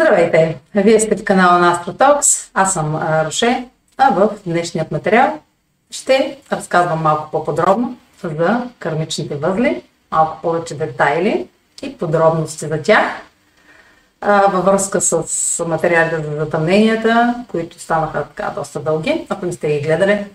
Здравейте! 0.00 0.56
Вие 0.74 1.00
сте 1.00 1.16
в 1.16 1.24
канала 1.24 1.58
на 1.58 1.74
AstroTalks. 1.74 2.50
Аз 2.54 2.72
съм 2.72 2.96
Роше, 3.26 3.68
а 3.96 4.10
в 4.10 4.30
днешният 4.46 4.90
материал 4.90 5.38
ще 5.90 6.38
разказвам 6.52 7.02
малко 7.02 7.30
по-подробно 7.30 7.96
за 8.22 8.62
кармичните 8.78 9.36
възли, 9.36 9.82
малко 10.10 10.42
повече 10.42 10.74
детайли 10.74 11.48
и 11.82 11.98
подробности 11.98 12.66
за 12.66 12.82
тях 12.82 13.04
във 14.22 14.64
връзка 14.64 15.00
с 15.00 15.64
материалите 15.66 16.22
за 16.22 16.36
затъмненията, 16.36 17.34
които 17.48 17.80
станаха 17.80 18.24
така 18.24 18.52
доста 18.56 18.80
дълги. 18.80 19.26
Ако 19.28 19.46
не 19.46 19.52
сте 19.52 19.68
ги 19.68 19.80
гледали, 19.80 20.26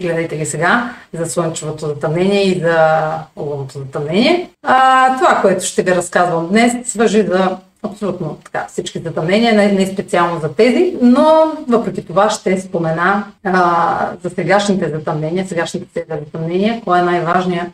гледайте 0.00 0.36
ги 0.36 0.46
сега 0.46 0.94
за 1.12 1.26
слънчевото 1.26 1.86
затъмнение 1.86 2.42
и 2.42 2.60
за 2.60 3.08
лунното 3.36 3.78
затъмнение. 3.78 4.50
А, 4.66 5.16
това, 5.16 5.40
което 5.40 5.64
ще 5.64 5.82
ви 5.82 5.94
разказвам 5.94 6.48
днес, 6.48 6.90
свържи 6.90 7.22
за 7.22 7.56
абсолютно 7.82 8.38
така, 8.44 8.66
всички 8.68 8.98
затъмнения, 8.98 9.54
не, 9.54 9.72
не 9.72 9.86
специално 9.86 10.40
за 10.40 10.54
тези, 10.54 10.96
но 11.02 11.52
въпреки 11.68 12.06
това 12.06 12.30
ще 12.30 12.60
спомена 12.60 13.32
а, 13.44 14.12
за 14.22 14.30
сегашните 14.30 14.90
затъмнения, 14.90 15.48
сегашните 15.48 16.06
затъмнения, 16.10 16.80
кой 16.84 16.98
е 16.98 17.02
най-важният 17.02 17.68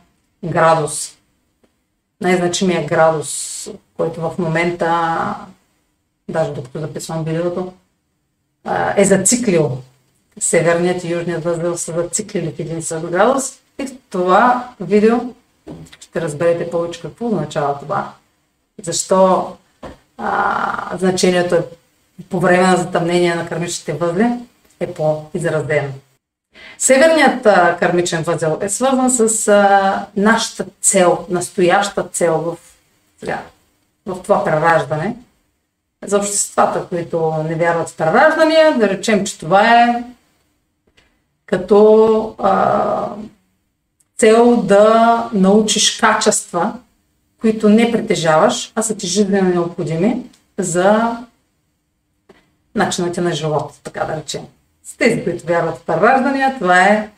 градус, 0.44 1.16
най-значимия 2.20 2.86
градус, 2.86 3.70
който 3.96 4.20
в 4.20 4.38
момента, 4.38 5.34
даже 6.28 6.52
докато 6.52 6.80
записвам 6.80 7.24
видеото, 7.24 7.72
е 8.96 9.04
зациклил. 9.04 9.78
Северният 10.40 11.04
и 11.04 11.12
южният 11.12 11.44
възел 11.44 11.76
са 11.76 11.92
зациклили 11.92 12.52
в 12.52 12.60
един 12.60 12.82
същ 12.82 13.06
градус. 13.06 13.58
И 13.78 13.86
в 13.86 13.92
това 14.10 14.68
видео 14.80 15.18
ще 16.00 16.20
разберете 16.20 16.70
повече 16.70 17.00
какво 17.00 17.26
означава 17.26 17.78
това. 17.78 18.12
Защо 18.82 19.52
а, 20.18 20.96
значението 20.98 21.54
е 21.54 21.62
по 22.30 22.40
време 22.40 22.66
на 22.66 22.76
затъмнение 22.76 23.34
на 23.34 23.48
кармичните 23.48 23.92
възли 23.92 24.26
е 24.80 24.94
по-изразено. 24.94 25.92
Северният 26.78 27.46
а, 27.46 27.76
кармичен 27.80 28.22
възел 28.22 28.58
е 28.60 28.68
свързан 28.68 29.10
с 29.10 29.48
а, 29.48 30.06
нашата 30.16 30.64
цел, 30.80 31.26
настояща 31.30 32.08
цел 32.08 32.38
в, 32.38 32.56
сега, 33.20 33.42
в 34.06 34.22
това 34.22 34.44
прераждане. 34.44 35.16
За 36.06 36.18
обществата, 36.18 36.86
които 36.88 37.34
не 37.48 37.54
вярват 37.54 37.88
в 37.88 37.96
прераждания, 37.96 38.78
да 38.78 38.88
речем, 38.88 39.26
че 39.26 39.38
това 39.38 39.74
е 39.74 40.04
като 41.46 42.34
а, 42.38 43.08
цел 44.16 44.56
да 44.56 45.28
научиш 45.32 46.00
качества, 46.00 46.72
които 47.40 47.68
не 47.68 47.92
притежаваш, 47.92 48.72
а 48.74 48.82
са 48.82 48.96
ти 48.96 49.06
жизненно 49.06 49.50
необходими 49.50 50.22
за 50.58 51.16
начинът 52.74 53.16
на 53.16 53.32
живот, 53.32 53.72
така 53.82 54.04
да 54.04 54.16
речем. 54.16 54.42
С 54.84 54.96
тези, 54.96 55.24
които 55.24 55.46
вярват 55.46 55.76
в 55.76 55.84
прераждания, 55.84 56.54
това 56.58 56.82
е 56.84 57.10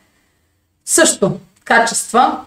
също 0.85 1.39
качества, 1.63 2.45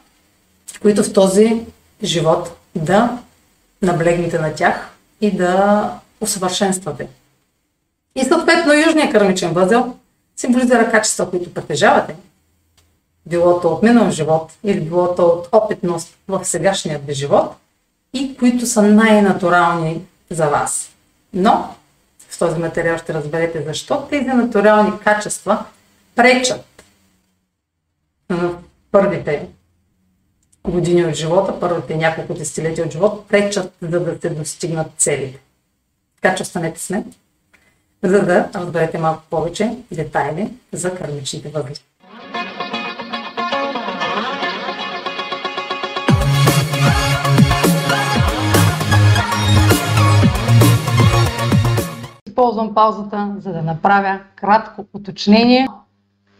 които 0.82 1.02
в 1.02 1.12
този 1.12 1.66
живот 2.02 2.56
да 2.74 3.18
наблегнете 3.82 4.38
на 4.38 4.54
тях 4.54 4.90
и 5.20 5.30
да 5.30 5.90
усъвършенствате. 6.20 7.08
И 8.16 8.24
съответно 8.24 8.74
южния 8.74 9.12
кармичен 9.12 9.52
възел 9.52 9.96
символизира 10.36 10.90
качества, 10.90 11.30
които 11.30 11.54
притежавате. 11.54 12.16
Било 13.26 13.60
то 13.60 13.68
от 13.68 13.82
минал 13.82 14.10
живот 14.10 14.52
или 14.64 14.80
било 14.80 15.14
то 15.14 15.26
от 15.26 15.48
опитност 15.52 16.16
в 16.28 16.44
сегашния 16.44 16.98
ви 16.98 17.14
живот 17.14 17.54
и 18.14 18.36
които 18.36 18.66
са 18.66 18.82
най-натурални 18.82 20.02
за 20.30 20.48
вас. 20.48 20.90
Но 21.32 21.74
в 22.28 22.38
този 22.38 22.58
материал 22.58 22.98
ще 22.98 23.14
разберете 23.14 23.62
защо 23.62 24.06
тези 24.10 24.26
натурални 24.26 24.98
качества 25.04 25.64
пречат 26.14 26.64
в 28.28 28.54
първите 28.90 29.48
години 30.64 31.04
от 31.04 31.14
живота, 31.14 31.60
първите 31.60 31.96
няколко 31.96 32.34
десетилетия 32.34 32.84
от 32.84 32.92
живота, 32.92 33.28
пречат 33.28 33.72
за 33.82 34.00
да 34.00 34.20
се 34.20 34.30
достигнат 34.30 34.86
целите. 34.96 35.40
Така 36.22 36.34
че 36.34 36.42
останете 36.42 36.80
с 36.80 36.90
мен, 36.90 37.12
за 38.02 38.22
да 38.22 38.50
разберете 38.54 38.98
малко 38.98 39.22
повече 39.30 39.76
детайли 39.92 40.52
за 40.72 40.94
кармичните 40.94 41.48
възли. 41.48 41.74
Използвам 52.44 52.74
паузата, 52.74 53.34
за 53.38 53.52
да 53.52 53.62
направя 53.62 54.20
кратко 54.36 54.84
уточнение. 54.94 55.66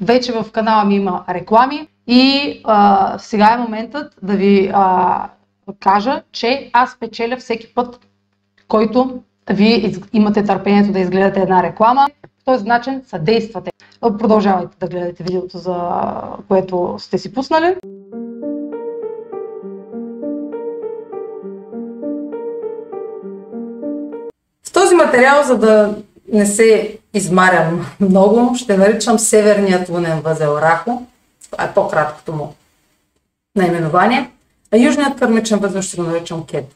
Вече 0.00 0.32
в 0.32 0.53
канала 0.53 0.84
ми 0.84 0.97
има 0.97 1.25
реклами 1.28 1.88
и 2.06 2.60
а, 2.65 3.19
сега 3.19 3.53
е 3.54 3.62
моментът 3.62 4.15
да 4.22 4.37
ви 4.37 4.70
а, 4.75 5.28
кажа, 5.81 6.22
че 6.32 6.70
аз 6.72 6.98
печеля 7.00 7.37
всеки 7.37 7.75
път, 7.75 8.06
който 8.69 9.20
вие 9.50 9.94
имате 10.12 10.44
търпението 10.44 10.92
да 10.92 11.00
изгледате 11.00 11.41
една 11.41 11.62
реклама. 11.62 12.06
По 12.22 12.53
този 12.53 12.65
начин 12.65 13.03
съдействате. 13.06 13.71
Продължавайте 14.00 14.76
да 14.81 14.88
гледате 14.88 15.22
видеото, 15.22 15.59
за 15.59 15.92
което 16.48 16.94
сте 16.98 17.19
си 17.19 17.34
пуснали. 17.34 17.76
Този 24.94 25.06
материал, 25.06 25.43
за 25.43 25.59
да 25.59 25.97
не 26.32 26.47
се 26.47 26.99
измарям 27.15 27.87
много, 28.00 28.55
ще 28.56 28.77
наричам 28.77 29.19
Северният 29.19 29.88
лунен 29.88 30.21
възел 30.21 30.59
Рахо. 30.62 31.06
Това 31.50 31.65
е 31.65 31.75
по-краткото 31.75 32.32
му 32.32 32.55
наименование. 33.56 34.31
А 34.72 34.77
Южният 34.77 35.19
кърмичен 35.19 35.59
възел 35.59 35.83
ще 35.83 35.97
го 35.97 36.03
наричам 36.03 36.47
Кет. 36.47 36.75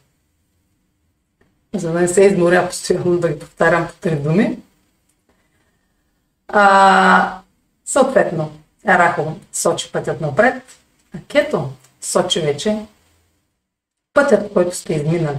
За 1.74 1.92
да 1.92 2.00
не 2.00 2.08
се 2.08 2.22
изморя 2.22 2.66
постоянно 2.66 3.18
да 3.18 3.28
ги 3.28 3.38
повтарям 3.38 3.86
по 3.86 3.92
три 3.92 4.16
думи. 4.16 4.58
А, 6.48 7.38
съответно, 7.84 8.52
Рахо 8.86 9.36
сочи 9.52 9.92
пътят 9.92 10.20
напред, 10.20 10.62
а 11.14 11.18
Кето 11.28 11.70
сочи 12.00 12.40
вече 12.40 12.86
пътят, 14.14 14.52
който 14.52 14.76
сте 14.76 14.94
изминали, 14.94 15.38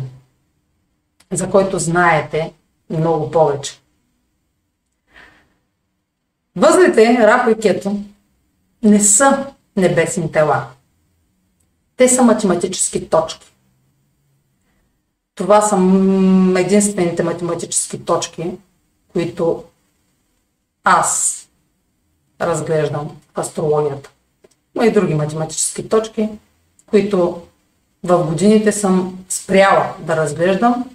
за 1.31 1.49
който 1.49 1.79
знаете 1.79 2.53
много 2.97 3.31
повече. 3.31 3.79
Възлите, 6.55 7.17
Рахо 7.27 7.49
и 7.49 7.59
Кето, 7.59 7.99
не 8.83 8.99
са 8.99 9.47
небесни 9.75 10.31
тела. 10.31 10.67
Те 11.97 12.09
са 12.09 12.23
математически 12.23 13.09
точки. 13.09 13.53
Това 15.35 15.61
са 15.61 15.75
единствените 16.59 17.23
математически 17.23 18.05
точки, 18.05 18.51
които 19.13 19.63
аз 20.83 21.35
разглеждам 22.41 23.17
в 23.35 23.39
астрологията. 23.39 24.11
Има 24.75 24.85
и 24.85 24.91
други 24.91 25.13
математически 25.13 25.89
точки, 25.89 26.29
които 26.85 27.41
в 28.03 28.25
годините 28.27 28.71
съм 28.71 29.19
спряла 29.29 29.93
да 29.99 30.17
разглеждам, 30.17 30.85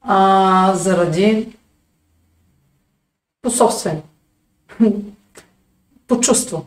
а, 0.00 0.72
заради 0.74 1.56
по 3.42 3.50
собствено. 3.50 4.02
по 6.06 6.20
чувство. 6.20 6.66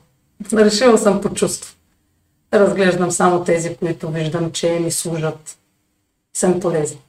Решила 0.53 0.97
съм 0.97 1.21
по 1.21 1.33
чувство. 1.33 1.75
Разглеждам 2.53 3.11
само 3.11 3.43
тези, 3.43 3.75
които 3.75 4.09
виждам, 4.09 4.51
че 4.51 4.79
ми 4.79 4.91
служат. 4.91 5.57
Съм 6.33 6.59
полезни. 6.59 7.01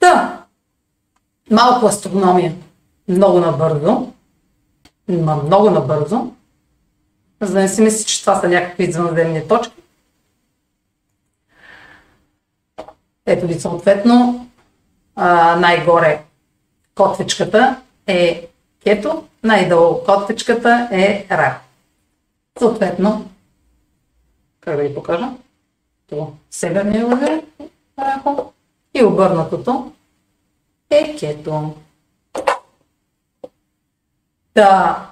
Да, 0.00 0.44
малко 1.50 1.86
астрономия. 1.86 2.54
Много 3.08 3.40
набързо. 3.40 4.12
Има 5.08 5.36
много 5.36 5.70
набързо. 5.70 6.32
За 7.40 7.52
да 7.52 7.60
не 7.60 7.68
си 7.68 7.82
мисли, 7.82 8.04
че 8.04 8.20
това 8.20 8.40
са 8.40 8.48
някакви 8.48 8.84
извънземни 8.84 9.48
точки. 9.48 9.81
Ето 13.26 13.46
ви 13.46 13.54
съответно 13.54 14.46
а, 15.16 15.56
най-горе 15.56 16.22
котвичката 16.94 17.80
е 18.06 18.48
кето, 18.84 19.24
най-долу 19.42 20.04
котвичката 20.04 20.88
е 20.92 21.26
ра. 21.30 21.60
Съответно, 22.58 23.30
как 24.60 24.76
да 24.76 24.82
ви 24.82 24.94
покажа? 24.94 25.30
То 26.08 26.32
северния 26.50 27.06
ъгъл 27.06 27.42
рахо 27.98 28.52
и 28.94 29.04
обърнатото 29.04 29.92
е 30.90 31.16
кето. 31.16 31.74
Да, 34.54 35.06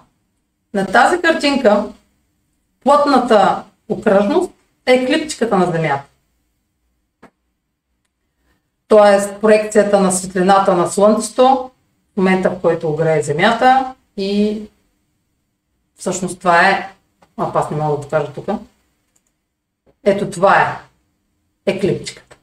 на 0.74 0.86
тази 0.86 1.20
картинка 1.22 1.84
плътната 2.80 3.64
окръжност 3.88 4.50
е 4.86 4.92
еклиптиката 4.92 5.58
на 5.58 5.66
Земята. 5.66 6.09
т.е. 8.90 9.40
проекцията 9.40 10.00
на 10.00 10.12
светлината 10.12 10.76
на 10.76 10.86
Слънцето, 10.90 11.70
в 12.14 12.16
момента 12.16 12.50
в 12.50 12.60
който 12.60 12.88
огрее 12.88 13.22
Земята 13.22 13.94
и 14.16 14.62
всъщност 15.96 16.38
това 16.38 16.68
е, 16.68 16.92
а 17.36 17.50
аз 17.54 17.70
не 17.70 17.76
мога 17.76 17.96
да 17.96 18.02
покажа 18.02 18.32
тук, 18.32 18.48
ето 20.04 20.30
това 20.30 20.60
е 20.60 20.78
еклиптиката. 21.66 22.36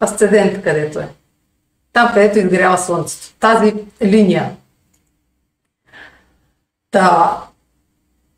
Асцендент 0.00 0.62
където 0.62 0.98
е. 0.98 1.08
Там, 1.92 2.08
където 2.14 2.38
изгрява 2.38 2.78
Слънцето. 2.78 3.34
Тази 3.40 3.74
линия. 4.02 4.56
Та, 6.90 7.38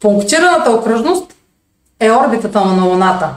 пунктираната 0.00 0.70
окръжност 0.70 1.34
е 2.00 2.10
орбитата 2.10 2.64
на 2.64 2.84
Луната. 2.84 3.34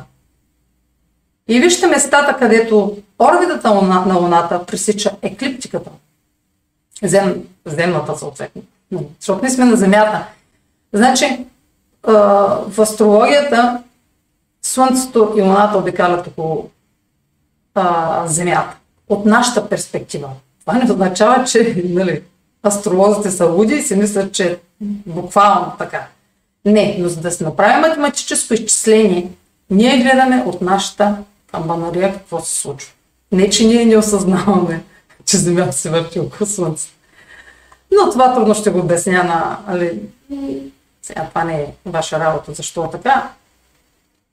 И 1.49 1.59
вижте 1.59 1.87
местата, 1.87 2.37
където 2.37 2.97
орбитата 3.19 3.73
на 3.81 4.15
Луната 4.15 4.65
пресича 4.65 5.11
еклиптиката. 5.21 5.89
Зем, 7.03 7.43
земната 7.65 8.17
съответно. 8.17 8.61
Защото 9.19 9.41
ние 9.41 9.51
сме 9.51 9.65
на 9.65 9.75
Земята. 9.75 10.25
Значи, 10.93 11.45
в 12.03 12.79
астрологията 12.79 13.83
Слънцето 14.61 15.33
и 15.37 15.41
Луната 15.41 15.77
обикалят 15.77 16.27
около 16.27 16.69
а, 17.75 18.23
Земята. 18.27 18.75
От 19.09 19.25
нашата 19.25 19.69
перспектива. 19.69 20.29
Това 20.61 20.73
не 20.73 20.91
означава, 20.91 21.43
че 21.43 21.83
нали, 21.85 22.23
астролозите 22.67 23.31
са 23.31 23.45
луди 23.45 23.75
и 23.75 23.81
си 23.81 23.95
мислят, 23.95 24.33
че 24.33 24.59
буквално 25.05 25.71
така. 25.77 26.07
Не, 26.65 26.95
но 26.99 27.09
за 27.09 27.21
да 27.21 27.31
се 27.31 27.43
направи 27.43 27.81
математическо 27.81 28.53
изчисление, 28.53 29.31
ние 29.69 29.97
гледаме 29.97 30.43
от 30.45 30.61
нашата 30.61 31.17
амбанария 31.51 32.13
какво 32.13 32.39
се 32.39 32.55
случва. 32.55 32.91
Не, 33.31 33.49
че 33.49 33.67
ние 33.67 33.85
не 33.85 33.97
осъзнаваме, 33.97 34.83
че 35.25 35.37
Земята 35.37 35.73
се 35.73 35.89
върти 35.89 36.19
около 36.19 36.47
Слънцето. 36.47 36.93
Но 37.91 38.11
това 38.11 38.33
трудно 38.33 38.55
ще 38.55 38.69
го 38.69 38.79
обясня 38.79 39.23
на... 39.23 39.59
Али, 39.67 39.99
сега 41.01 41.27
това 41.29 41.43
не 41.43 41.61
е 41.61 41.73
ваша 41.85 42.19
работа, 42.19 42.53
защо 42.53 42.85
е 42.85 42.91
така. 42.91 43.31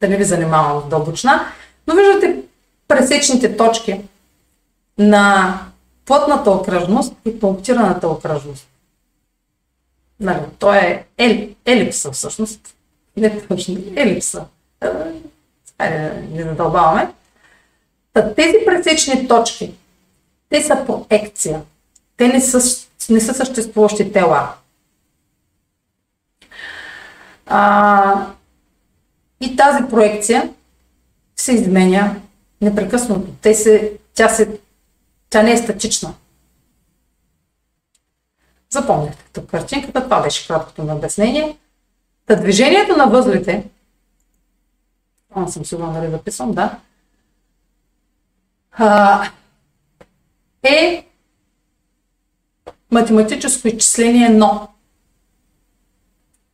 Да 0.00 0.08
не 0.08 0.16
ви 0.16 0.24
занимавам 0.24 0.80
в 0.80 0.88
дълбочина. 0.88 1.46
Но 1.86 1.94
виждате 1.94 2.42
пресечните 2.88 3.56
точки 3.56 4.00
на 4.98 5.58
плътната 6.04 6.50
окръжност 6.50 7.14
и 7.24 7.40
пунктираната 7.40 8.08
окръжност. 8.08 8.68
Нали, 10.20 10.40
то 10.58 10.74
е 10.74 11.06
ел, 11.18 11.48
елипса 11.66 12.12
всъщност. 12.12 12.74
Не 13.16 13.40
точно, 13.46 13.76
елипса. 13.96 14.44
Хайде, 15.80 16.22
не 16.30 16.42
задълбаваме. 16.42 17.12
Тези 18.36 18.56
пресечни 18.66 19.28
точки, 19.28 19.74
те 20.48 20.62
са 20.62 20.84
проекция. 20.86 21.62
Те 22.16 22.28
не 22.28 22.40
са, 22.40 22.86
не 23.10 23.20
са 23.20 23.34
съществуващи 23.34 24.12
тела. 24.12 24.54
А, 27.46 28.26
и 29.40 29.56
тази 29.56 29.88
проекция 29.90 30.50
се 31.36 31.52
изменя 31.52 32.16
непрекъснато. 32.60 33.28
Те 33.42 33.54
се, 33.54 33.92
тя, 34.14 34.28
се, 34.28 34.60
тя 35.30 35.42
не 35.42 35.52
е 35.52 35.56
статична. 35.56 36.14
Запомнете 38.70 39.24
тук 39.32 39.50
картинката, 39.50 40.04
това 40.04 40.22
беше 40.22 40.46
краткото 40.46 40.82
на 40.82 40.94
обяснение. 40.96 41.58
Та 42.26 42.34
движението 42.34 42.96
на 42.96 43.06
възлите, 43.06 43.64
това 45.36 45.48
съм 45.48 45.64
сигурна 45.64 45.92
нали 45.92 46.10
записвам, 46.10 46.52
да, 46.52 46.78
а, 48.72 49.22
е 50.62 51.06
математическо 52.90 53.68
изчисление 53.68 54.28
но. 54.28 54.68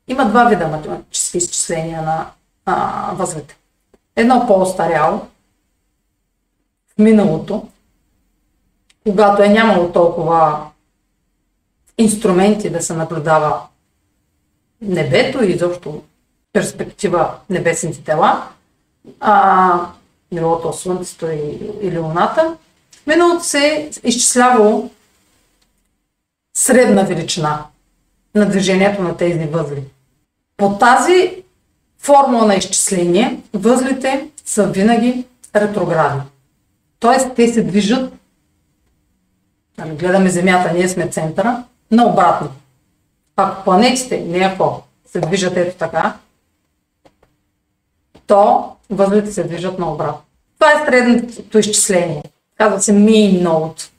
Има 0.08 0.29
два 0.29 0.44
вида 0.44 0.69
математически 0.69 1.38
изчисления 1.38 2.02
на 2.02 2.31
а, 2.67 3.14
възлите. 3.14 3.58
Едно 4.17 4.46
по-остаряло, 4.46 5.26
в 6.94 6.99
миналото, 6.99 7.69
когато 9.02 9.43
е 9.43 9.49
нямало 9.49 9.93
толкова 9.93 10.67
инструменти 11.99 12.70
да 12.70 12.82
се 12.82 12.94
наблюдава 12.94 13.62
небето 14.81 15.44
и 15.44 15.50
изобщо 15.50 16.02
перспектива 16.52 17.34
небесните 17.50 18.05
тела, 18.05 18.49
а, 19.20 19.87
било 20.34 20.60
то 20.60 20.72
Слънцето 20.72 21.26
или 21.82 21.99
Луната, 21.99 22.56
миналото 23.06 23.44
се 23.44 23.58
е 23.58 23.90
изчислявало 24.08 24.90
средна 26.56 27.02
величина 27.02 27.64
на 28.34 28.49
движението 28.49 29.02
на 29.02 29.16
тези 29.16 29.44
възли. 29.44 29.84
По 30.56 30.78
тази 30.78 31.43
формула 31.99 32.46
на 32.46 32.54
изчисление, 32.54 33.40
възлите 33.54 34.31
са 34.44 34.66
винаги 34.66 35.26
ретроградни. 35.56 36.22
Тоест, 37.00 37.34
те 37.37 37.52
се 37.52 37.62
движат, 37.62 38.12
нали, 39.78 39.96
гледаме 39.96 40.31
Земята, 40.31 40.72
ние 40.75 40.88
сме 40.88 41.08
центъра, 41.08 41.64
наобратно. 41.90 42.50
Ако 43.37 43.64
планетите, 43.64 44.20
не 44.20 44.38
ако 44.38 44.82
се 45.06 45.20
движат 45.20 45.56
ето 45.56 45.76
така, 45.78 46.16
то 48.26 48.71
възлите 48.96 49.32
се 49.32 49.44
движат 49.44 49.78
наобратно. 49.78 50.22
Това 50.58 50.72
е 50.72 50.86
средното 50.86 51.58
изчисление. 51.58 52.22
Казва 52.58 52.80
се 52.80 52.92
mean 52.92 53.48
note 53.48 53.90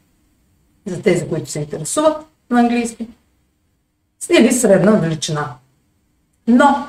за 0.85 1.01
тези, 1.01 1.29
които 1.29 1.49
се 1.49 1.59
интересуват 1.59 2.17
на 2.49 2.59
английски. 2.59 3.07
Или 4.29 4.51
средна 4.51 4.91
величина. 4.91 5.53
Но 6.47 6.87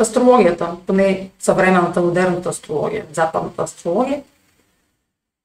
астрологията, 0.00 0.76
поне 0.86 1.30
съвременната, 1.38 2.00
модерната 2.00 2.48
астрология, 2.48 3.06
западната 3.12 3.62
астрология, 3.62 4.22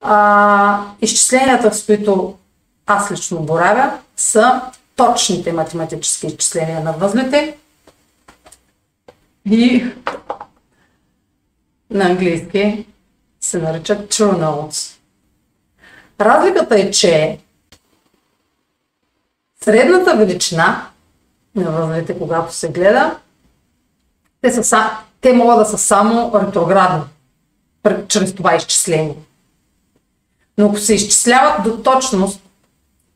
а, 0.02 0.86
изчисленията, 1.02 1.74
с 1.74 1.86
които 1.86 2.38
аз 2.86 3.12
лично 3.12 3.40
боравя, 3.40 4.00
са 4.16 4.62
точните 4.96 5.54
математически 5.54 6.28
изчисления 6.28 6.84
на 6.84 6.92
възлите 6.92 7.58
и 9.46 9.86
на 11.92 12.06
английски 12.06 12.86
се 13.42 13.60
наричат 13.60 14.14
true 14.14 14.38
notes. 14.38 14.98
Разликата 16.20 16.76
е, 16.76 16.92
че 16.92 17.40
средната 19.64 20.16
величина 20.16 20.88
на 21.56 21.72
възлите, 21.72 22.20
когато 22.20 22.54
се 22.54 22.72
гледа, 22.72 23.18
те, 24.42 24.64
са, 24.64 24.90
те 25.22 25.34
могат 25.34 25.58
да 25.58 25.66
са 25.66 25.78
само 25.78 26.32
ретроградни 26.36 27.02
чрез 28.08 28.36
това 28.36 28.56
изчисление. 28.56 29.16
Но 30.58 30.66
ако 30.66 30.78
се 30.78 30.94
изчисляват 30.94 31.64
до 31.64 31.78
точност, 31.78 32.42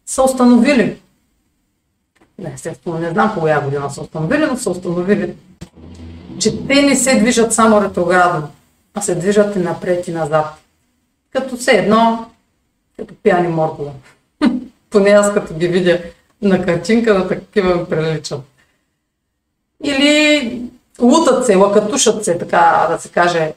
са 0.06 0.24
установили. 0.24 1.02
Не, 2.40 2.52
естествено, 2.54 3.00
не 3.00 3.10
знам 3.10 3.36
коя 3.40 3.62
година 3.62 3.90
са 3.90 4.02
установили, 4.02 4.46
но 4.46 4.58
са 4.58 4.70
установили, 4.70 5.36
че 6.40 6.68
те 6.68 6.82
не 6.82 6.96
се 6.96 7.20
движат 7.20 7.54
само 7.54 7.82
ретроградно, 7.82 8.50
а 8.96 9.02
се 9.02 9.16
движат 9.16 9.56
и 9.56 9.60
напред 9.60 10.08
и 10.08 10.12
назад. 10.12 10.46
Като 11.32 11.58
все 11.58 11.72
едно, 11.72 12.26
като 12.98 13.14
пияни 13.24 13.48
моркове. 13.48 13.92
Поне 14.90 15.10
аз 15.10 15.34
като 15.34 15.54
ги 15.54 15.68
видя 15.68 16.02
на 16.42 16.66
картинка, 16.66 17.14
на 17.14 17.28
такива 17.28 17.76
ми 17.76 17.86
приличат. 17.86 18.42
Или 19.84 20.62
лутат 21.02 21.46
се, 21.46 21.56
лакатушат 21.56 22.26
се, 22.26 22.38
така 22.38 22.88
да 22.90 23.00
се 23.00 23.10
каже, 23.10 23.54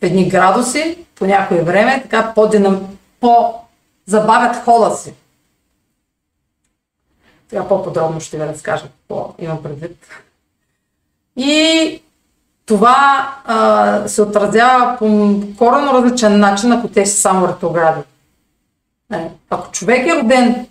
в 0.00 0.02
едни 0.02 0.28
градуси 0.28 0.98
по 1.14 1.26
някое 1.26 1.62
време, 1.62 2.02
така 2.02 2.32
по-динам, 2.34 2.98
по-забавят 3.20 4.64
хода 4.64 4.96
си. 4.96 5.14
Сега 7.48 7.68
по-подробно 7.68 8.20
ще 8.20 8.36
ви 8.36 8.42
разкажа 8.42 8.82
какво 8.82 9.34
имам 9.38 9.62
предвид. 9.62 10.06
И 11.36 12.02
това 12.70 13.34
а, 13.44 14.08
се 14.08 14.22
отразява 14.22 14.96
по 14.98 15.06
коренно 15.58 15.92
различен 15.92 16.40
начин, 16.40 16.72
ако 16.72 16.88
те 16.88 17.06
са 17.06 17.20
само 17.20 17.48
ретрогради. 17.48 18.00
Е, 19.12 19.30
ако 19.50 19.70
човек 19.70 20.06
е 20.06 20.16
роден, 20.16 20.66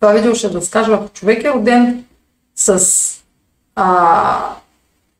това 0.00 0.12
видео 0.12 0.34
ще 0.34 0.50
разкажа, 0.50 0.92
ако 0.92 1.08
човек 1.08 1.44
е 1.44 1.52
роден 1.52 2.04
с 2.56 2.84
а, 3.74 4.54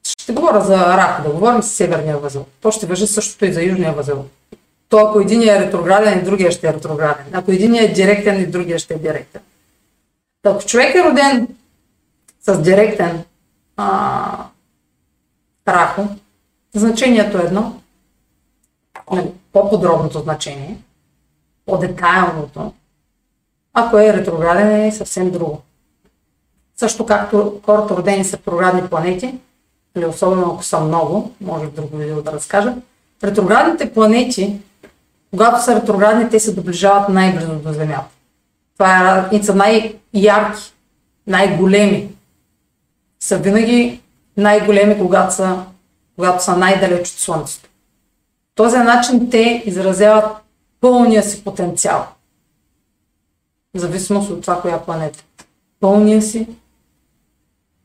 ще 0.04 0.32
говоря 0.32 0.61
за 0.61 0.76
рак, 0.76 1.23
да 1.23 1.30
говорим 1.30 1.62
с 1.62 1.68
северния 1.68 2.18
възел. 2.18 2.46
То 2.61 2.70
ще 2.70 2.87
въжи 2.87 3.06
същото 3.06 3.44
и 3.44 3.52
за 3.52 3.62
южния 3.62 3.92
възел. 3.92 4.25
То 4.88 4.99
ако 4.99 5.20
един 5.20 5.42
е 5.42 5.61
ретрограден 5.61 6.18
и 6.18 6.23
другия 6.23 6.52
ще 6.52 6.68
е 6.68 6.73
ретрограден. 6.73 7.26
Ако 7.32 7.50
един 7.50 7.75
е 7.75 7.88
директен 7.88 8.40
и 8.40 8.46
другия 8.46 8.78
ще 8.78 8.94
е 8.94 8.99
директен. 8.99 9.42
Ако 10.46 10.64
човек 10.64 10.94
е 10.94 11.04
роден 11.04 11.49
с 12.42 12.62
директен 12.62 13.25
а, 13.76 14.44
рахо, 15.68 16.09
значението 16.75 17.38
е 17.38 17.42
едно, 17.42 17.80
по-подробното 19.52 20.18
значение, 20.18 20.76
по-детайлното. 21.66 22.73
Ако 23.75 23.99
е 23.99 24.12
ретрограден, 24.12 24.85
е 24.85 24.92
съвсем 24.92 25.30
друго. 25.30 25.62
Също 26.76 27.06
както 27.06 27.61
хората 27.64 27.97
родени 27.97 28.25
са 28.25 28.37
ретроградни 28.37 28.88
планети, 28.88 29.35
или 29.97 30.06
особено 30.06 30.52
ако 30.52 30.62
са 30.62 30.80
много, 30.80 31.33
може 31.40 31.66
в 31.66 31.75
друго 31.75 31.97
видео 31.97 32.23
да 32.23 32.33
разкажа, 32.33 32.75
ретроградните 33.25 33.92
планети, 33.92 34.61
когато 35.30 35.64
са 35.64 35.75
ретроградни, 35.75 36.30
те 36.30 36.40
се 36.40 36.54
доближават 36.54 37.09
най-близо 37.09 37.54
до 37.54 37.73
Земята. 37.73 38.04
Това 38.75 39.28
е, 39.33 39.42
са 39.42 39.54
най-ярки, 39.54 40.73
най-големи. 41.26 42.09
Са 43.21 43.38
винаги 43.38 44.00
най-големи, 44.37 44.99
когато 44.99 45.35
са, 45.35 45.64
когато 46.17 46.45
са 46.45 46.57
най-далеч 46.57 47.09
от 47.09 47.19
Слънцето. 47.19 47.69
Този 48.55 48.76
начин 48.76 49.31
те 49.31 49.62
изразяват 49.67 50.37
пълния 50.81 51.23
си 51.23 51.45
потенциал. 51.45 52.07
В 53.75 53.79
зависимост 53.79 54.31
от 54.31 54.43
това, 54.43 54.61
коя 54.61 54.83
планета. 54.83 55.25
Пълния 55.81 56.23
си 56.23 56.49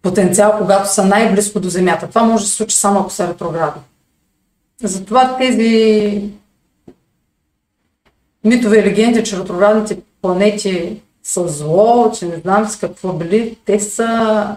потенциал, 0.02 0.58
когато 0.58 0.94
са 0.94 1.06
най-близко 1.06 1.60
до 1.60 1.70
Земята. 1.70 2.10
Това 2.10 2.24
може 2.24 2.44
да 2.44 2.50
се 2.50 2.56
случи 2.56 2.76
само 2.76 3.00
ако 3.00 3.10
са 3.10 3.28
ретроградни. 3.28 3.82
Затова 4.84 5.38
тези 5.38 6.30
митове 8.44 8.80
и 8.80 8.84
легенди, 8.84 9.24
че 9.24 9.40
ретроградните 9.40 9.98
планети 10.22 11.02
са 11.24 11.48
зло, 11.48 12.12
че 12.12 12.26
не 12.26 12.36
знам 12.36 12.70
с 12.70 12.76
какво 12.76 13.14
били, 13.14 13.58
те 13.66 13.80
са 13.80 14.56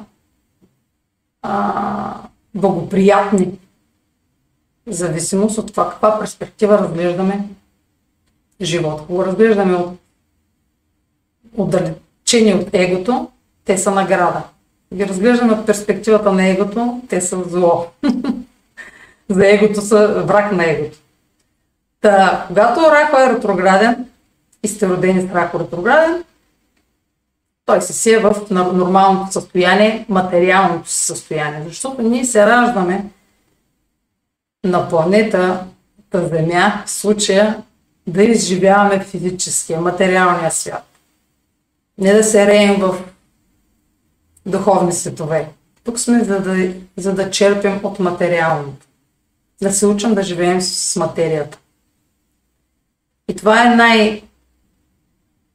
а, 1.42 2.14
благоприятни. 2.54 3.58
В 4.86 4.92
зависимост 4.92 5.58
от 5.58 5.66
това 5.66 5.90
каква 5.90 6.18
перспектива 6.18 6.78
разглеждаме 6.78 7.48
живот. 8.60 9.00
Ако 9.00 9.14
го 9.14 9.24
разглеждаме 9.24 9.74
от 9.74 9.98
отдалечени 11.56 12.54
от 12.54 12.68
егото, 12.72 13.28
те 13.64 13.78
са 13.78 13.90
награда. 13.90 14.42
Ги 14.94 15.06
разглеждаме 15.06 15.52
от 15.52 15.66
перспективата 15.66 16.32
на 16.32 16.48
егото, 16.48 17.00
те 17.08 17.20
са 17.20 17.44
зло. 17.48 17.86
За 19.28 19.48
егото 19.48 19.80
са 19.80 20.22
враг 20.26 20.52
на 20.52 20.70
егото. 20.70 20.98
Та, 22.00 22.44
когато 22.48 22.80
Рахо 22.80 23.16
е 23.16 23.34
ретрограден 23.34 24.06
и 24.62 24.68
сте 24.68 24.88
родени 24.88 25.22
с 25.22 25.34
Рахо 25.34 25.60
ретрограден, 25.60 26.24
той 27.64 27.82
се 27.82 27.92
сие 27.92 28.18
в 28.18 28.46
нормалното 28.50 29.32
състояние, 29.32 30.06
материалното 30.08 30.88
си 30.88 31.06
състояние. 31.06 31.62
Защото 31.68 32.02
ние 32.02 32.24
се 32.24 32.46
раждаме 32.46 33.04
на 34.64 34.88
планета 34.88 35.64
Земя, 36.14 36.82
в 36.86 36.90
случая 36.90 37.62
да 38.06 38.22
изживяваме 38.22 39.04
физическия, 39.04 39.80
материалния 39.80 40.50
свят. 40.50 40.84
Не 41.98 42.12
да 42.12 42.24
се 42.24 42.46
реем 42.46 42.80
в 42.80 42.98
духовни 44.46 44.92
светове. 44.92 45.48
Тук 45.84 45.98
сме 45.98 46.24
за 46.24 46.40
да, 46.40 46.74
за 46.96 47.14
да 47.14 47.30
черпим 47.30 47.80
от 47.82 47.98
материалното. 47.98 48.86
Да 49.62 49.72
се 49.72 49.86
учим 49.86 50.14
да 50.14 50.22
живеем 50.22 50.60
с 50.60 50.96
материята. 50.96 51.58
И 53.28 53.36
това 53.36 53.66
е 53.66 53.76
най- 53.76 54.22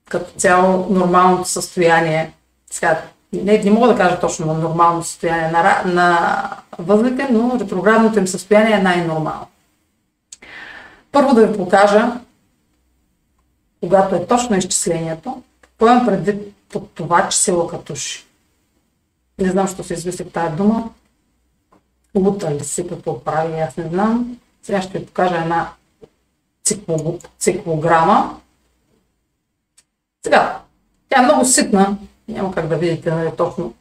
като 0.10 0.32
цяло 0.32 0.88
нормалното 0.90 1.50
състояние. 1.50 2.34
Сега, 2.72 3.02
не, 3.34 3.58
не 3.58 3.72
мога 3.72 3.88
да 3.88 3.98
кажа 3.98 4.20
точно 4.20 4.46
на 4.46 4.54
нормално 4.54 5.04
състояние 5.04 5.52
на, 5.52 5.82
на 5.86 6.50
възлите, 6.80 7.28
но 7.32 7.60
ретроградното 7.60 8.20
им 8.20 8.28
състояние 8.28 8.76
е 8.76 8.82
най-нормално. 8.82 9.48
Първо 11.12 11.34
да 11.34 11.48
ви 11.48 11.58
покажа, 11.58 12.12
когато 13.80 14.16
е 14.16 14.28
точно 14.28 14.58
изчислението, 14.58 15.44
какво 15.62 15.88
имам 15.88 16.06
предвид 16.06 16.54
под 16.70 16.92
това, 16.92 17.30
че 17.30 17.38
се 17.38 17.52
лъкатуши. 17.52 18.26
Не 19.40 19.52
знам, 19.52 19.68
що 19.68 19.84
се 19.84 19.94
измислих 19.94 20.32
тази 20.32 20.56
дума. 20.56 20.90
Лута 22.16 22.52
ли 22.52 22.64
се, 22.64 22.88
какво 22.88 23.24
прави, 23.24 23.60
аз 23.60 23.78
не 23.78 23.90
знам. 23.90 24.38
Сега 24.64 24.82
ще 24.82 25.00
ви 25.00 25.06
покажа 25.06 25.36
една 25.36 25.70
циклограма. 27.40 28.40
Сега, 30.28 30.60
тя 31.10 31.22
е 31.22 31.26
много 31.26 31.46
ситна, 31.46 31.98
няма 32.28 32.52
как 32.52 32.68
да 32.68 32.78
видите 32.78 33.12
нали, 33.12 33.32
точно 33.38 33.74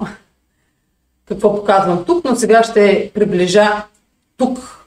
какво 1.29 1.57
показвам 1.57 2.05
тук, 2.05 2.25
но 2.25 2.37
сега 2.37 2.63
ще 2.63 3.11
приближа 3.15 3.85
тук 4.37 4.87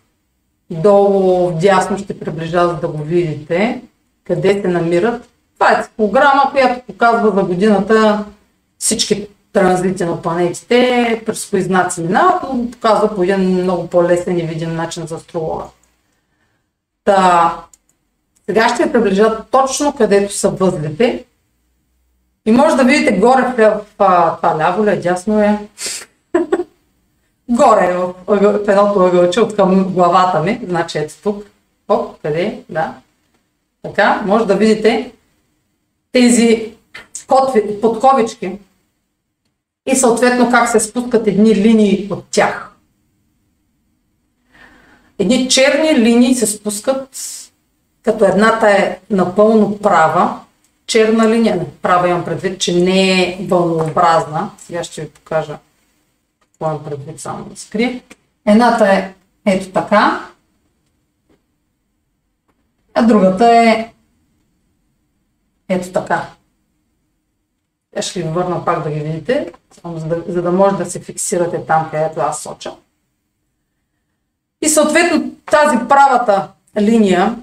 долу 0.70 1.52
дясно 1.52 1.98
ще 1.98 2.20
приближа, 2.20 2.68
за 2.68 2.74
да 2.74 2.88
го 2.88 3.04
видите 3.04 3.82
къде 4.24 4.62
се 4.62 4.68
намират. 4.68 5.30
Това 5.54 5.72
е 5.72 5.84
циклограма, 5.84 6.50
която 6.52 6.86
показва 6.88 7.32
за 7.36 7.44
годината 7.44 8.26
всички 8.78 9.28
транзити 9.54 10.06
на 10.06 10.22
планетите, 10.22 11.22
през 11.26 11.46
кои 11.50 11.62
знаци 11.62 12.02
минават, 12.02 12.44
но 12.44 12.72
показва 12.72 13.16
по 13.16 13.24
един 13.24 13.40
много 13.40 13.88
по-лесен 13.88 14.40
и 14.40 14.44
видим 14.44 14.76
начин 14.76 15.08
за 15.08 15.16
астролога. 15.16 15.64
Та, 17.04 17.56
сега 18.46 18.70
ще 18.70 18.92
приближат 18.92 19.48
точно 19.52 19.96
където 19.96 20.34
са 20.34 20.50
възлите. 20.50 21.26
И 22.46 22.52
може 22.52 22.76
да 22.76 22.84
видите 22.84 23.18
горе 23.18 23.42
в, 23.42 23.82
това 23.98 24.56
ляво 24.58 24.86
ли, 24.86 25.00
дясно 25.00 25.40
е. 25.40 25.68
горе 27.50 27.94
в, 27.94 28.14
в 28.28 28.70
едното 28.70 29.00
ъгълче 29.00 29.42
от 29.42 29.56
към 29.56 29.84
главата 29.84 30.42
ми, 30.42 30.62
значи 30.68 30.98
ето 30.98 31.14
тук. 31.24 31.46
Оп, 31.88 32.22
къде? 32.22 32.64
Да. 32.70 32.94
Така, 33.84 34.22
може 34.26 34.46
да 34.46 34.56
видите 34.56 35.12
тези 36.12 36.74
котви, 37.28 37.82
подковички 37.82 38.60
и 39.86 39.96
съответно 39.96 40.52
как 40.52 40.70
се 40.70 40.80
спускат 40.80 41.28
едни 41.28 41.56
линии 41.56 42.08
от 42.12 42.26
тях. 42.32 42.72
Едни 45.20 45.50
черни 45.50 46.00
линии 46.00 46.36
се 46.36 46.48
спускат 46.48 47.10
като 48.04 48.26
едната 48.26 48.70
е 48.70 49.00
напълно 49.10 49.78
права, 49.78 50.40
черна 50.90 51.30
линия, 51.30 51.56
не, 51.56 51.72
права 51.82 52.10
имам 52.10 52.26
предвид, 52.26 52.62
че 52.62 52.74
не 52.74 53.24
е 53.24 53.38
вълнообразна. 53.42 54.52
Сега 54.58 54.84
ще 54.84 55.02
ви 55.02 55.10
покажа 55.10 55.58
какво 56.42 56.66
имам 56.66 56.84
предвид, 56.84 57.20
само 57.20 57.46
да 57.46 57.56
скрия. 57.56 58.02
Едната 58.46 58.94
е 58.94 59.14
ето 59.46 59.72
така, 59.72 60.30
а 62.94 63.02
другата 63.02 63.46
е 63.46 63.94
ето 65.70 65.92
така. 65.92 66.30
Я 67.96 68.02
ще 68.02 68.24
ви 68.24 68.30
върна 68.30 68.66
пак 68.66 68.84
да 68.84 68.92
ги 68.92 69.00
видите, 69.00 69.52
за 69.86 70.06
да, 70.06 70.24
за 70.28 70.42
да 70.42 70.52
може 70.52 70.78
да 70.78 70.86
се 70.86 71.00
фиксирате 71.00 71.66
там, 71.66 71.90
където 71.92 72.20
аз 72.20 72.44
соча. 72.44 72.72
И 74.62 74.70
съответно 74.70 75.32
тази 75.46 75.78
правата 75.88 76.52
линия 76.80 77.36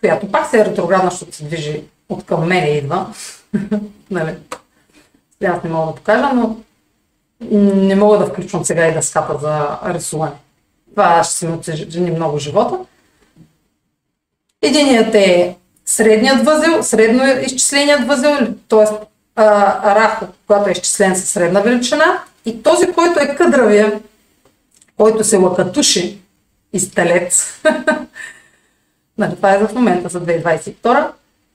която 0.00 0.32
пак 0.32 0.46
се 0.46 0.60
е 0.60 0.64
ретроградна, 0.64 1.10
защото 1.10 1.36
се 1.36 1.44
движи 1.44 1.84
от 2.08 2.26
към 2.26 2.46
мене 2.46 2.68
идва. 2.68 3.06
нали? 4.10 4.34
Аз 5.44 5.62
не 5.62 5.70
мога 5.70 5.86
да 5.86 5.94
покажа, 5.94 6.32
но 6.34 6.56
не 7.50 7.96
мога 7.96 8.18
да 8.18 8.26
включвам 8.26 8.64
сега 8.64 8.86
и 8.86 8.94
да 8.94 9.02
скапа 9.02 9.38
за 9.38 9.78
рисуване. 9.94 10.32
Това 10.90 11.24
ще 11.24 11.34
се 11.34 11.48
ми 11.48 11.52
отсъжени 11.52 12.10
много 12.10 12.38
живота. 12.38 12.78
Единият 14.62 15.14
е 15.14 15.56
средният 15.84 16.44
възел, 16.44 16.82
средно 16.82 17.24
изчисленият 17.40 18.06
възел, 18.06 18.54
т.е. 18.68 18.84
рахо, 19.94 20.26
когато 20.46 20.68
е 20.68 20.72
изчислен 20.72 21.16
със 21.16 21.30
средна 21.30 21.60
величина. 21.60 22.22
И 22.44 22.62
този, 22.62 22.92
който 22.92 23.20
е 23.20 23.34
къдравия, 23.36 24.00
който 24.96 25.24
се 25.24 25.36
лакатуши 25.36 26.18
и 26.72 26.80
стелец, 26.80 27.60
Нали, 29.18 29.36
това 29.36 29.54
е 29.54 29.58
в 29.58 29.74
момента 29.74 30.08
за 30.08 30.20
2022. 30.20 31.10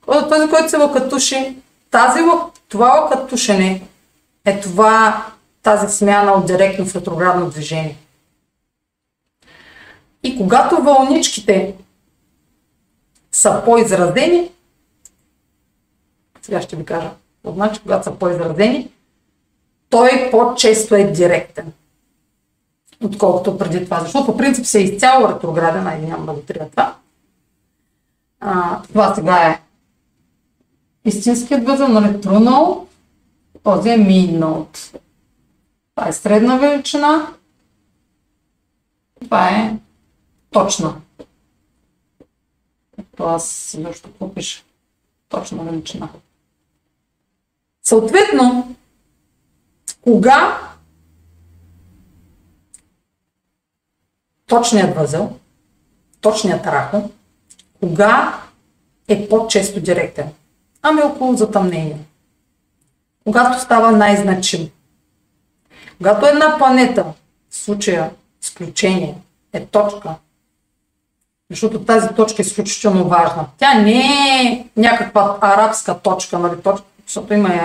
Този, 0.06 0.50
който 0.50 0.70
се 0.70 0.78
лъкатуши, 0.78 1.58
тази, 1.92 2.20
това 2.70 3.02
лъкатушене 3.02 3.88
е 4.46 4.60
това, 4.60 5.26
тази 5.64 5.98
смяна 5.98 6.32
от 6.32 6.46
директно 6.46 6.86
в 6.86 6.96
ретроградно 6.96 7.50
движение. 7.50 7.98
И 10.24 10.38
когато 10.38 10.84
вълничките 10.84 11.76
са 13.32 13.62
по-изразени, 13.66 14.52
сега 16.42 16.62
ще 16.62 16.76
ви 16.76 16.86
кажа, 16.86 17.12
значи 17.46 17.80
когато 17.82 18.04
са 18.04 18.12
по-изразени, 18.12 18.92
той 19.90 20.30
по-често 20.32 20.96
е 20.96 21.04
директен, 21.04 21.74
отколкото 23.04 23.58
преди 23.58 23.86
това. 23.86 24.00
Защото 24.00 24.26
по 24.26 24.38
принцип 24.38 24.66
се 24.66 24.80
е 24.80 24.84
изцяло 24.84 25.30
ретрограден, 25.30 25.88
ай 25.88 26.02
няма 26.02 26.26
да 26.26 26.34
го 26.34 26.42
това. 26.72 26.96
А, 28.40 28.82
това 28.82 29.16
сега 29.16 29.48
е 29.48 29.62
истинският 31.06 31.66
възел, 31.66 31.88
нали, 31.88 32.22
трунал, 32.22 32.88
този 33.64 33.90
е 33.90 33.98
минот. 33.98 34.92
Това 35.96 36.08
е 36.08 36.14
средна 36.14 36.58
величина. 36.58 37.34
Това 39.22 39.50
е 39.50 39.74
точна. 40.52 41.02
Това 43.12 43.34
аз 43.34 43.50
също 43.50 44.10
пише. 44.36 44.64
точна 45.30 45.64
величина. 45.64 46.10
Съответно, 47.84 48.76
кога 50.02 50.60
точният 54.48 54.96
възел, 54.96 55.40
точният 56.22 56.66
рахо, 56.66 57.10
кога 57.80 58.44
е 59.08 59.30
по-често 59.30 59.82
директен? 59.82 60.34
Ами 60.82 61.02
около 61.02 61.36
затъмнение. 61.36 61.98
Когато 63.24 63.60
става 63.60 63.92
най-значим. 63.92 64.70
Когато 65.98 66.26
една 66.26 66.58
планета, 66.58 67.04
в 67.50 67.56
случая 67.56 68.10
изключение, 68.44 69.16
е 69.54 69.66
точка, 69.66 70.10
защото 71.50 71.82
тази 71.82 72.08
точка 72.08 72.42
е 72.42 72.46
изключително 72.46 73.08
важна. 73.08 73.46
Тя 73.58 73.74
не 73.74 74.00
е 74.42 74.68
някаква 74.78 75.38
арабска 75.42 76.00
точка, 76.00 76.40
нали, 76.40 76.62
точка 76.62 76.86
защото 77.12 77.34
има 77.34 77.50
и 77.50 77.60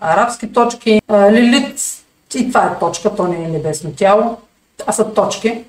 арабски 0.00 0.52
точки. 0.52 1.00
Лилит 1.10 1.80
и 2.34 2.48
това 2.48 2.64
е 2.64 2.78
точка, 2.78 3.14
то 3.14 3.28
не 3.28 3.44
е 3.44 3.48
небесно 3.48 3.92
тяло. 3.92 4.38
Това 4.76 4.92
са 4.92 5.14
точки. 5.14 5.64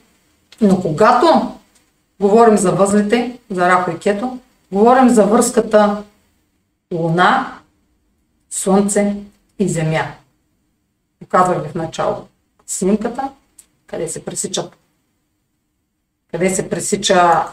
Но 0.62 0.82
когато 0.82 1.52
говорим 2.20 2.58
за 2.58 2.72
възлите, 2.72 3.38
за 3.50 3.70
Рахо 3.70 3.92
и 3.92 4.00
Кето, 4.00 4.38
говорим 4.72 5.10
за 5.10 5.26
връзката 5.26 6.04
Луна, 6.94 7.60
Слънце 8.50 9.16
и 9.60 9.70
Земя. 9.70 10.16
Показвах 11.20 11.64
ви 11.64 11.70
в 11.70 11.76
начало 11.76 12.28
снимката, 12.68 13.32
къде 13.88 14.08
се 14.08 14.26
пресичат 14.26 14.78
къде 16.34 16.56
се 16.56 16.70
пресича 16.70 17.48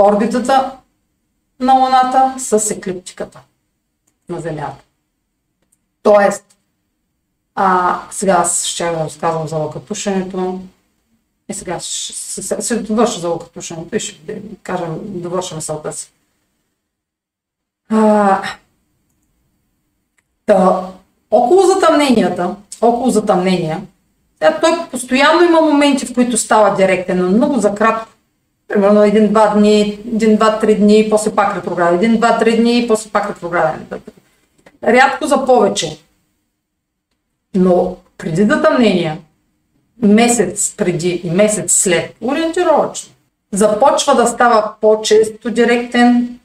орбитата 0.00 0.76
на 1.60 1.72
Луната 1.72 2.34
с 2.38 2.70
еклиптиката 2.70 3.40
на 4.28 4.40
Земята. 4.40 4.84
Тоест, 6.02 6.44
а, 7.54 8.00
сега 8.10 8.32
аз 8.32 8.64
ще 8.64 8.84
да 8.84 9.04
разказвам 9.04 9.48
за 9.48 9.56
лъкатушенето. 9.56 10.60
И 11.48 11.54
сега 11.54 11.80
ще, 11.80 12.76
довърша 12.76 13.20
за 13.20 13.28
лъкатушенето 13.28 13.96
и 13.96 14.00
ще 14.00 14.42
кажем, 14.62 14.98
довърша 15.04 15.54
мисълта 15.54 15.92
си. 15.92 16.12
А, 17.90 18.42
да, 20.46 20.86
около 21.30 21.62
затъмненията, 21.62 22.54
около 22.80 23.10
затъмнения, 23.10 23.80
да, 24.40 24.60
той 24.60 24.70
постоянно 24.90 25.44
има 25.44 25.60
моменти, 25.60 26.06
в 26.06 26.14
които 26.14 26.36
става 26.36 26.76
директен, 26.76 27.18
но 27.18 27.30
много 27.30 27.58
за 27.58 27.74
кратко. 27.74 28.08
Примерно 28.68 29.02
един-два 29.02 29.46
дни, 29.48 29.80
един-два-три 30.06 30.74
дни, 30.74 31.06
после 31.10 31.34
пак 31.34 31.56
ретрограден. 31.56 31.94
Един-два-три 31.94 32.56
дни, 32.56 32.84
после 32.88 33.10
пак 33.10 33.30
ретрограден. 33.30 33.86
Рядко 34.84 35.26
за 35.26 35.44
повече. 35.46 35.98
Но 37.54 37.96
преди 38.18 38.44
затъмнения, 38.44 39.18
месец 40.02 40.74
преди 40.76 41.20
и 41.24 41.30
месец 41.30 41.72
след, 41.72 42.14
ориентировачно, 42.20 43.12
започва 43.52 44.14
да 44.14 44.26
става 44.26 44.74
по-често 44.80 45.50
директен, 45.50 46.37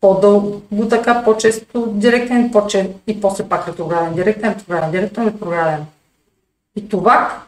по-дълго 0.00 0.88
така, 0.90 1.24
по-често 1.24 1.86
директен, 1.86 2.50
по-често 2.52 2.94
и 3.06 3.20
после 3.20 3.48
пак 3.48 3.68
ретрограден, 3.68 4.14
директен, 4.14 4.52
ретрограден, 4.52 4.90
директен, 4.90 5.26
ретрограден. 5.26 5.86
И 6.76 6.88
това 6.88 7.42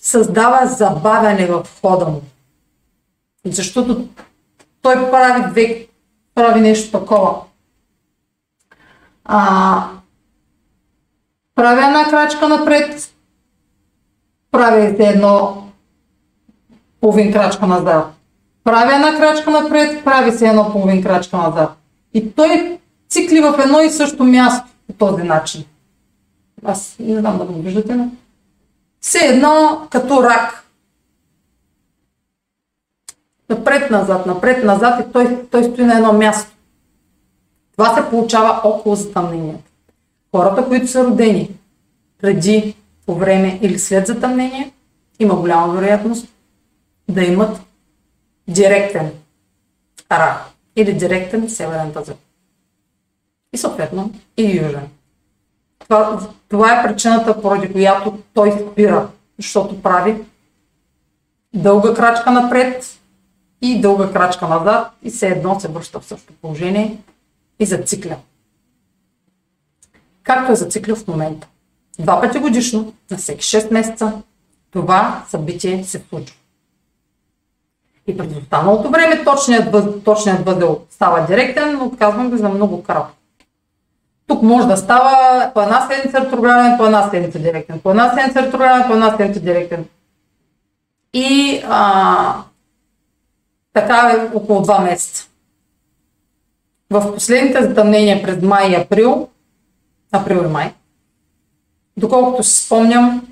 създава 0.00 0.66
забавяне 0.66 1.46
в 1.46 1.66
хода 1.80 2.06
му. 2.06 2.22
Защото 3.44 4.08
той 4.82 5.10
прави, 5.10 5.50
две, 5.50 5.86
прави 6.34 6.60
нещо 6.60 6.98
такова. 6.98 7.40
А, 9.24 9.84
прави 11.54 11.84
една 11.84 12.10
крачка 12.10 12.48
напред, 12.48 13.14
прави 14.50 15.04
едно 15.04 15.64
половин 17.00 17.32
крачка 17.32 17.66
назад. 17.66 18.06
Прави 18.64 18.94
една 18.94 19.16
крачка 19.16 19.50
напред, 19.50 20.04
прави 20.04 20.32
се 20.32 20.48
едно 20.48 20.72
половин 20.72 21.02
крачка 21.02 21.36
назад. 21.36 21.77
И 22.14 22.32
той 22.32 22.78
цикли 23.08 23.40
в 23.40 23.58
едно 23.64 23.80
и 23.80 23.90
също 23.90 24.24
място 24.24 24.68
по 24.86 24.92
този 24.92 25.22
начин. 25.22 25.64
Аз 26.64 26.96
не 26.98 27.20
знам 27.20 27.38
да 27.38 27.44
го 27.44 27.62
виждате, 27.62 27.94
но 27.94 28.10
все 29.00 29.18
едно 29.18 29.86
като 29.90 30.22
рак. 30.22 30.64
Напред-назад, 33.50 34.26
напред-назад 34.26 35.00
и 35.00 35.12
той, 35.12 35.46
той 35.50 35.64
стои 35.64 35.84
на 35.84 35.94
едно 35.94 36.12
място. 36.12 36.50
Това 37.72 37.94
се 37.94 38.10
получава 38.10 38.60
около 38.64 38.94
затъмнението. 38.94 39.70
Хората, 40.36 40.68
които 40.68 40.86
са 40.86 41.04
родени 41.04 41.50
преди, 42.20 42.74
по 43.06 43.14
време 43.14 43.58
или 43.62 43.78
след 43.78 44.06
затъмнение, 44.06 44.72
има 45.18 45.36
голяма 45.36 45.74
вероятност 45.74 46.28
да 47.08 47.22
имат 47.22 47.60
директен 48.48 49.10
рак 50.12 50.47
или 50.80 50.92
директен 50.94 51.50
северен 51.50 51.92
тазък. 51.92 52.16
И 53.52 53.58
съответно 53.58 54.12
и 54.36 54.56
южен. 54.56 54.88
Това, 55.78 56.28
това 56.48 56.72
е 56.72 56.86
причината, 56.86 57.42
поради 57.42 57.72
която 57.72 58.18
той 58.34 58.52
спира, 58.52 59.08
защото 59.38 59.82
прави 59.82 60.16
дълга 61.54 61.94
крачка 61.94 62.30
напред 62.30 62.98
и 63.62 63.80
дълга 63.80 64.12
крачка 64.12 64.48
назад 64.48 64.92
и 65.02 65.10
все 65.10 65.28
едно 65.28 65.60
се 65.60 65.68
връща 65.68 66.00
в 66.00 66.04
същото 66.04 66.32
положение 66.42 66.98
и 67.58 67.66
зацикля. 67.66 68.16
Както 70.22 70.52
е 70.52 70.56
зациклил 70.56 70.96
в 70.96 71.06
момента. 71.06 71.48
Два 71.98 72.20
пъти 72.20 72.38
годишно, 72.38 72.94
на 73.10 73.16
всеки 73.16 73.42
6 73.42 73.72
месеца, 73.72 74.22
това 74.70 75.24
събитие 75.28 75.84
се 75.84 76.02
случва. 76.08 76.36
И 78.08 78.16
през 78.16 78.36
останалото 78.36 78.90
време 78.90 79.24
точният, 79.24 80.04
точният 80.04 80.46
възел 80.46 80.80
става 80.90 81.26
директен, 81.26 81.76
но 81.78 81.84
отказвам 81.84 82.30
го 82.30 82.36
за 82.36 82.48
много 82.48 82.82
кратко. 82.82 83.14
Тук 84.26 84.42
може 84.42 84.66
да 84.66 84.76
става 84.76 85.50
по 85.54 85.62
една 85.62 85.88
седмица 85.90 86.20
ретрограден, 86.20 86.78
по 86.78 86.84
една 86.84 87.10
седмица 87.10 87.38
директен, 87.38 87.80
по 87.80 87.90
една 87.90 88.14
седмица 88.14 88.42
ретрограден, 88.42 88.86
по 88.86 88.92
една 88.92 89.16
седмица 89.16 89.40
директен. 89.40 89.84
И 91.12 91.62
а, 91.68 92.34
така 93.72 94.12
е 94.14 94.36
около 94.36 94.64
2 94.64 94.84
месеца. 94.84 95.28
В 96.90 97.14
последните 97.14 97.62
затъмнения 97.62 98.22
през 98.22 98.42
май 98.42 98.70
и 98.70 98.74
април, 98.74 99.28
април 100.12 100.44
и 100.44 100.46
май, 100.46 100.74
доколкото 101.96 102.42
си 102.42 102.66
спомням, 102.66 103.28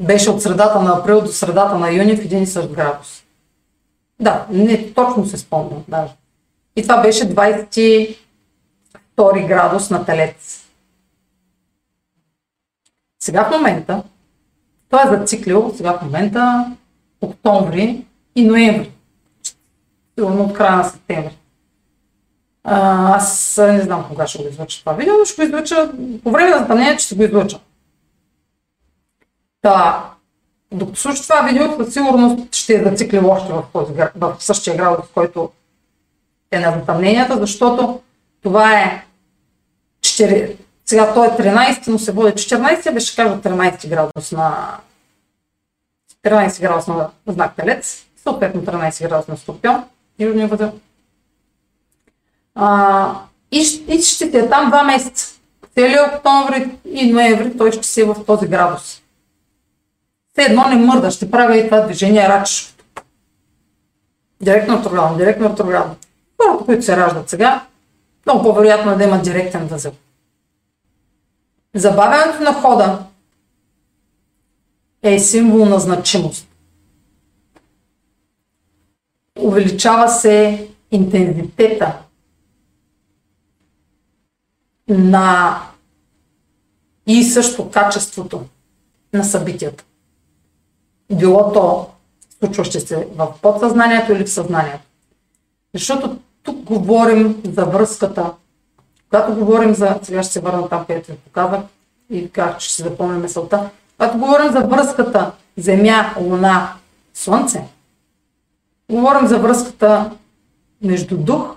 беше 0.00 0.30
от 0.30 0.42
средата 0.42 0.82
на 0.82 0.98
април 0.98 1.20
до 1.20 1.26
средата 1.26 1.78
на 1.78 1.92
юни 1.92 2.16
в 2.16 2.24
един 2.24 2.42
и 2.42 2.46
същ 2.46 2.68
градус. 2.68 3.25
Да, 4.20 4.46
не 4.50 4.92
точно 4.94 5.26
се 5.26 5.36
спомням 5.36 5.84
даже. 5.88 6.12
И 6.76 6.82
това 6.82 7.02
беше 7.02 7.34
20 7.34 8.16
втори 9.12 9.46
градус 9.46 9.90
на 9.90 10.04
телец. 10.04 10.66
Сега 13.22 13.44
в 13.44 13.50
момента, 13.50 14.02
той 14.88 15.04
е 15.04 15.18
зациклил 15.18 15.72
сега 15.76 15.98
в 15.98 16.02
момента 16.02 16.72
октомври 17.20 18.04
и 18.34 18.44
ноември. 18.44 18.92
Сигурно 20.18 20.44
от 20.44 20.52
края 20.52 20.76
на 20.76 20.84
септември. 20.84 21.36
А, 22.64 23.16
аз 23.16 23.56
не 23.56 23.80
знам 23.80 24.04
кога 24.08 24.26
ще 24.26 24.42
го 24.42 24.48
излъча 24.48 24.80
това 24.80 24.92
видео, 24.92 25.14
но 25.18 25.24
ще 25.24 25.42
го 25.42 25.46
излъча 25.46 25.92
по 26.24 26.30
време 26.30 26.50
на 26.50 26.58
затъмнение, 26.58 26.96
че 26.96 27.06
ще 27.06 27.14
го 27.14 27.22
излъча. 27.22 27.60
Та, 29.62 30.10
докато 30.72 31.00
слушаш 31.00 31.22
това 31.22 31.42
видео, 31.42 31.84
със 31.84 31.94
сигурност 31.94 32.54
ще 32.54 32.74
е 32.74 32.84
зациклил 32.84 33.30
още 33.30 33.52
в, 33.52 33.64
този, 33.72 33.92
в 34.16 34.36
същия 34.38 34.76
градус, 34.76 35.06
който 35.14 35.50
е 36.50 36.58
на 36.58 36.72
затъмненията, 36.72 37.36
защото 37.36 38.00
това 38.42 38.80
е 38.80 39.04
4, 40.00 40.56
сега 40.86 41.14
той 41.14 41.26
е 41.26 41.30
13, 41.30 41.88
но 41.88 41.98
се 41.98 42.12
води 42.12 42.32
14, 42.32 42.94
беше 42.94 43.16
кажа 43.16 43.40
13 43.40 43.88
градус 43.88 44.32
на 44.32 44.78
13 46.24 46.60
градус 46.60 46.86
на 46.86 47.10
знак 47.26 47.56
Телец, 47.56 48.06
съответно 48.22 48.62
13 48.62 49.08
градус 49.08 49.28
на 49.28 49.36
Скорпион, 49.36 49.84
южния 50.18 50.48
възел. 50.48 50.72
И, 53.50 53.84
и 53.88 54.02
ще 54.02 54.24
е 54.24 54.48
там 54.48 54.68
два 54.68 54.84
месеца. 54.84 55.36
Целият 55.74 56.14
октомври 56.14 56.70
и 56.84 57.12
ноември 57.12 57.56
той 57.56 57.72
ще 57.72 57.86
си 57.86 58.00
е 58.00 58.04
в 58.04 58.24
този 58.26 58.46
градус. 58.46 59.02
Все 60.36 60.44
едно 60.44 60.68
не 60.68 60.76
мърда, 60.76 61.10
ще 61.10 61.30
правя 61.30 61.56
и 61.56 61.64
това 61.64 61.80
движение 61.80 62.28
рач. 62.28 62.74
Директно 64.42 64.78
ретроградно, 64.78 65.18
директно 65.18 65.48
ретроградно. 65.48 65.96
Хората, 66.42 66.64
които 66.64 66.84
се 66.84 66.96
раждат 66.96 67.28
сега, 67.28 67.66
много 68.26 68.42
по-вероятно 68.42 68.92
е 68.92 68.96
да 68.96 69.04
имат 69.04 69.22
директен 69.22 69.66
възел. 69.66 69.92
Забавянето 71.74 72.42
на 72.42 72.54
хода 72.54 73.04
е 75.02 75.18
символ 75.18 75.64
на 75.64 75.80
значимост. 75.80 76.48
Увеличава 79.38 80.08
се 80.08 80.68
интензитета 80.90 81.98
на 84.88 85.60
и 87.06 87.24
също 87.24 87.70
качеството 87.70 88.46
на 89.12 89.24
събитията. 89.24 89.84
Било 91.12 91.52
то 91.52 91.90
случваще 92.38 92.80
се 92.80 93.08
в 93.16 93.34
подсъзнанието 93.42 94.12
или 94.12 94.24
в 94.24 94.32
съзнанието. 94.32 94.84
Защото 95.74 96.18
тук 96.42 96.56
говорим 96.56 97.42
за 97.44 97.64
връзката. 97.64 98.32
Когато 99.10 99.34
говорим 99.34 99.74
за... 99.74 99.98
Сега 100.02 100.22
ще 100.22 100.32
се 100.32 100.40
върна 100.40 100.68
там, 100.68 100.84
където 100.86 101.12
ви 101.12 101.18
показах 101.18 101.60
и 102.10 102.30
как 102.30 102.60
ще 102.60 102.74
се 102.74 102.82
запомня 102.82 103.18
мисълта. 103.18 103.70
Когато 103.96 104.18
говорим 104.18 104.52
за 104.52 104.60
връзката 104.60 105.32
Земя, 105.56 106.14
Луна, 106.20 106.72
Слънце, 107.14 107.64
говорим 108.90 109.26
за 109.26 109.38
връзката 109.38 110.10
между 110.82 111.16
дух 111.16 111.56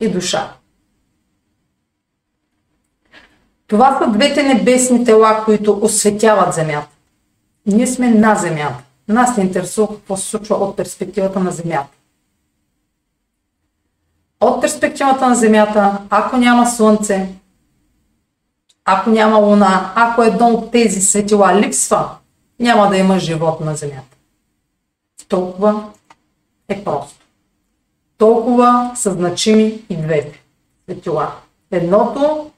и 0.00 0.08
душа. 0.08 0.52
Това 3.66 3.98
са 3.98 4.10
двете 4.10 4.42
небесни 4.42 5.04
тела, 5.04 5.42
които 5.44 5.78
осветяват 5.82 6.54
Земята. 6.54 6.97
Ние 7.68 7.86
сме 7.86 8.10
на 8.10 8.34
Земята. 8.34 8.82
Нас 9.08 9.36
не 9.36 9.44
интересува 9.44 9.88
какво 9.88 10.16
се 10.16 10.28
случва 10.28 10.56
от 10.56 10.76
перспективата 10.76 11.40
на 11.40 11.50
Земята. 11.50 11.88
От 14.40 14.60
перспективата 14.60 15.28
на 15.28 15.34
Земята, 15.34 15.98
ако 16.10 16.36
няма 16.36 16.66
Слънце, 16.66 17.28
ако 18.84 19.10
няма 19.10 19.38
Луна, 19.38 19.92
ако 19.94 20.22
едно 20.22 20.48
от 20.48 20.70
тези 20.70 21.00
светила 21.00 21.60
липсва, 21.60 22.10
няма 22.60 22.88
да 22.88 22.96
има 22.96 23.18
живот 23.18 23.60
на 23.60 23.76
Земята. 23.76 24.16
Толкова 25.28 25.84
е 26.68 26.84
просто. 26.84 27.24
Толкова 28.18 28.92
са 28.94 29.12
значими 29.12 29.82
и 29.90 29.96
двете 29.96 30.42
светила. 30.84 31.32
Едното 31.70 32.50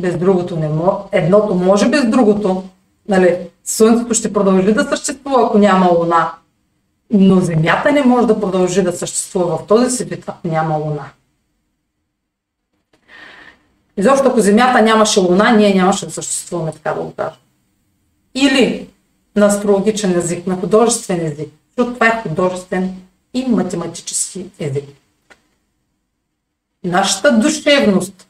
без 0.00 0.18
другото 0.18 0.56
не 0.56 0.68
може. 0.68 0.98
Едното 1.12 1.54
може 1.54 1.88
без 1.88 2.10
другото. 2.10 2.64
Нали, 3.08 3.38
Слънцето 3.64 4.14
ще 4.14 4.32
продължи 4.32 4.72
да 4.72 4.88
съществува, 4.88 5.46
ако 5.46 5.58
няма 5.58 5.86
Луна. 5.86 6.32
Но 7.10 7.40
Земята 7.40 7.92
не 7.92 8.02
може 8.02 8.26
да 8.26 8.40
продължи 8.40 8.82
да 8.82 8.92
съществува 8.92 9.56
в 9.56 9.66
този 9.66 9.96
свят, 9.96 10.18
ако 10.26 10.48
няма 10.48 10.76
Луна. 10.76 11.10
Изобщо 13.96 14.28
ако 14.28 14.40
Земята 14.40 14.82
нямаше 14.82 15.20
Луна, 15.20 15.52
ние 15.52 15.74
нямаше 15.74 16.06
да 16.06 16.12
съществуваме, 16.12 16.72
така 16.72 16.92
да 16.92 17.00
го 17.00 17.14
кажа. 17.14 17.36
Или 18.34 18.88
на 19.36 19.46
астрологичен 19.46 20.18
език, 20.18 20.46
на 20.46 20.56
художествен 20.56 21.26
език, 21.26 21.48
защото 21.68 21.94
това 21.94 22.06
е 22.06 22.22
художествен 22.22 22.94
и 23.34 23.46
математически 23.46 24.46
език. 24.58 24.84
Нашата 26.84 27.38
душевност 27.38 28.28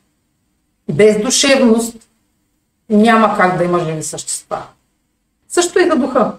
без 0.92 1.22
душевност 1.22 1.96
няма 2.90 3.36
как 3.36 3.58
да 3.58 3.64
има 3.64 3.84
живи 3.84 4.02
същества. 4.02 4.62
Също 5.54 5.78
и 5.78 5.90
за 5.90 5.96
духа. 5.96 6.32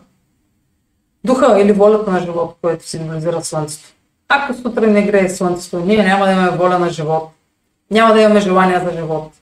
Духа 1.23 1.61
или 1.61 1.71
волята 1.71 2.11
на 2.11 2.19
живот, 2.19 2.57
който 2.61 2.87
символизира 2.87 3.43
Слънцето. 3.43 3.89
Ако 4.29 4.53
сутрин 4.53 4.93
не 4.93 5.03
грее 5.03 5.29
Слънцето, 5.29 5.79
ние 5.79 6.03
няма 6.03 6.25
да 6.25 6.31
имаме 6.31 6.57
воля 6.57 6.79
на 6.79 6.89
живот. 6.89 7.29
Няма 7.91 8.13
да 8.13 8.21
имаме 8.21 8.39
желание 8.39 8.79
за 8.79 8.91
живот. 8.91 9.33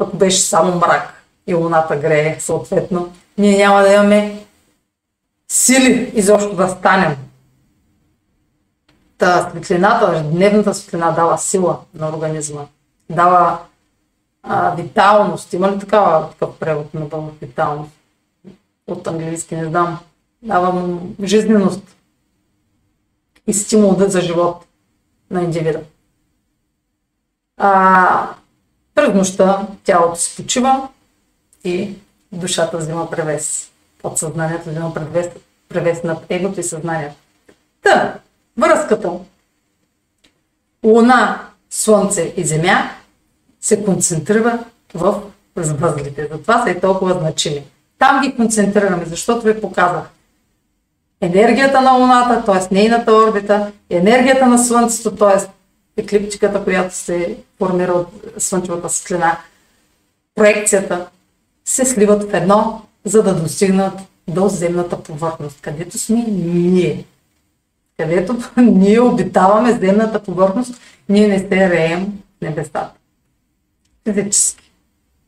Ако 0.00 0.16
беше 0.16 0.40
само 0.40 0.76
мрак 0.76 1.22
и 1.46 1.54
луната 1.54 1.96
грее 1.96 2.36
съответно, 2.40 3.12
ние 3.38 3.56
няма 3.56 3.82
да 3.82 3.92
имаме 3.92 4.44
сили 5.48 6.12
изобщо 6.14 6.56
да 6.56 6.68
станем. 6.68 7.16
Та 9.18 9.50
светлината, 9.50 10.22
дневната 10.32 10.74
светлина 10.74 11.10
дава 11.10 11.38
сила 11.38 11.78
на 11.94 12.08
организма. 12.08 12.62
Дава 13.10 13.58
а, 14.42 14.74
виталност. 14.74 15.52
Има 15.52 15.72
ли 15.72 15.78
такава, 15.78 16.30
такъв 16.30 16.56
превод 16.58 16.94
на 16.94 17.00
българ 17.00 17.32
виталност? 17.40 17.90
От 18.86 19.06
английски 19.06 19.56
не 19.56 19.64
знам. 19.64 19.98
Дава 20.42 20.98
жизненост 21.22 21.96
и 23.46 23.54
стимул 23.54 23.96
за 23.98 24.20
живот 24.20 24.64
на 25.30 25.42
индивида. 25.42 25.80
А, 27.56 28.34
през 28.94 29.14
нощта 29.14 29.66
тялото 29.84 30.20
се 30.20 30.36
почива 30.36 30.88
и 31.64 31.94
душата 32.32 32.78
взима 32.78 33.10
превес. 33.10 33.70
Подсъзнанието 34.02 34.70
взима 34.70 34.94
превес, 34.94 35.28
превес 35.68 36.02
над 36.02 36.24
егото 36.28 36.60
и 36.60 36.62
съзнанието. 36.62 37.14
Та, 37.82 38.18
връзката 38.56 39.12
Луна, 40.84 41.48
Слънце 41.70 42.34
и 42.36 42.44
Земя 42.44 42.90
се 43.60 43.84
концентрира 43.84 44.64
в 44.94 45.22
възлите. 45.56 46.28
Затова 46.32 46.62
са 46.62 46.70
и 46.70 46.80
толкова 46.80 47.18
значими. 47.18 47.64
Там 48.04 48.20
ги 48.20 48.36
концентрираме, 48.36 49.04
защото 49.04 49.46
ви 49.46 49.60
показах. 49.60 50.10
Енергията 51.20 51.80
на 51.80 51.92
Луната, 51.92 52.44
т.е. 52.44 52.74
нейната 52.74 53.12
орбита, 53.12 53.72
енергията 53.90 54.46
на 54.46 54.58
Слънцето, 54.58 55.16
т.е. 55.16 55.46
еклиптиката, 56.02 56.64
която 56.64 56.94
се 56.94 57.36
формира 57.58 57.92
от 57.92 58.08
слънчевата 58.38 58.88
светлина, 58.88 59.38
проекцията, 60.34 61.06
се 61.64 61.84
сливат 61.84 62.30
в 62.30 62.34
едно, 62.34 62.82
за 63.04 63.22
да 63.22 63.34
достигнат 63.34 63.98
до 64.28 64.48
земната 64.48 65.02
повърхност, 65.02 65.60
където 65.60 65.98
сме 65.98 66.24
ние. 66.28 67.04
Където 67.98 68.38
ние 68.56 69.00
обитаваме 69.00 69.72
земната 69.72 70.22
повърхност, 70.22 70.80
ние 71.08 71.28
не 71.28 71.38
се 71.38 71.70
реем 71.70 72.22
в 72.38 72.42
небесата 72.42 72.90
физически. 74.08 74.72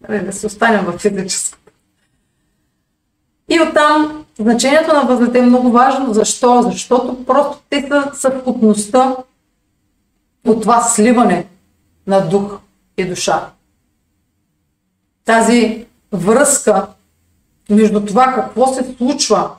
Нали, 0.08 0.24
да 0.24 0.32
се 0.32 0.46
останем 0.46 0.84
в 0.84 0.98
физическото. 0.98 1.65
И 3.48 3.60
оттам 3.60 4.24
значението 4.38 4.92
на 4.92 5.02
възлите 5.02 5.38
е 5.38 5.42
много 5.42 5.70
важно. 5.70 6.14
Защо? 6.14 6.62
Защото 6.62 7.24
просто 7.24 7.58
те 7.70 7.88
са 7.88 8.10
съвкупността 8.14 9.16
от 10.46 10.62
това 10.62 10.82
сливане 10.82 11.46
на 12.06 12.28
дух 12.28 12.58
и 12.96 13.04
душа. 13.04 13.50
Тази 15.24 15.86
връзка 16.12 16.88
между 17.70 18.06
това 18.06 18.34
какво 18.34 18.74
се 18.74 18.94
случва 18.96 19.50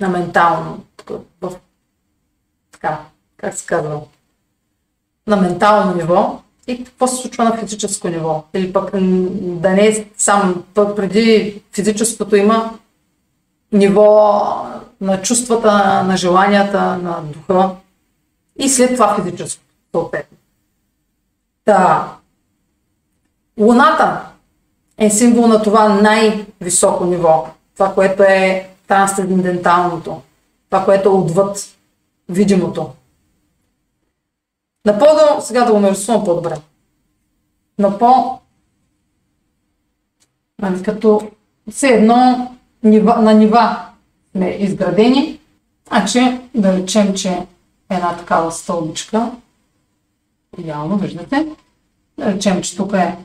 на 0.00 0.08
ментално, 0.08 0.84
в, 1.40 1.56
така, 2.72 3.00
как 3.36 3.54
се 3.54 3.66
казва, 3.66 4.00
на 5.26 5.36
ментално 5.36 5.94
ниво 5.94 6.42
и 6.66 6.84
какво 6.84 7.06
се 7.06 7.16
случва 7.16 7.44
на 7.44 7.56
физическо 7.56 8.08
ниво. 8.08 8.44
Или 8.54 8.72
пък 8.72 8.90
да 9.40 9.70
не 9.70 9.86
е 9.86 10.06
само 10.16 10.54
преди 10.74 11.62
физическото 11.72 12.36
има 12.36 12.78
ниво 13.72 14.42
на 15.00 15.22
чувствата, 15.22 16.02
на 16.02 16.16
желанията, 16.16 16.80
на 16.80 17.20
духа 17.22 17.70
и 18.58 18.68
след 18.68 18.94
това 18.94 19.14
физическото, 19.14 19.66
съответно. 19.94 20.38
Та, 21.64 22.12
Луната 23.60 24.26
е 24.98 25.10
символ 25.10 25.46
на 25.46 25.62
това 25.62 25.88
най-високо 25.88 27.04
ниво, 27.04 27.48
това, 27.74 27.94
което 27.94 28.22
е 28.22 28.70
трансценденталното, 28.86 30.22
това, 30.70 30.84
което 30.84 31.08
е 31.08 31.12
отвъд 31.12 31.76
видимото, 32.28 32.90
на 34.86 34.98
по 34.98 35.40
сега 35.40 35.64
да 35.64 35.72
го 35.72 35.80
нарисувам 35.80 36.24
по-добре. 36.24 36.56
На 37.78 37.98
по... 37.98 38.38
Нали, 40.58 40.82
като 40.82 41.30
все 41.70 41.88
едно 41.88 42.50
нива, 42.82 43.16
на 43.22 43.34
нива 43.34 43.86
сме 44.30 44.50
изградени. 44.50 45.40
Значи, 45.88 46.40
да 46.54 46.76
речем, 46.76 47.14
че 47.14 47.46
една 47.90 48.16
такава 48.16 48.52
стълбичка, 48.52 49.30
идеално 50.58 50.96
виждате, 50.96 51.46
да 52.18 52.32
речем, 52.32 52.62
че 52.62 52.76
тук 52.76 52.92
е 52.92 53.16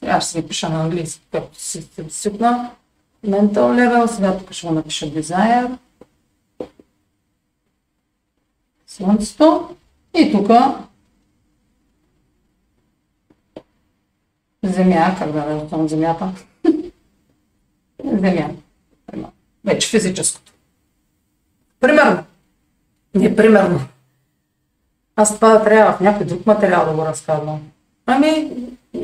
Сега 0.00 0.20
ще 0.20 0.30
си 0.30 0.48
пиша 0.48 0.68
на 0.68 0.80
английски, 0.80 1.26
както 1.32 1.60
си 1.60 1.88
свикна. 2.08 2.70
Mental 3.26 3.50
level, 3.54 4.06
сега 4.06 4.38
тук 4.38 4.52
ще 4.52 4.66
го 4.66 4.72
напиша 4.72 5.06
Desire. 5.06 5.78
Слънцето 8.96 9.68
и 10.14 10.32
тук 10.32 10.50
Земя, 14.64 15.16
как 15.18 15.32
да 15.32 15.44
наречем 15.44 15.88
Земята? 15.88 16.32
Земя. 18.04 18.50
Вече 19.64 19.88
физическото. 19.88 20.52
Примерно. 21.80 22.24
Не 23.14 23.36
примерно. 23.36 23.80
Аз 25.16 25.34
това 25.34 25.64
трябва 25.64 25.92
в 25.92 26.00
някой 26.00 26.26
друг 26.26 26.46
материал 26.46 26.86
да 26.86 26.92
го 26.92 27.04
разказвам. 27.04 27.60
Ами, 28.06 28.50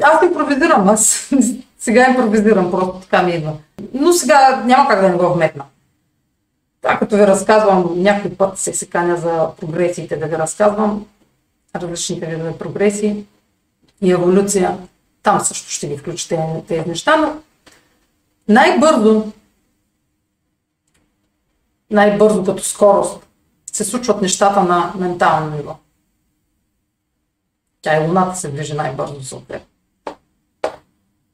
аз 0.03 0.23
импровизирам. 0.23 0.89
Аз 0.89 1.31
сега 1.79 2.09
импровизирам, 2.09 2.71
просто 2.71 3.01
така 3.01 3.23
ми 3.23 3.33
идва. 3.33 3.53
Но 3.95 4.13
сега 4.13 4.63
няма 4.65 4.89
как 4.89 5.01
да 5.01 5.09
не 5.09 5.17
го 5.17 5.35
вметна. 5.35 5.65
Това 6.83 6.99
като 6.99 7.17
ви 7.17 7.27
разказвам, 7.27 8.03
някой 8.03 8.35
път 8.35 8.59
се 8.59 8.73
се 8.73 8.87
каня 8.87 9.17
за 9.17 9.51
прогресиите 9.61 10.17
да 10.17 10.27
ви 10.27 10.39
разказвам, 10.39 11.07
различните 11.75 12.27
видове 12.27 12.59
прогресии 12.59 13.27
и 14.03 14.13
еволюция. 14.13 14.79
Там 15.23 15.41
също 15.41 15.71
ще 15.71 15.89
ги 15.89 15.97
включите 15.97 16.63
тези 16.69 16.89
неща, 16.89 17.17
но 17.17 17.37
най-бързо, 18.49 19.33
най-бързо 21.91 22.45
като 22.45 22.63
скорост 22.63 23.27
се 23.73 23.85
случват 23.85 24.23
нещата 24.23 24.63
на 24.63 24.93
ментално 24.99 25.57
ниво. 25.57 25.77
Тя 27.83 27.97
и 27.97 28.07
Луната 28.07 28.37
се 28.37 28.49
движи 28.49 28.75
най-бързо 28.75 29.23
съответно. 29.23 29.67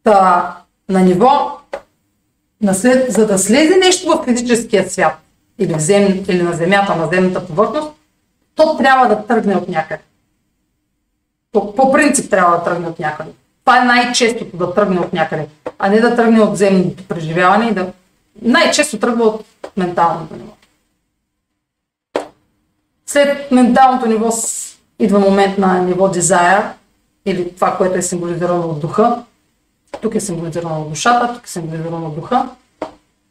Та, 0.05 0.57
на 0.89 1.01
ниво, 1.01 1.59
на 2.61 2.75
след, 2.75 3.13
за 3.13 3.27
да 3.27 3.39
слезе 3.39 3.77
нещо 3.77 4.09
в 4.09 4.25
физическия 4.25 4.91
свят 4.91 5.26
или, 5.59 5.81
зем, 5.81 6.25
или 6.29 6.43
на 6.43 6.53
Земята, 6.53 6.97
на 6.97 7.07
земната 7.07 7.47
повърхност, 7.47 7.93
то 8.55 8.77
трябва 8.77 9.09
да 9.09 9.27
тръгне 9.27 9.57
от 9.57 9.69
някъде. 9.69 10.03
По, 11.53 11.75
по 11.75 11.93
принцип 11.93 12.31
трябва 12.31 12.57
да 12.57 12.65
тръгне 12.65 12.89
от 12.89 12.99
някъде. 12.99 13.31
Това 13.65 13.83
е 13.83 13.85
най-честото 13.85 14.57
да 14.57 14.75
тръгне 14.75 15.01
от 15.01 15.13
някъде, 15.13 15.49
а 15.79 15.89
не 15.89 16.01
да 16.01 16.17
тръгне 16.17 16.41
от 16.41 16.57
земното 16.57 17.09
преживяване 17.09 17.67
и 17.67 17.75
да... 17.75 17.93
Най-често 18.43 18.99
тръгва 18.99 19.25
от 19.25 19.47
менталното 19.77 20.37
ниво. 20.37 20.53
След 23.07 23.51
менталното 23.51 24.07
ниво 24.07 24.31
идва 24.99 25.19
момент 25.19 25.59
на 25.59 25.83
ниво 25.83 26.09
дизайр, 26.09 26.63
или 27.27 27.55
това, 27.55 27.77
което 27.77 27.99
е 27.99 28.03
символизирано 28.03 28.69
от 28.69 28.81
духа. 28.81 29.23
Тук 30.01 30.15
е 30.15 30.21
символизирано 30.21 30.81
от 30.81 30.89
душата, 30.89 31.35
тук 31.35 31.47
е 31.47 31.51
символизирано 31.51 32.07
от 32.07 32.15
духа 32.15 32.49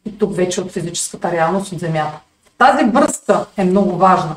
и 0.05 0.17
тук 0.17 0.35
вече 0.35 0.61
от 0.61 0.71
физическата 0.71 1.31
реалност, 1.31 1.71
от 1.71 1.79
земята. 1.79 2.19
Тази 2.57 2.85
връзка 2.85 3.45
е 3.57 3.63
много 3.63 3.97
важна. 3.97 4.35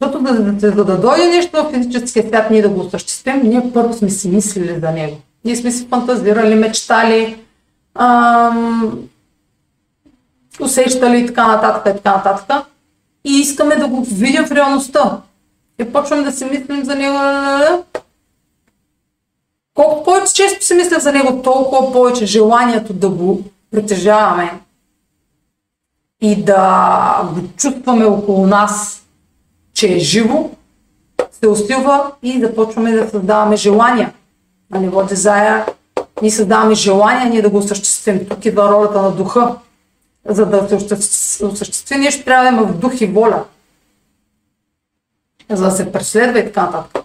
Защото 0.00 0.26
за, 0.26 0.54
за, 0.58 0.76
за 0.76 0.84
да 0.84 0.98
дойде 0.98 1.28
нещо 1.28 1.64
в 1.64 1.72
физическия 1.72 2.28
свят, 2.28 2.50
ние 2.50 2.62
да 2.62 2.68
го 2.68 2.80
осъществим, 2.80 3.40
ние 3.44 3.70
първо 3.74 3.92
сме 3.92 4.10
си 4.10 4.28
мислили 4.28 4.80
за 4.80 4.90
него. 4.90 5.16
Ние 5.44 5.56
сме 5.56 5.70
си 5.70 5.86
фантазирали, 5.88 6.54
мечтали, 6.54 7.36
ам, 7.94 8.98
усещали 10.60 11.18
и 11.18 11.26
така 11.26 11.46
нататък, 11.46 11.94
и 11.94 11.96
така 11.96 12.16
нататък. 12.16 12.66
И 13.24 13.32
искаме 13.32 13.76
да 13.76 13.86
го 13.86 14.04
видим 14.04 14.44
в 14.44 14.52
реалността. 14.52 15.20
И 15.78 15.92
почваме 15.92 16.22
да 16.22 16.32
си 16.32 16.44
мислим 16.44 16.84
за 16.84 16.94
него. 16.94 17.18
Колко 19.74 20.04
повече 20.04 20.34
често 20.34 20.64
си 20.64 20.74
мисля 20.74 21.00
за 21.00 21.12
него, 21.12 21.42
толкова 21.42 21.92
повече 21.92 22.26
желанието 22.26 22.92
да 22.92 23.08
го 23.08 23.42
притежаваме 23.70 24.60
и 26.20 26.44
да 26.44 27.30
го 27.34 27.40
чувстваме 27.56 28.04
около 28.04 28.46
нас, 28.46 29.02
че 29.74 29.94
е 29.94 29.98
живо, 29.98 30.50
се 31.30 31.48
усилва 31.48 32.12
и 32.22 32.40
започваме 32.40 32.92
да 32.92 33.08
създаваме 33.08 33.56
желания. 33.56 34.12
На 34.70 34.80
ниво 34.80 35.04
дизайр 35.04 35.64
ние 36.22 36.30
създаваме 36.30 36.74
желания, 36.74 37.30
ние 37.30 37.42
да 37.42 37.50
го 37.50 37.58
осъществим. 37.58 38.28
Тук 38.28 38.44
идва 38.44 38.70
ролята 38.70 39.02
на 39.02 39.10
духа. 39.10 39.56
За 40.24 40.46
да 40.46 40.80
се 41.00 41.44
осъществи 41.44 41.96
нещо, 41.96 42.24
трябва 42.24 42.44
да 42.44 42.48
има 42.48 42.66
в 42.66 42.78
дух 42.78 43.00
и 43.00 43.06
воля. 43.06 43.44
За 45.50 45.64
да 45.64 45.70
се 45.70 45.92
преследва 45.92 46.38
и 46.38 46.44
така 46.44 46.62
нататък. 46.62 47.04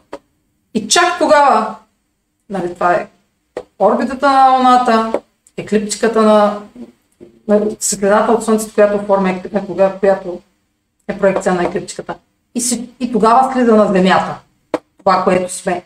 И 0.74 0.88
чак 0.88 1.20
тогава, 1.20 1.76
нали, 2.50 2.74
това 2.74 2.94
е 2.94 3.08
орбитата 3.80 4.32
на 4.32 4.58
Луната, 4.58 5.22
еклиптиката 5.58 6.22
на 6.22 6.60
светлината 7.80 8.32
от 8.32 8.44
Слънцето, 8.44 8.74
която 8.74 9.06
форма 9.06 9.30
е, 9.30 9.42
която 10.00 10.42
е 11.08 11.18
проекция 11.18 11.54
на 11.54 11.64
еклиптиката. 11.64 12.16
И, 12.56 12.62
си, 12.62 12.90
и 13.00 13.12
тогава 13.12 13.54
слиза 13.54 13.76
на 13.76 13.86
Земята. 13.86 14.40
Това, 14.98 15.24
което 15.24 15.54
сме. 15.54 15.84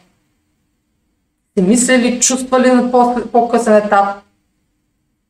Си 1.58 1.64
мислили, 1.64 2.20
чувствали 2.20 2.72
на 2.72 2.92
по-късен 3.32 3.76
етап 3.76 4.18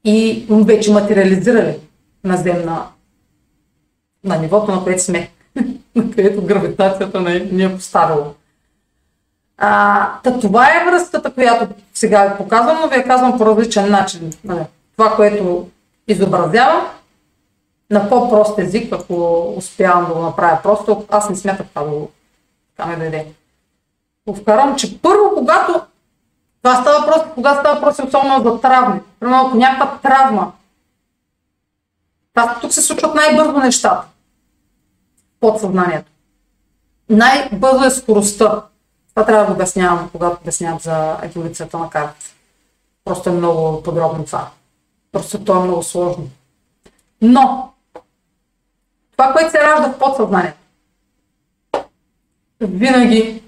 и 0.04 0.46
вече 0.50 0.92
материализирали 0.92 1.80
на 2.24 2.38
земна, 2.38 2.88
на 4.24 4.38
нивото, 4.38 4.72
на 4.72 4.84
което 4.84 5.04
сме, 5.04 5.30
на 5.96 6.12
където 6.12 6.46
гравитацията 6.46 7.22
ни 7.22 7.64
е 7.64 7.76
поставила. 7.76 8.34
А, 9.58 10.20
та 10.24 10.40
това 10.40 10.68
е 10.68 10.86
връзката, 10.86 11.34
която 11.34 11.68
сега 11.94 12.26
ви 12.26 12.38
показвам, 12.38 12.78
но 12.82 12.88
ви 12.88 12.96
я 12.96 13.04
казвам 13.04 13.38
по 13.38 13.46
различен 13.46 13.92
начин. 13.92 14.34
Нали. 14.44 14.66
Това, 14.98 15.16
което 15.16 15.68
изобразявам, 16.08 16.88
на 17.90 18.10
по-прост 18.10 18.60
език, 18.60 18.94
ако 18.94 19.44
успявам 19.58 20.06
да 20.06 20.14
го 20.14 20.22
направя 20.22 20.60
просто, 20.64 21.06
аз 21.10 21.30
не 21.30 21.36
смятах 21.36 21.68
това 21.68 21.84
да 21.84 21.90
го 21.90 22.12
така 22.78 22.90
ме 22.90 22.96
даде. 22.96 23.28
Го 24.28 24.76
че 24.76 25.02
първо, 25.02 25.32
когато 25.36 25.82
това 26.62 26.82
става 26.82 27.06
просто, 27.06 27.30
когато 27.36 27.60
става 27.60 27.82
просто 27.82 28.08
особено 28.08 28.44
за 28.44 28.62
травми. 28.62 29.00
Примерно, 29.20 29.48
ако 29.48 29.58
някаква 29.58 29.98
травма, 29.98 30.52
това, 32.34 32.60
тук 32.62 32.74
се 32.74 32.82
случват 32.82 33.16
най-бързо 33.16 33.52
нещата. 33.52 34.08
Подсъзнанието. 35.40 36.12
Най-бързо 37.10 37.84
е 37.84 37.90
скоростта. 37.90 38.62
Това 39.10 39.26
трябва 39.26 39.46
да 39.46 39.54
обяснявам, 39.54 40.10
когато 40.12 40.38
обяснявам 40.42 40.80
за 40.80 41.18
еволюцията 41.22 41.78
на 41.78 41.90
карта. 41.90 42.16
Просто 43.06 43.30
е 43.30 43.34
много 43.34 43.84
подробно 43.84 44.26
това. 44.26 44.50
Просто 45.12 45.44
то 45.44 45.56
е 45.56 45.64
много 45.64 45.84
сложно. 45.84 46.30
Но, 47.22 47.74
това, 49.12 49.34
което 49.34 49.52
се 49.52 49.60
ражда 49.60 49.94
в 49.94 50.00
подсъзнанието, 50.00 50.58
винаги 52.62 53.44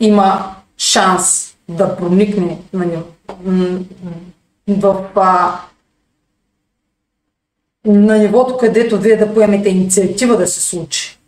има 0.00 0.54
шанс 0.78 1.56
да 1.68 1.96
проникне 1.96 2.58
на, 2.72 3.02
в, 4.68 5.10
а, 5.16 5.60
на 7.84 8.18
нивото, 8.18 8.56
където 8.56 8.98
вие 8.98 9.16
да 9.16 9.34
поемете 9.34 9.68
инициатива 9.68 10.36
да 10.36 10.46
се 10.46 10.60
случи. 10.60 11.18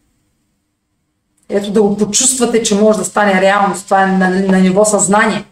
Ето 1.48 1.72
да 1.72 1.82
го 1.82 1.96
почувствате, 1.96 2.62
че 2.62 2.80
може 2.80 2.98
да 2.98 3.04
стане 3.04 3.40
реалност. 3.40 3.84
Това 3.84 4.02
е 4.02 4.06
на, 4.06 4.30
на 4.30 4.58
ниво 4.58 4.84
съзнание. 4.84 5.44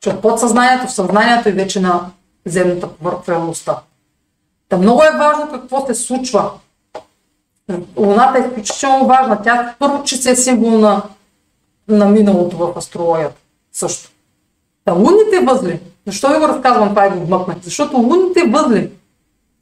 Че 0.00 0.08
от 0.08 0.22
подсъзнанието 0.22 0.86
в 0.86 0.92
съзнанието 0.92 1.48
и 1.48 1.52
вече 1.52 1.80
на 1.80 2.10
земната 2.46 2.88
повърх 2.88 3.28
реалността. 3.28 3.80
Та 4.68 4.78
много 4.78 5.02
е 5.02 5.18
важно 5.18 5.50
какво 5.52 5.86
се 5.86 5.94
случва. 5.94 6.50
Луната 7.96 8.38
е 8.38 8.40
изключително 8.40 9.06
важна. 9.06 9.42
Тя 9.42 9.74
първо, 9.78 10.02
че 10.02 10.16
се 10.16 10.30
е 10.30 10.36
символ 10.36 10.78
на, 10.78 11.02
на 11.88 12.06
миналото 12.06 12.56
в 12.56 12.72
астрологията. 12.76 13.40
Също. 13.72 14.10
Та 14.84 14.92
лунните 14.92 15.40
възли. 15.46 15.80
Защо 16.06 16.28
ви 16.28 16.38
го 16.38 16.48
разказвам 16.48 16.88
това 16.88 17.06
и 17.06 17.10
го 17.10 17.26
вмъкнах? 17.26 17.58
Защото 17.62 17.96
лунните 17.96 18.42
възли, 18.48 18.90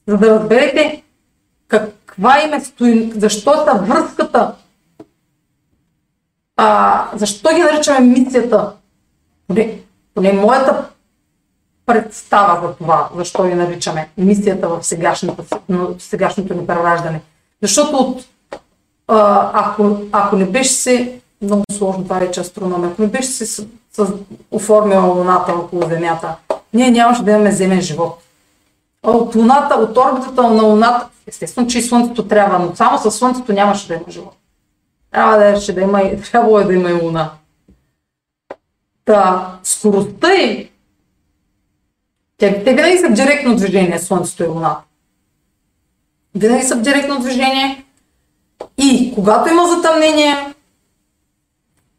за 0.09 0.17
да 0.17 0.31
разберете 0.31 1.03
каква 1.69 2.43
им 2.43 2.55
е 2.55 2.61
стои, 2.61 3.13
защо 3.17 3.55
са 3.65 3.75
връзката 3.75 4.55
а, 6.57 7.09
защо 7.15 7.55
ги 7.55 7.61
наричаме 7.61 8.01
мисията? 8.01 8.73
Поне, 9.49 9.81
поне 10.15 10.33
моята 10.33 10.89
представа 11.87 12.67
за 12.67 12.75
това, 12.75 13.09
защо 13.17 13.45
ги 13.45 13.55
наричаме 13.55 14.09
мисията 14.19 14.69
в 14.69 14.83
сегашното, 14.83 15.45
в 15.69 15.95
сегашното 15.99 16.55
ни 16.55 16.67
прераждане. 16.67 17.21
Защото 17.63 17.97
от, 17.97 18.25
а, 19.09 19.51
ако, 19.55 19.97
ако 20.13 20.37
не 20.37 20.45
беше 20.45 20.73
се, 20.73 21.21
много 21.43 21.65
сложно 21.73 22.03
това 22.03 22.21
рече 22.21 22.41
астрономия, 22.41 22.91
ако 22.91 23.03
не 23.03 23.09
беше 23.09 23.29
се 23.29 23.67
оформила 24.51 25.05
Луната 25.05 25.53
около 25.53 25.83
Земята, 25.89 26.37
ние 26.75 26.91
нямаше 26.91 27.23
да 27.23 27.31
имаме 27.31 27.53
земен 27.53 27.81
живот. 27.81 28.23
А 29.03 29.11
от 29.11 29.35
Луната, 29.35 29.75
от 29.75 29.97
орбитата 29.97 30.43
на 30.43 30.63
Луната, 30.63 31.07
естествено, 31.27 31.67
че 31.67 31.79
и 31.79 31.83
Слънцето 31.83 32.29
трябва, 32.29 32.59
но 32.59 32.77
само 32.77 32.99
със 32.99 33.17
Слънцето 33.17 33.53
нямаше 33.53 33.89
да 33.89 33.95
има 33.95 34.05
живот. 34.09 34.37
Трябва 35.11 35.39
да, 35.39 35.61
ще 35.61 35.73
да 35.73 35.81
има, 35.81 36.03
трябвало 36.33 36.59
е 36.59 36.65
да 36.65 36.75
има 36.75 36.91
и 36.91 36.93
луна. 36.93 37.31
Та, 39.05 39.53
скоростта 39.63 40.35
им, 40.35 40.69
те, 42.45 42.65
те 42.65 42.75
винаги 42.75 42.99
са 42.99 43.09
в 43.09 43.13
директно 43.13 43.57
движение, 43.57 43.99
Слънцето 43.99 44.45
и 44.45 44.47
Луната. 44.47 44.83
Винаги 46.35 46.63
са 46.63 46.77
в 46.77 46.81
директно 46.81 47.21
движение. 47.21 47.85
И 48.79 49.13
когато 49.15 49.51
има 49.51 49.69
затъмнение, 49.69 50.55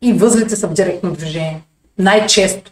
и 0.01 0.13
възлите 0.13 0.55
са 0.55 0.67
в 0.67 0.73
директно 0.73 1.13
движение. 1.13 1.61
Най-често. 1.97 2.71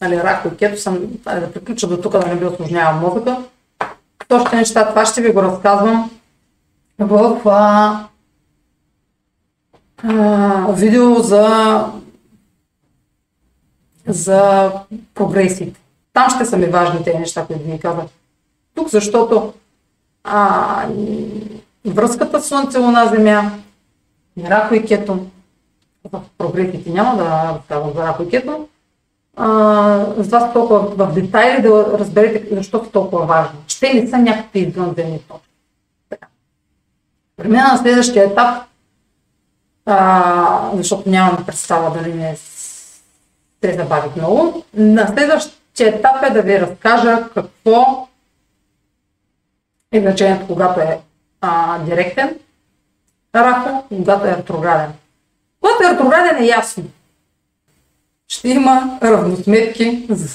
Нали, 0.00 0.16
рако 0.16 0.48
и 0.48 0.56
кето 0.56 0.80
съм, 0.80 0.98
нали, 1.26 1.40
да 1.40 1.52
приключа 1.52 1.86
до 1.86 2.00
тук, 2.00 2.12
да 2.12 2.26
не 2.26 2.36
би 2.36 2.44
осложнявам 2.44 3.00
мозъка. 3.00 3.36
Още 4.30 4.56
неща, 4.56 4.88
това 4.88 5.06
ще 5.06 5.22
ви 5.22 5.32
го 5.32 5.42
разказвам 5.42 6.10
в 6.98 7.40
а, 7.48 8.06
а, 10.04 10.72
видео 10.72 11.14
за, 11.14 11.84
за 14.06 14.72
прогресите. 15.14 15.80
Там 16.18 16.30
ще 16.30 16.44
са 16.44 16.56
ми 16.56 16.66
важни 16.66 17.04
тези 17.04 17.18
неща, 17.18 17.46
които 17.46 17.64
ви 17.64 17.78
казах. 17.78 18.04
Тук, 18.74 18.88
защото 18.88 19.52
а, 20.24 20.86
връзката 21.86 22.42
Слънце, 22.42 22.78
Луна, 22.78 23.06
Земя, 23.06 23.50
Рако 24.44 24.74
и 24.74 24.86
Кето, 24.86 25.26
в 26.12 26.20
прогресите 26.38 26.90
няма 26.90 27.16
да 27.16 27.54
разказвам 27.54 27.92
за 27.94 28.06
Рако 28.06 28.22
и 28.22 28.28
Кето, 28.28 28.68
за 30.18 30.50
толкова 30.52 31.06
в 31.06 31.14
детайли 31.14 31.62
да 31.62 31.98
разберете 31.98 32.56
защо 32.56 32.76
е 32.76 32.90
толкова 32.90 33.26
важно. 33.26 33.58
Че 33.66 33.80
те 33.80 33.94
не 33.94 34.08
са 34.08 34.18
някакви 34.18 34.60
извънземни 34.60 35.18
точки. 35.18 35.48
Премина 37.36 37.68
на 37.72 37.78
следващия 37.78 38.24
етап, 38.24 38.64
а, 39.86 40.70
защото 40.74 41.10
нямам 41.10 41.46
представа 41.46 41.98
дали 41.98 42.14
не 42.14 42.36
се 42.36 43.76
забавих 43.76 44.16
много. 44.16 44.64
На 44.74 45.06
следващия 45.78 45.98
етап 45.98 46.22
е 46.22 46.30
да 46.30 46.42
ви 46.42 46.60
разкажа 46.60 47.28
какво 47.34 48.08
е 49.92 50.00
значението, 50.00 50.46
когато 50.46 50.80
е 50.80 51.00
а, 51.40 51.78
директен 51.78 52.38
рахо, 53.34 53.84
когато 53.88 54.26
е 54.26 54.36
ретрограден. 54.36 54.92
Когато 55.60 55.84
е 55.84 55.92
ретрограден 55.92 56.42
е 56.42 56.46
ясно. 56.46 56.84
Ще 58.28 58.48
има 58.48 58.98
равносметки 59.02 60.06
за 60.10 60.28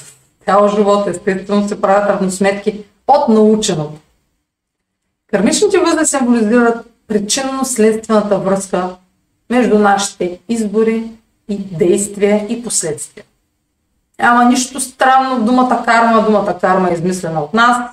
цял 0.44 0.68
живот, 0.68 1.08
естествено 1.08 1.68
се 1.68 1.80
правят 1.80 2.10
равносметки 2.10 2.84
от 3.06 3.28
наученото. 3.28 4.00
Кармичните 5.30 5.78
възли 5.78 6.06
символизират 6.06 6.86
причинно-следствената 7.08 8.38
връзка 8.38 8.96
между 9.50 9.78
нашите 9.78 10.40
избори 10.48 11.10
и 11.48 11.58
действия 11.58 12.46
и 12.48 12.62
последствия. 12.62 13.24
Няма 14.18 14.44
нищо 14.44 14.80
странно 14.80 15.36
в 15.36 15.44
думата 15.44 15.82
карма. 15.84 16.24
Думата 16.24 16.58
карма 16.60 16.90
е 16.90 16.94
измислена 16.94 17.40
от 17.40 17.54
нас, 17.54 17.90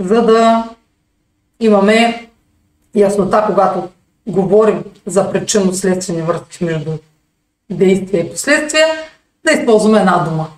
за 0.00 0.22
да 0.22 0.68
имаме 1.60 2.28
яснота, 2.94 3.44
когато 3.46 3.88
говорим 4.26 4.84
за 5.06 5.32
причинно-следствени 5.32 6.22
връзки 6.22 6.64
между 6.64 6.98
действия 7.70 8.26
и 8.26 8.30
последствия, 8.30 8.86
да 9.44 9.52
използваме 9.52 9.98
една 9.98 10.18
дума. 10.18 10.48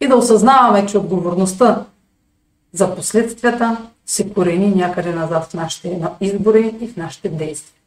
И 0.00 0.08
да 0.08 0.16
осъзнаваме, 0.16 0.86
че 0.86 0.98
отговорността 0.98 1.84
за 2.72 2.96
последствията 2.96 3.76
се 4.06 4.32
корени 4.32 4.74
някъде 4.74 5.12
назад 5.12 5.44
в 5.44 5.54
нашите 5.54 6.00
избори 6.20 6.74
и 6.80 6.88
в 6.88 6.96
нашите 6.96 7.28
действия. 7.28 7.80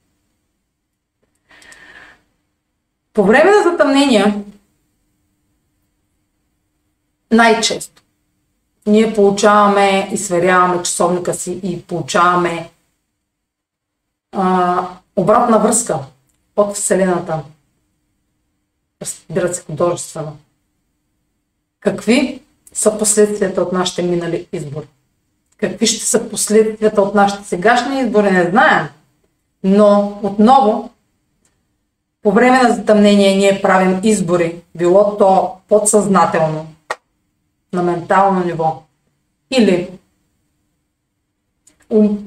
По 3.13 3.23
време 3.23 3.51
на 3.51 3.71
затъмнения, 3.71 4.43
най-често 7.33 8.03
ние 8.87 9.13
получаваме 9.13 10.09
и 10.11 10.17
сверяваме 10.17 10.83
часовника 10.83 11.33
си 11.33 11.59
и 11.63 11.81
получаваме 11.81 12.69
а, 14.31 14.87
обратна 15.15 15.59
връзка 15.59 15.99
от 16.57 16.75
Вселената. 16.75 17.43
Разбира 19.01 19.53
се, 19.53 19.63
художествено. 19.63 20.37
Какви 21.79 22.41
са 22.73 22.97
последствията 22.97 23.61
от 23.61 23.73
нашите 23.73 24.03
минали 24.03 24.47
избори? 24.53 24.87
Какви 25.57 25.87
ще 25.87 26.05
са 26.05 26.29
последствията 26.29 27.01
от 27.01 27.15
нашите 27.15 27.43
сегашни 27.43 28.01
избори, 28.01 28.31
не 28.31 28.49
знаем. 28.49 28.87
Но 29.63 30.19
отново, 30.23 30.89
по 32.21 32.31
време 32.31 32.63
на 32.63 32.75
затъмнение 32.75 33.35
ние 33.35 33.61
правим 33.61 33.99
избори, 34.03 34.61
било 34.75 35.17
то 35.17 35.55
подсъзнателно, 35.67 36.72
на 37.73 37.83
ментално 37.83 38.45
ниво, 38.45 38.83
или, 39.51 39.89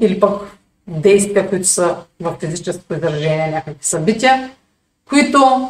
или 0.00 0.20
пък 0.20 0.56
действия, 0.87 1.48
които 1.48 1.66
са 1.66 1.96
в 2.20 2.37
физическо 2.40 2.94
изражение, 2.94 3.50
някакви 3.50 3.85
събития, 3.85 4.50
които 5.09 5.68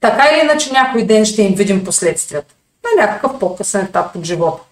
така 0.00 0.24
или 0.32 0.40
иначе 0.44 0.72
някой 0.72 1.06
ден 1.06 1.24
ще 1.24 1.42
им 1.42 1.54
видим 1.54 1.84
последствията 1.84 2.54
на 2.84 3.02
някакъв 3.02 3.38
по-късен 3.38 3.84
етап 3.84 4.16
от 4.16 4.24
живота. 4.24 4.62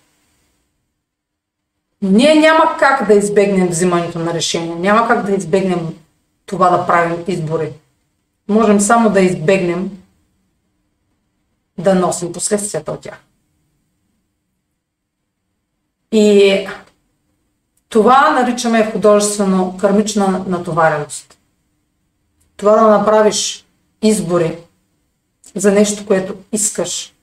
Ние 2.02 2.34
няма 2.34 2.76
как 2.78 3.06
да 3.06 3.14
избегнем 3.14 3.68
взимането 3.68 4.18
на 4.18 4.34
решения, 4.34 4.76
няма 4.76 5.08
как 5.08 5.26
да 5.26 5.32
избегнем 5.32 5.94
това 6.46 6.70
да 6.70 6.86
правим 6.86 7.24
избори. 7.28 7.72
Можем 8.48 8.80
само 8.80 9.10
да 9.10 9.20
избегнем 9.20 9.90
да 11.78 11.94
носим 11.94 12.32
последствията 12.32 12.92
от 12.92 13.00
тях. 13.00 13.20
И 16.14 16.68
това 17.88 18.30
наричаме 18.30 18.92
художествено 18.92 19.76
кармична 19.80 20.44
натовареност. 20.48 21.38
Това 22.56 22.76
да 22.76 22.98
направиш 22.98 23.66
избори 24.02 24.58
за 25.54 25.72
нещо, 25.72 26.06
което 26.06 26.36
искаш, 26.52 27.14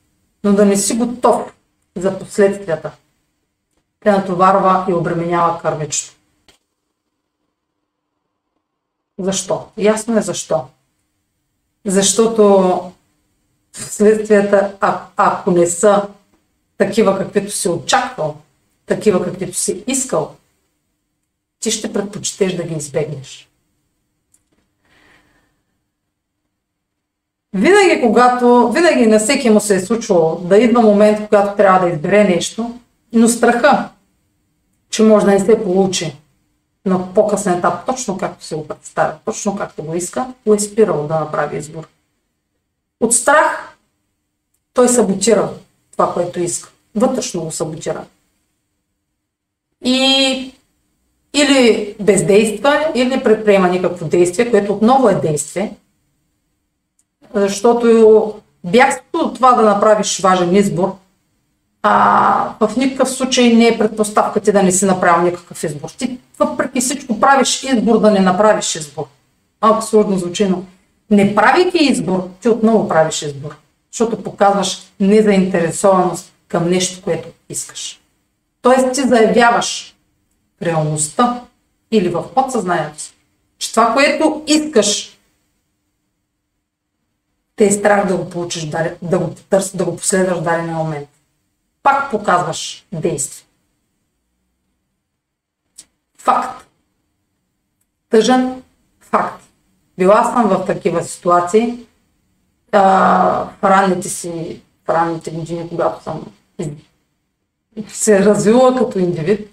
но 0.43 0.53
да 0.53 0.65
не 0.65 0.77
си 0.77 0.93
готов 0.93 1.53
за 1.95 2.19
последствията, 2.19 2.91
те 3.99 4.11
натоварва 4.11 4.85
и 4.89 4.93
обременява 4.93 5.61
кармично. 5.61 6.13
Защо? 9.19 9.67
Ясно 9.77 10.17
е 10.17 10.21
защо. 10.21 10.65
Защото 11.85 12.91
следствията, 13.73 14.75
а, 14.81 15.01
ако 15.15 15.51
не 15.51 15.67
са 15.67 16.07
такива, 16.77 17.17
каквито 17.17 17.51
си 17.51 17.69
очаквал, 17.69 18.37
такива, 18.95 19.25
каквито 19.25 19.57
си 19.57 19.83
искал, 19.87 20.35
ти 21.59 21.71
ще 21.71 21.93
предпочитеш 21.93 22.53
да 22.53 22.63
ги 22.63 22.75
избегнеш. 22.75 23.49
Винаги, 27.53 28.01
когато, 28.01 28.71
винаги 28.71 29.07
на 29.07 29.19
всеки 29.19 29.49
му 29.49 29.59
се 29.59 29.75
е 29.75 29.79
случвало 29.79 30.35
да 30.35 30.57
идва 30.57 30.81
момент, 30.81 31.19
когато 31.27 31.55
трябва 31.55 31.87
да 31.87 31.93
избере 31.93 32.23
нещо, 32.23 32.79
но 33.13 33.29
страха, 33.29 33.89
че 34.89 35.03
може 35.03 35.25
да 35.25 35.31
не 35.31 35.39
се 35.39 35.63
получи 35.63 36.15
на 36.85 37.13
по-късен 37.13 37.53
етап, 37.53 37.85
точно 37.85 38.17
както 38.17 38.45
се 38.45 38.55
го 38.55 38.67
представя, 38.67 39.13
точно 39.25 39.55
както 39.55 39.83
го 39.83 39.95
иска, 39.95 40.33
го 40.45 40.53
е 40.53 40.59
спирал 40.59 41.07
да 41.07 41.19
направи 41.19 41.57
избор. 41.57 41.87
От 42.99 43.13
страх 43.13 43.77
той 44.73 44.89
саботира 44.89 45.49
това, 45.91 46.13
което 46.13 46.39
иска. 46.39 46.69
Вътрешно 46.95 47.43
го 47.43 47.51
саботира. 47.51 48.05
И 49.85 50.53
или 51.33 51.95
бездейства, 51.99 52.85
или 52.95 53.23
предприема 53.23 53.67
никакво 53.67 54.05
действие, 54.05 54.51
което 54.51 54.73
отново 54.73 55.09
е 55.09 55.15
действие, 55.15 55.73
защото 57.33 58.33
бягството 58.63 59.25
от 59.25 59.35
това 59.35 59.51
да 59.51 59.61
направиш 59.61 60.19
важен 60.19 60.55
избор, 60.55 60.95
а, 61.83 62.53
в 62.59 62.77
никакъв 62.77 63.09
случай 63.09 63.53
не 63.53 63.67
е 63.67 63.77
предпоставка 63.77 64.39
ти 64.39 64.51
да 64.51 64.63
не 64.63 64.71
си 64.71 64.85
направил 64.85 65.25
никакъв 65.25 65.63
избор. 65.63 65.89
Ти 65.97 66.17
въпреки 66.39 66.81
всичко 66.81 67.19
правиш 67.19 67.63
избор 67.63 67.99
да 67.99 68.11
не 68.11 68.19
направиш 68.19 68.75
избор. 68.75 69.05
Малко 69.61 69.81
сложно 69.81 70.17
звучи, 70.17 70.47
но 70.49 70.63
не 71.09 71.35
правейки 71.35 71.77
избор, 71.77 72.27
ти 72.41 72.49
отново 72.49 72.87
правиш 72.87 73.21
избор, 73.21 73.55
защото 73.91 74.23
показваш 74.23 74.81
незаинтересованост 74.99 76.33
към 76.47 76.69
нещо, 76.69 77.01
което 77.03 77.27
искаш. 77.49 78.00
Тоест 78.61 78.93
ти 78.93 79.01
заявяваш 79.01 79.95
реалността 80.61 81.43
или 81.91 82.09
в 82.09 82.33
подсъзнанието 82.33 83.01
си, 83.01 83.13
че 83.57 83.71
това, 83.71 83.93
което 83.93 84.43
искаш, 84.47 85.19
те 87.55 87.65
е 87.65 87.71
страх 87.71 88.07
да 88.07 88.17
го 88.17 88.29
получиш, 88.29 88.69
да 89.01 89.19
го 89.19 89.35
потърсиш, 89.35 89.71
да 89.71 89.85
го 89.85 89.95
последваш 89.95 90.37
в 90.37 90.43
дадения 90.43 90.75
момент. 90.75 91.09
Пак 91.83 92.11
показваш 92.11 92.85
действие. 92.91 93.47
Факт. 96.17 96.67
Тъжен 98.09 98.63
факт. 98.99 99.43
Била 99.97 100.23
съм 100.23 100.47
в 100.47 100.65
такива 100.65 101.03
ситуации 101.03 101.85
а, 102.71 102.81
в 103.61 103.63
ранните 103.63 104.09
си, 104.09 104.61
в 104.85 104.89
ранните 104.89 105.31
години, 105.31 105.69
когато 105.69 106.03
съм 106.03 106.25
се 107.87 108.17
е 108.17 108.25
развила 108.25 108.75
като 108.77 108.99
индивид, 108.99 109.51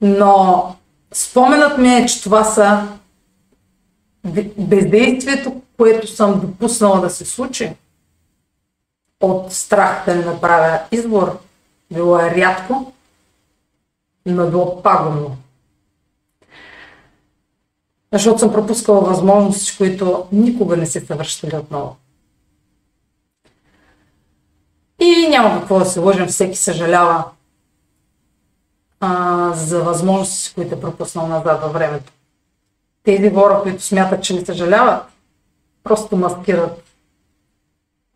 но 0.00 0.76
споменът 1.12 1.78
ми 1.78 1.88
е, 1.88 2.06
че 2.06 2.22
това 2.22 2.44
са 2.44 2.88
бездействието, 4.58 5.62
което 5.76 6.06
съм 6.06 6.40
допуснала 6.40 7.00
да 7.00 7.10
се 7.10 7.24
случи 7.24 7.72
от 9.20 9.52
страх 9.52 10.04
да 10.06 10.14
не 10.14 10.24
направя 10.24 10.80
избор, 10.92 11.38
било 11.92 12.18
е 12.18 12.30
рядко, 12.30 12.92
но 14.26 14.50
било 14.50 14.82
пагубно. 14.82 15.36
Защото 18.12 18.38
съм 18.38 18.52
пропускала 18.52 19.00
възможности, 19.00 19.76
които 19.76 20.26
никога 20.32 20.76
не 20.76 20.86
се 20.86 21.06
са 21.06 21.14
връщали 21.14 21.56
отново. 21.56 21.96
И 25.06 25.28
няма 25.28 25.60
какво 25.60 25.78
да 25.78 25.84
се 25.84 26.00
лъжим, 26.00 26.26
всеки 26.26 26.56
съжалява 26.56 27.24
а, 29.00 29.52
за 29.54 29.82
възможности, 29.82 30.54
които 30.54 30.74
е 30.74 30.80
пропуснал 30.80 31.26
назад 31.26 31.60
във 31.60 31.72
времето. 31.72 32.12
Тези 33.04 33.34
хора, 33.34 33.60
които 33.62 33.82
смятат, 33.82 34.24
че 34.24 34.34
не 34.34 34.44
съжаляват, 34.44 35.02
просто 35.84 36.16
маскират 36.16 36.82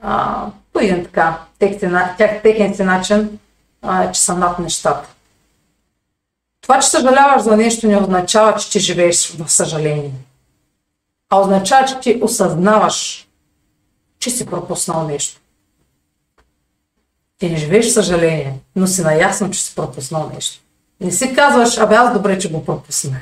а, 0.01 0.47
по 0.72 0.80
един 0.80 1.05
така 1.05 1.38
техен 2.43 2.74
си 2.74 2.82
начин, 2.82 3.38
а, 3.82 4.12
че 4.12 4.20
са 4.20 4.36
над 4.36 4.59
нещата. 4.59 5.09
Това, 6.61 6.80
че 6.80 6.88
съжаляваш 6.88 7.43
за 7.43 7.57
нещо, 7.57 7.86
не 7.86 8.01
означава, 8.01 8.59
че 8.59 8.70
ти 8.70 8.80
живееш 8.80 9.30
в 9.30 9.53
съжаление. 9.53 10.12
А 11.30 11.41
означава, 11.41 11.86
че 11.86 12.01
ти 12.01 12.20
осъзнаваш, 12.22 13.28
че 14.18 14.30
си 14.30 14.47
пропуснал 14.47 15.07
нещо. 15.07 15.39
Ти 17.41 17.51
не 17.51 17.57
живееш 17.57 17.88
съжаление, 17.88 18.59
но 18.76 18.86
си 18.86 19.03
наясно, 19.03 19.51
че 19.51 19.64
си 19.64 19.74
пропуснал 19.74 20.30
нещо. 20.34 20.62
Не 21.01 21.12
си 21.12 21.34
казваш, 21.34 21.78
абе 21.78 21.95
аз 21.95 22.12
добре, 22.12 22.38
че 22.38 22.53
го 22.53 22.64
пропуснах. 22.64 23.20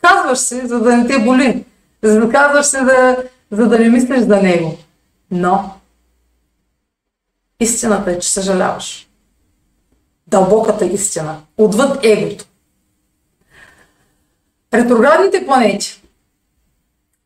Казваш 0.00 0.38
си, 0.38 0.66
за 0.66 0.80
да 0.80 0.96
не 0.96 1.06
те 1.06 1.18
боли. 1.18 1.64
За 2.02 2.20
да 2.20 2.30
казваш 2.30 2.66
си, 2.66 2.76
да, 2.76 3.16
за 3.50 3.68
да 3.68 3.78
не 3.78 3.88
мислиш 3.88 4.20
за 4.20 4.42
него. 4.42 4.78
Но 5.30 5.74
истината 7.60 8.10
е, 8.10 8.18
че 8.18 8.32
съжаляваш. 8.32 9.08
Дълбоката 10.26 10.84
истина. 10.84 11.40
Отвъд 11.58 12.04
егото. 12.04 12.44
Ретроградните 14.74 15.46
планети. 15.46 16.02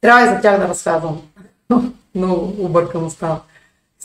Трябва 0.01 0.22
и 0.22 0.34
за 0.34 0.41
тях 0.41 0.61
да 0.61 0.68
разказвам. 0.68 1.22
Много 2.14 2.64
объркано 2.64 3.11
става. 3.11 3.41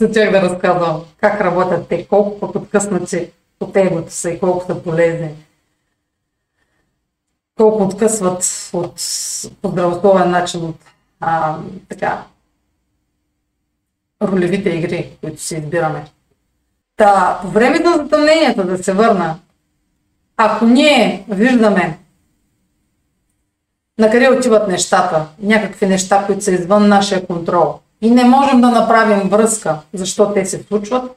За 0.02 0.12
тях 0.12 0.30
да 0.30 0.42
разказвам 0.42 1.04
как 1.20 1.40
работят 1.40 1.88
те, 1.88 2.06
колко 2.06 2.40
пък 2.40 2.54
откъснати 2.54 3.30
от 3.60 3.76
егото 3.76 4.12
са 4.12 4.30
и 4.30 4.40
колко 4.40 4.66
са 4.66 4.82
полезни. 4.82 5.30
Колко 7.56 7.82
откъсват 7.82 8.70
от 8.72 8.94
по 9.62 9.68
здравословен 9.68 10.30
начин 10.30 10.64
от 10.64 10.76
а, 11.20 11.56
така, 11.88 12.24
ролевите 14.22 14.70
игри, 14.70 15.16
които 15.20 15.42
си 15.42 15.56
избираме. 15.56 16.04
Та, 16.96 17.38
по 17.42 17.48
времето 17.48 17.90
на 17.90 17.96
затъмненията 17.96 18.64
да 18.64 18.84
се 18.84 18.92
върна, 18.92 19.38
ако 20.36 20.64
ние 20.64 21.24
виждаме 21.28 21.98
на 23.98 24.10
къде 24.10 24.30
отиват 24.30 24.68
нещата, 24.68 25.26
някакви 25.38 25.86
неща, 25.86 26.26
които 26.26 26.44
са 26.44 26.52
извън 26.52 26.88
нашия 26.88 27.26
контрол 27.26 27.80
и 28.02 28.10
не 28.10 28.24
можем 28.24 28.60
да 28.60 28.70
направим 28.70 29.28
връзка, 29.28 29.78
защо 29.92 30.34
те 30.34 30.46
се 30.46 30.62
случват, 30.62 31.16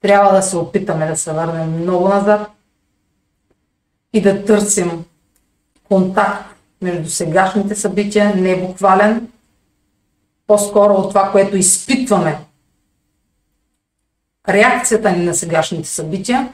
трябва 0.00 0.32
да 0.32 0.42
се 0.42 0.56
опитаме 0.56 1.06
да 1.06 1.16
се 1.16 1.32
върнем 1.32 1.82
много 1.82 2.08
назад 2.08 2.50
и 4.12 4.22
да 4.22 4.44
търсим 4.44 5.04
контакт 5.84 6.54
между 6.82 7.10
сегашните 7.10 7.74
събития, 7.74 8.36
не 8.36 8.66
буквален, 8.66 9.28
по-скоро 10.46 10.92
от 10.92 11.08
това, 11.08 11.30
което 11.32 11.56
изпитваме. 11.56 12.38
Реакцията 14.48 15.12
ни 15.12 15.24
на 15.24 15.34
сегашните 15.34 15.88
събития 15.88 16.52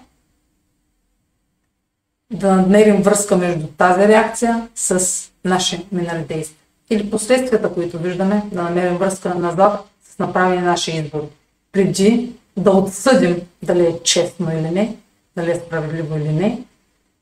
да 2.33 2.57
намерим 2.57 3.03
връзка 3.03 3.37
между 3.37 3.67
тази 3.67 4.09
реакция 4.09 4.69
с 4.75 5.21
наши 5.45 5.87
минали 5.93 6.25
действия. 6.25 6.64
Или 6.91 7.11
последствията, 7.11 7.75
които 7.75 7.99
виждаме, 7.99 8.43
да 8.53 8.63
намерим 8.63 8.97
връзка 8.97 9.35
назад 9.35 9.85
с 10.15 10.19
направени 10.19 10.63
наши 10.63 10.91
избори. 10.91 11.27
Преди 11.73 12.33
да 12.57 12.71
отсъдим 12.71 13.37
дали 13.63 13.87
е 13.87 13.99
честно 14.05 14.53
или 14.53 14.71
не, 14.71 14.97
дали 15.37 15.51
е 15.51 15.63
справедливо 15.67 16.17
или 16.17 16.33
не, 16.33 16.63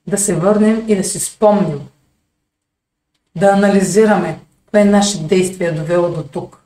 да 0.06 0.18
се 0.18 0.34
върнем 0.34 0.84
и 0.88 0.96
да 0.96 1.04
си 1.04 1.20
спомним, 1.20 1.80
да 3.36 3.46
анализираме 3.46 4.38
кое 4.70 4.84
наше 4.84 5.22
действие 5.22 5.66
е 5.66 5.72
довело 5.72 6.08
до 6.08 6.22
тук, 6.22 6.58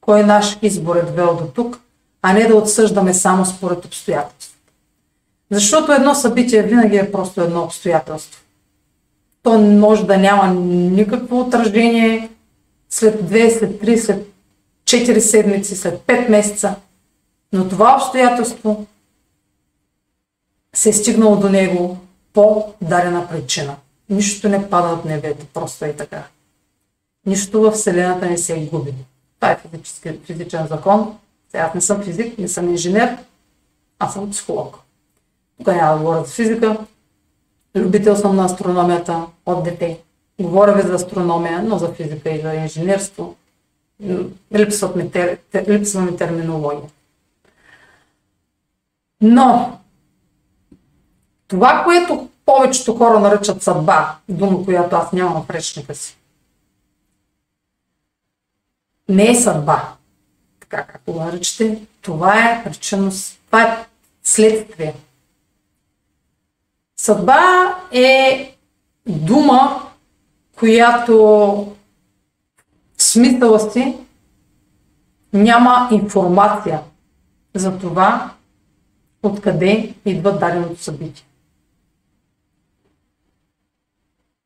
кой 0.00 0.24
наш 0.24 0.58
избор 0.62 0.96
е 0.96 1.02
довел 1.02 1.36
до 1.36 1.46
тук, 1.46 1.80
а 2.22 2.32
не 2.32 2.46
да 2.46 2.56
отсъждаме 2.56 3.14
само 3.14 3.46
според 3.46 3.84
обстоятелства. 3.84 4.56
Защото 5.50 5.92
едно 5.92 6.14
събитие 6.14 6.62
винаги 6.62 6.96
е 6.96 7.12
просто 7.12 7.40
едно 7.40 7.62
обстоятелство. 7.62 8.40
То 9.48 9.58
може 9.58 10.06
да 10.06 10.18
няма 10.18 10.54
никакво 10.54 11.40
отражение 11.40 12.30
след 12.90 13.26
две, 13.26 13.50
след 13.50 13.80
три, 13.80 13.98
след 13.98 14.26
четири 14.84 15.20
седмици, 15.20 15.76
след 15.76 16.00
пет 16.00 16.28
месеца. 16.28 16.74
Но 17.52 17.68
това 17.68 17.96
обстоятелство 17.96 18.86
се 20.74 20.88
е 20.88 20.92
стигнало 20.92 21.36
до 21.36 21.48
него 21.48 21.98
по 22.32 22.74
дадена 22.82 23.28
причина. 23.28 23.76
Нищо 24.10 24.48
не 24.48 24.70
пада 24.70 24.88
от 24.88 25.04
небето, 25.04 25.46
просто 25.54 25.84
е 25.84 25.92
така. 25.92 26.22
Нищо 27.26 27.60
в 27.60 27.70
Вселената 27.70 28.26
не 28.26 28.38
се 28.38 28.68
губи. 28.72 28.94
Това 29.40 29.52
е 29.52 29.58
физически, 29.70 30.18
физичен 30.24 30.66
закон. 30.66 31.18
Сега 31.50 31.62
аз 31.62 31.74
не 31.74 31.80
съм 31.80 32.02
физик, 32.02 32.38
не 32.38 32.48
съм 32.48 32.68
инженер, 32.68 33.16
аз 33.98 34.12
съм 34.12 34.30
психолог. 34.30 34.78
Тук 35.58 35.66
няма 35.66 35.92
да 35.92 35.98
говоря 35.98 36.24
за 36.24 36.32
физика. 36.32 36.76
Любител 37.78 38.16
съм 38.16 38.36
на 38.36 38.44
астрономията 38.44 39.26
от 39.46 39.64
дете. 39.64 40.00
Говоря 40.40 40.72
ви 40.72 40.82
за 40.82 40.94
астрономия, 40.94 41.62
но 41.62 41.78
за 41.78 41.88
физика 41.92 42.30
и 42.30 42.40
за 42.40 42.54
инженерство. 42.54 43.36
Липсват 44.54 44.96
ми, 44.96 45.10
тер... 45.10 45.38
липсва 45.68 46.02
ми 46.02 46.16
терминология. 46.16 46.90
Но 49.20 49.78
това, 51.48 51.82
което 51.84 52.28
повечето 52.46 52.94
хора 52.94 53.20
наричат 53.20 53.62
съдба, 53.62 54.16
дума, 54.28 54.64
която 54.64 54.96
аз 54.96 55.12
нямам 55.12 55.42
в 55.42 55.50
речника 55.50 55.94
си, 55.94 56.18
не 59.08 59.30
е 59.30 59.34
съдба, 59.34 59.92
така 60.60 60.84
както 60.84 61.12
го 61.12 61.20
наричате, 61.20 61.82
това 62.02 62.50
е 62.50 62.64
причинност, 62.64 63.40
това 63.46 63.62
е 63.62 63.86
следствие. 64.22 64.94
Съдба 67.00 67.74
е 67.92 68.54
дума, 69.06 69.82
която 70.58 71.16
в 72.96 73.02
смисъла 73.02 73.70
си 73.70 73.96
няма 75.32 75.88
информация 75.92 76.80
за 77.54 77.78
това, 77.78 78.30
откъде 79.22 79.94
идва 80.04 80.38
даденото 80.38 80.82
събитие. 80.82 81.24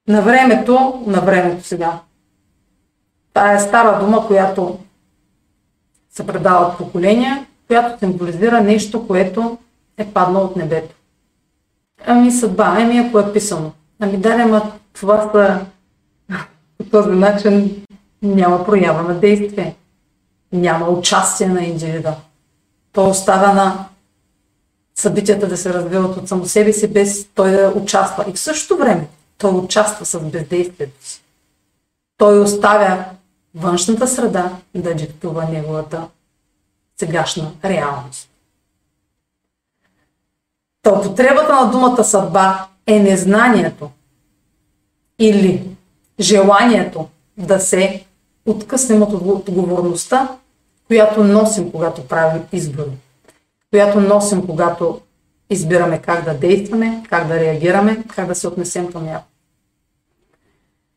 На 0.08 0.22
времето, 0.22 1.04
на 1.06 1.20
времето 1.20 1.64
сега. 1.64 2.00
Това 3.32 3.52
е 3.52 3.60
стара 3.60 4.04
дума, 4.04 4.26
която 4.26 4.78
се 6.10 6.26
предава 6.26 6.66
от 6.66 6.78
поколения, 6.78 7.46
която 7.66 7.98
символизира 7.98 8.60
нещо, 8.60 9.06
което 9.06 9.58
е 9.96 10.12
паднало 10.12 10.44
от 10.44 10.56
небето. 10.56 10.94
Ами 12.06 12.32
съдба, 12.32 12.76
ами 12.78 12.98
ако 12.98 13.18
е 13.18 13.32
писано. 13.32 13.72
Ами 14.00 14.16
да, 14.16 14.28
ама 14.28 14.72
това 14.92 15.30
са 15.32 15.66
по 16.78 16.84
този 16.84 17.10
начин 17.10 17.84
няма 18.22 18.64
проява 18.64 19.02
на 19.02 19.14
действие. 19.14 19.76
Няма 20.52 20.88
участие 20.88 21.48
на 21.48 21.64
индивида. 21.64 22.16
То 22.92 23.08
остава 23.08 23.52
на 23.52 23.88
събитията 24.94 25.48
да 25.48 25.56
се 25.56 25.74
развиват 25.74 26.16
от 26.16 26.28
само 26.28 26.46
себе 26.46 26.72
си, 26.72 26.88
без 26.88 27.26
той 27.34 27.50
да 27.50 27.72
участва. 27.76 28.24
И 28.28 28.32
в 28.32 28.40
същото 28.40 28.76
време 28.76 29.08
той 29.38 29.50
участва 29.50 30.06
с 30.06 30.20
бездействието 30.20 31.06
си. 31.06 31.22
Той 32.16 32.40
оставя 32.40 33.04
външната 33.54 34.08
среда 34.08 34.52
да 34.74 34.94
диктува 34.94 35.44
неговата 35.44 36.08
сегашна 36.98 37.50
реалност. 37.64 38.31
Та 40.82 40.90
на 41.48 41.70
думата 41.70 42.04
съдба 42.04 42.66
е 42.86 42.98
незнанието 42.98 43.90
или 45.18 45.76
желанието 46.20 47.08
да 47.36 47.60
се 47.60 48.04
откъснем 48.46 49.02
от 49.02 49.12
отговорността, 49.12 50.28
която 50.86 51.24
носим, 51.24 51.70
когато 51.70 52.08
правим 52.08 52.42
избори, 52.52 52.90
която 53.70 54.00
носим, 54.00 54.46
когато 54.46 55.00
избираме 55.50 55.98
как 55.98 56.24
да 56.24 56.34
действаме, 56.34 57.02
как 57.08 57.28
да 57.28 57.40
реагираме, 57.40 58.04
как 58.16 58.26
да 58.26 58.34
се 58.34 58.48
отнесем 58.48 58.92
към 58.92 59.04
някой. 59.04 59.28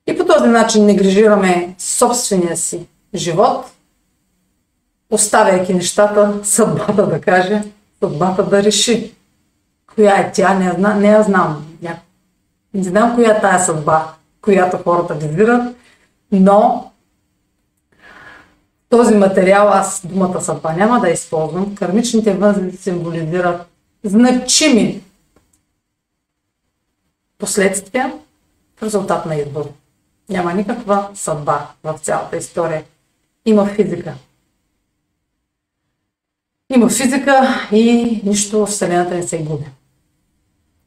И 0.07 0.17
по 0.17 0.25
този 0.25 0.47
начин 0.47 0.86
негрижираме 0.86 1.75
собствения 1.77 2.57
си 2.57 2.88
живот, 3.15 3.65
оставяйки 5.09 5.73
нещата, 5.73 6.39
съдбата 6.43 7.07
да 7.07 7.21
каже, 7.21 7.63
съдбата 7.99 8.43
да 8.43 8.63
реши. 8.63 9.14
Коя 9.95 10.19
е 10.19 10.31
тя? 10.31 10.53
Не, 10.53 10.93
не 10.93 11.07
я 11.07 11.23
знам. 11.23 11.65
Не 12.73 12.83
знам 12.83 13.15
коя 13.15 13.31
е 13.31 13.41
тая 13.41 13.59
съдба, 13.59 14.13
която 14.41 14.77
хората 14.77 15.13
визират, 15.13 15.75
но 16.31 16.91
този 18.89 19.15
материал, 19.15 19.69
аз 19.69 20.05
думата 20.05 20.41
съдба 20.41 20.73
няма 20.73 20.99
да 20.99 21.09
използвам. 21.09 21.75
Кармичните 21.75 22.33
възли 22.33 22.77
символизират 22.77 23.67
значими 24.03 25.01
последствия 27.37 28.13
в 28.77 28.83
резултат 28.83 29.25
на 29.25 29.35
избор. 29.35 29.69
Няма 30.29 30.53
никаква 30.53 31.09
съдба 31.13 31.67
в 31.83 31.99
цялата 32.01 32.37
история. 32.37 32.83
Има 33.45 33.65
физика. 33.65 34.13
Има 36.69 36.89
физика 36.89 37.67
и 37.71 38.21
нищо 38.23 38.65
в 38.65 38.69
Вселената 38.69 39.15
не 39.15 39.23
се 39.23 39.43
губи. 39.43 39.65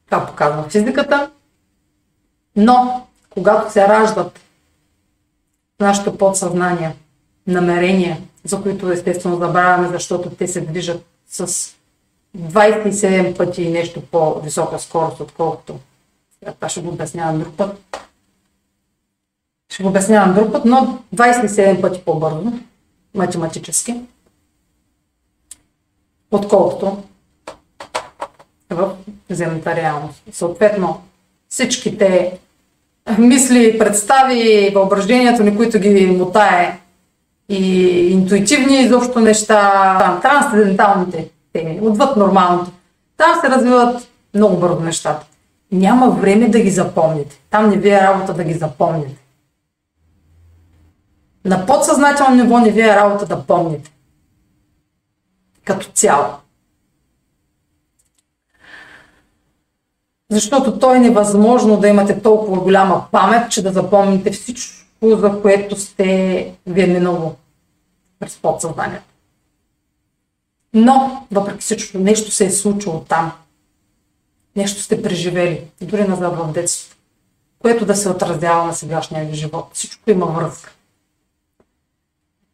Това 0.09 0.25
показва 0.25 0.69
физиката. 0.69 1.31
Но, 2.55 3.07
когато 3.29 3.71
се 3.71 3.87
раждат 3.87 4.39
нашето 5.79 6.17
подсъзнание, 6.17 6.95
намерения, 7.47 8.17
за 8.43 8.61
които 8.61 8.91
естествено 8.91 9.37
забравяме, 9.37 9.87
защото 9.87 10.29
те 10.29 10.47
се 10.47 10.61
движат 10.61 11.05
с 11.27 11.75
27 12.37 13.37
пъти 13.37 13.69
нещо 13.69 14.01
по-висока 14.01 14.79
скорост, 14.79 15.19
отколкото. 15.19 15.79
Това 16.55 16.69
ще 16.69 16.81
го 16.81 16.89
обяснявам 16.89 17.39
друг 17.39 17.57
път. 17.57 17.99
Ще 19.73 19.83
го 19.83 19.89
обяснявам 19.89 20.35
друг 20.35 20.51
път, 20.51 20.65
но 20.65 20.99
27 21.15 21.81
пъти 21.81 22.01
по-бързо, 22.05 22.53
математически, 23.15 24.01
отколкото 26.31 27.03
в 28.69 28.95
земната 29.29 29.75
реалност. 29.75 30.23
Съответно, 30.31 31.01
всичките 31.49 32.39
мисли, 33.17 33.77
представи, 33.79 34.71
въображението 34.75 35.43
ни, 35.43 35.57
които 35.57 35.79
ги 35.79 36.07
мутае 36.07 36.79
и 37.49 37.87
интуитивни 38.11 38.81
изобщо 38.81 39.19
неща, 39.19 40.19
трансценденталните 40.21 41.29
теми, 41.53 41.79
отвъд 41.81 42.17
нормалното. 42.17 42.71
Там 43.17 43.41
се 43.41 43.49
развиват 43.49 44.07
много 44.33 44.57
бързо 44.57 44.79
нещата. 44.79 45.25
Няма 45.71 46.09
време 46.09 46.47
да 46.49 46.59
ги 46.59 46.69
запомните. 46.69 47.41
Там 47.49 47.69
не 47.69 47.77
ви 47.77 47.89
е 47.89 48.01
работа 48.01 48.33
да 48.33 48.43
ги 48.43 48.53
запомните. 48.53 49.21
На 51.45 51.65
подсъзнателно 51.65 52.43
ниво 52.43 52.59
не 52.59 52.71
ви 52.71 52.81
е 52.81 52.95
работа 52.95 53.25
да 53.25 53.43
помните. 53.43 53.91
Като 55.65 55.87
цяло. 55.93 56.25
Защото 60.31 60.79
то 60.79 60.95
е 60.95 60.99
невъзможно 60.99 61.77
да 61.77 61.87
имате 61.87 62.21
толкова 62.21 62.61
голяма 62.61 63.05
памет, 63.11 63.51
че 63.51 63.63
да 63.63 63.71
запомните 63.71 64.31
всичко, 64.31 64.75
за 65.03 65.41
което 65.41 65.75
сте 65.75 66.53
ви 66.67 66.81
е 66.81 66.87
минало 66.87 67.35
през 68.19 68.37
подсъзнанието. 68.37 69.05
Но, 70.73 71.25
въпреки 71.31 71.59
всичко, 71.59 71.97
нещо 71.97 72.31
се 72.31 72.45
е 72.45 72.51
случило 72.51 72.99
там. 72.99 73.31
Нещо 74.55 74.81
сте 74.81 75.01
преживели, 75.01 75.63
дори 75.81 76.07
назад 76.07 76.37
в 76.37 76.51
детството, 76.51 76.95
което 77.59 77.85
да 77.85 77.95
се 77.95 78.09
отразява 78.09 78.65
на 78.65 78.73
сегашния 78.73 79.25
ви 79.25 79.35
живот. 79.35 79.69
Всичко 79.73 80.11
има 80.11 80.25
връзка. 80.25 80.71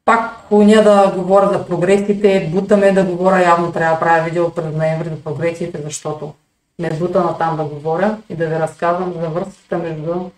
Пак 0.06 0.48
коня 0.50 0.84
да 0.84 1.14
говоря 1.18 1.50
за 1.54 1.66
прогресите, 1.66 2.50
бутаме 2.54 2.92
да 2.92 3.04
говоря, 3.04 3.42
явно 3.42 3.72
трябва 3.72 3.96
да 3.96 4.00
правя 4.00 4.24
видео 4.24 4.50
през 4.50 4.76
ноември 4.76 5.10
за 5.10 5.22
прогресите, 5.22 5.82
защото 5.84 6.34
ме 6.80 6.90
бута 7.00 7.24
на 7.24 7.38
там 7.38 7.58
да 7.58 7.64
говоря 7.64 8.18
и 8.30 8.36
да 8.36 8.48
ви 8.48 8.56
разказвам 8.56 9.14
за 9.14 9.30
връзката 9.30 9.78
между 9.78 10.30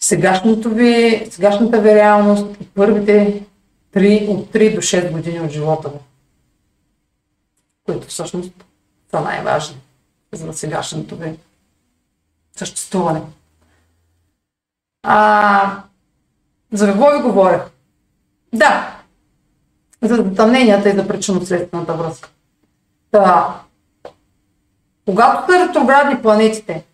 сегашното 0.00 0.70
ви, 0.70 1.26
сегашната 1.30 1.80
ви 1.80 1.94
реалност 1.94 2.60
и 2.60 2.68
първите 2.68 3.44
3, 3.94 4.28
от 4.28 4.52
3 4.52 4.74
до 4.74 4.80
6 4.80 5.12
години 5.12 5.40
от 5.40 5.50
живота 5.50 5.88
ви, 5.88 5.98
които 7.86 8.06
всъщност 8.06 8.52
са 9.10 9.20
най-важни 9.20 9.76
за 10.32 10.52
сегашното 10.52 11.16
ви 11.16 11.38
съществуване. 12.56 13.22
А, 15.02 15.82
за 16.72 16.86
какво 16.86 17.10
ви 17.10 17.22
говорех? 17.22 17.62
Да, 18.54 19.00
за 20.02 20.14
затъмненията 20.14 20.90
и 20.90 20.96
за 20.96 21.08
причинно-следствената 21.08 21.94
връзка. 21.94 22.28
Да. 23.12 23.65
Когато 25.06 25.52
са 25.52 25.68
ретроградни 25.68 26.22
планетите, 26.22 26.84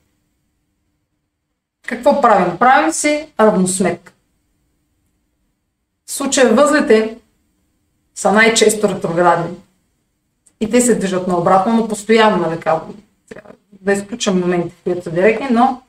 какво 1.86 2.20
правим? 2.20 2.58
Правим 2.58 2.92
си 2.92 3.32
равносметка. 3.40 4.12
В 6.06 6.12
случая 6.12 6.54
възлите 6.54 7.18
са 8.14 8.32
най-често 8.32 8.88
ретроградни. 8.88 9.56
И 10.60 10.70
те 10.70 10.80
се 10.80 10.98
движат 10.98 11.28
наобратно, 11.28 11.76
но 11.76 11.88
постоянно, 11.88 12.48
нали, 12.48 12.60
да 13.72 13.92
изключам 13.92 14.40
моменти, 14.40 14.74
които 14.84 15.02
са 15.02 15.10
директни, 15.10 15.48
но 15.50 15.82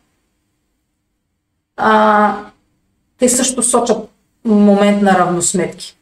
а, 1.78 2.46
те 3.18 3.30
също 3.30 3.64
сочат 3.64 4.10
момент 4.46 5.02
на 5.02 5.20
равносметки. 5.20 5.98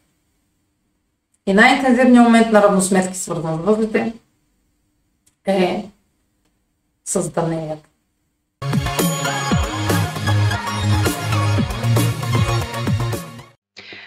И 1.45 1.53
най-интензивният 1.53 2.23
момент 2.23 2.51
на 2.51 2.61
равносметки, 2.61 3.17
свързан 3.17 3.57
с 3.57 3.61
възлите, 3.61 4.13
е 5.45 5.89
създанението. 7.05 7.89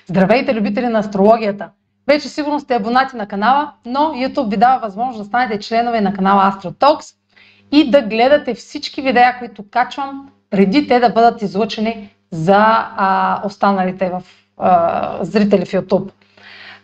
Здравейте, 0.06 0.54
любители 0.54 0.86
на 0.86 0.98
астрологията! 0.98 1.70
Вече 2.06 2.28
сигурно 2.28 2.60
сте 2.60 2.74
абонати 2.74 3.16
на 3.16 3.28
канала, 3.28 3.72
но 3.86 4.00
YouTube 4.00 4.50
ви 4.50 4.56
дава 4.56 4.80
възможност 4.80 5.18
да 5.18 5.24
станете 5.24 5.58
членове 5.58 6.00
на 6.00 6.14
канала 6.14 6.52
AstroTalks 6.52 7.14
и 7.72 7.90
да 7.90 8.02
гледате 8.02 8.54
всички 8.54 9.02
видеа, 9.02 9.36
които 9.38 9.64
качвам, 9.70 10.30
преди 10.50 10.88
те 10.88 11.00
да 11.00 11.10
бъдат 11.10 11.42
излъчени 11.42 12.14
за 12.30 12.56
а, 12.58 13.40
останалите 13.44 14.10
в, 14.10 14.22
а, 14.58 15.18
зрители 15.24 15.64
в 15.64 15.72
YouTube. 15.72 16.10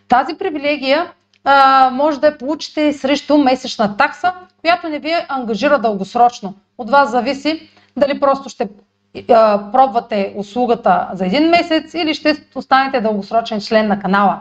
Тази 0.07 0.37
привилегия 0.37 1.11
а, 1.43 1.89
може 1.93 2.19
да 2.19 2.27
я 2.27 2.37
получите 2.37 2.93
срещу 2.93 3.37
месечна 3.37 3.97
такса, 3.97 4.33
която 4.61 4.89
не 4.89 4.99
ви 4.99 5.13
ангажира 5.27 5.79
дългосрочно. 5.79 6.53
От 6.77 6.89
вас 6.89 7.11
зависи 7.11 7.69
дали 7.97 8.19
просто 8.19 8.49
ще 8.49 8.69
а, 9.29 9.71
пробвате 9.71 10.33
услугата 10.37 11.09
за 11.13 11.25
един 11.25 11.49
месец 11.49 11.93
или 11.93 12.13
ще 12.13 12.47
останете 12.55 13.01
дългосрочен 13.01 13.61
член 13.61 13.87
на 13.87 13.99
канала. 13.99 14.39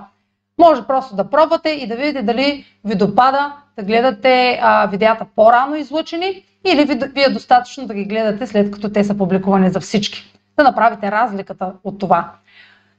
Може 0.58 0.86
просто 0.86 1.16
да 1.16 1.30
пробвате 1.30 1.70
и 1.70 1.86
да 1.86 1.96
видите 1.96 2.22
дали 2.22 2.64
ви 2.84 2.94
допада 2.94 3.52
да 3.76 3.82
гледате 3.82 4.58
а, 4.62 4.86
видеята 4.86 5.26
по-рано 5.36 5.76
излъчени 5.76 6.44
или 6.64 6.84
ви, 6.84 6.94
ви 6.94 7.22
е 7.22 7.30
достатъчно 7.30 7.86
да 7.86 7.94
ги 7.94 8.04
гледате 8.04 8.46
след 8.46 8.70
като 8.70 8.92
те 8.92 9.04
са 9.04 9.18
публикувани 9.18 9.70
за 9.70 9.80
всички. 9.80 10.32
Да 10.56 10.64
направите 10.64 11.10
разликата 11.10 11.72
от 11.84 11.98
това. 11.98 12.32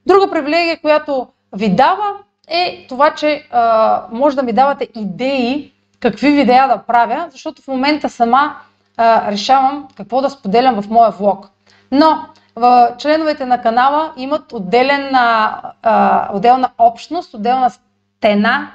Друга 0.06 0.32
привилегия, 0.32 0.82
която 0.82 1.28
ви 1.56 1.76
дава 1.76 2.14
е 2.48 2.86
това, 2.90 3.16
че 3.16 3.48
а, 3.52 4.04
може 4.12 4.36
да 4.36 4.44
ми 4.44 4.54
давате 4.54 4.88
идеи 4.96 5.74
какви 6.00 6.32
видеа 6.32 6.68
да 6.68 6.78
правя, 6.78 7.28
защото 7.32 7.62
в 7.62 7.68
момента 7.68 8.10
сама 8.10 8.56
а, 8.98 9.32
решавам 9.32 9.88
какво 9.98 10.22
да 10.22 10.30
споделям 10.30 10.82
в 10.82 10.90
моя 10.90 11.12
влог. 11.12 11.50
Но 11.92 12.26
в 12.56 12.96
членовете 12.98 13.46
на 13.46 13.62
канала 13.62 14.14
имат 14.18 14.54
отделен, 14.54 15.16
а, 15.16 16.30
отделна 16.34 16.70
общност, 16.78 17.34
отделна 17.34 17.70
стена, 17.70 18.72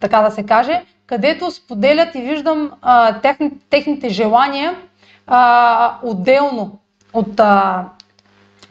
така 0.00 0.20
да 0.20 0.30
се 0.30 0.46
каже, 0.46 0.84
където 1.06 1.50
споделят 1.50 2.14
и 2.14 2.22
виждам 2.22 2.72
а, 2.82 3.20
техни, 3.20 3.50
техните 3.70 4.08
желания 4.08 4.76
а, 5.26 5.98
отделно 6.02 6.78
от 7.12 7.40
а, 7.40 7.84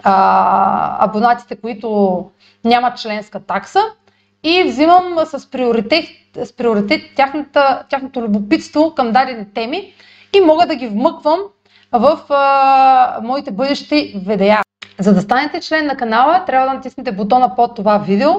а, 0.04 1.06
абонатите, 1.06 1.56
които 1.56 2.30
нямат 2.66 2.98
членска 2.98 3.40
такса 3.40 3.80
и 4.46 4.64
взимам 4.64 5.16
с 5.26 5.52
приоритет, 5.52 6.06
с 6.44 6.54
приоритет 6.54 7.02
тяхната, 7.16 7.84
тяхното 7.90 8.22
любопитство 8.22 8.94
към 8.96 9.12
дадени 9.12 9.46
теми 9.54 9.94
и 10.38 10.42
мога 10.42 10.66
да 10.66 10.76
ги 10.76 10.88
вмъквам 10.88 11.40
в 11.92 12.20
а, 12.30 13.20
моите 13.24 13.52
бъдещи 13.52 14.22
видеа. 14.28 14.62
За 15.00 15.14
да 15.14 15.22
станете 15.22 15.60
член 15.60 15.86
на 15.86 15.98
канала, 15.98 16.44
трябва 16.46 16.68
да 16.68 16.74
натиснете 16.74 17.12
бутона 17.12 17.56
под 17.56 17.76
това 17.76 17.98
видео, 17.98 18.32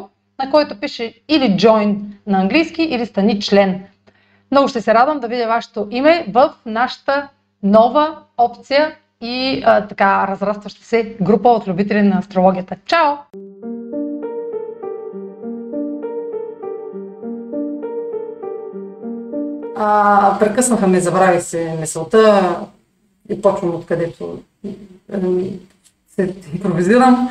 на 0.45 0.51
който 0.51 0.81
пише 0.81 1.15
или 1.29 1.45
Join 1.45 1.97
на 2.27 2.41
английски, 2.41 2.83
или 2.83 3.07
Стани 3.07 3.41
член. 3.41 3.83
Много 4.51 4.69
ще 4.69 4.81
се 4.81 4.95
радвам 4.95 5.21
да 5.21 5.29
видя 5.29 5.47
вашето 5.47 5.89
име 5.91 6.27
в 6.29 6.53
нашата 6.67 7.29
нова 7.63 8.19
опция 8.39 8.95
и 9.21 9.63
а, 9.67 9.87
така 9.87 10.27
разрастваща 10.29 10.85
се 10.85 11.17
група 11.21 11.49
от 11.49 11.69
любители 11.69 12.03
на 12.03 12.19
астрологията. 12.19 12.77
Чао! 12.87 13.15
А, 19.79 20.37
прекъснаха 20.39 20.87
ме, 20.87 21.01
забравих 21.01 21.43
се 21.43 21.77
мисълта 21.81 22.57
и 23.29 23.43
почвам 23.43 23.75
откъдето 23.75 24.43
се 26.15 26.35
импровизирам. 26.55 27.31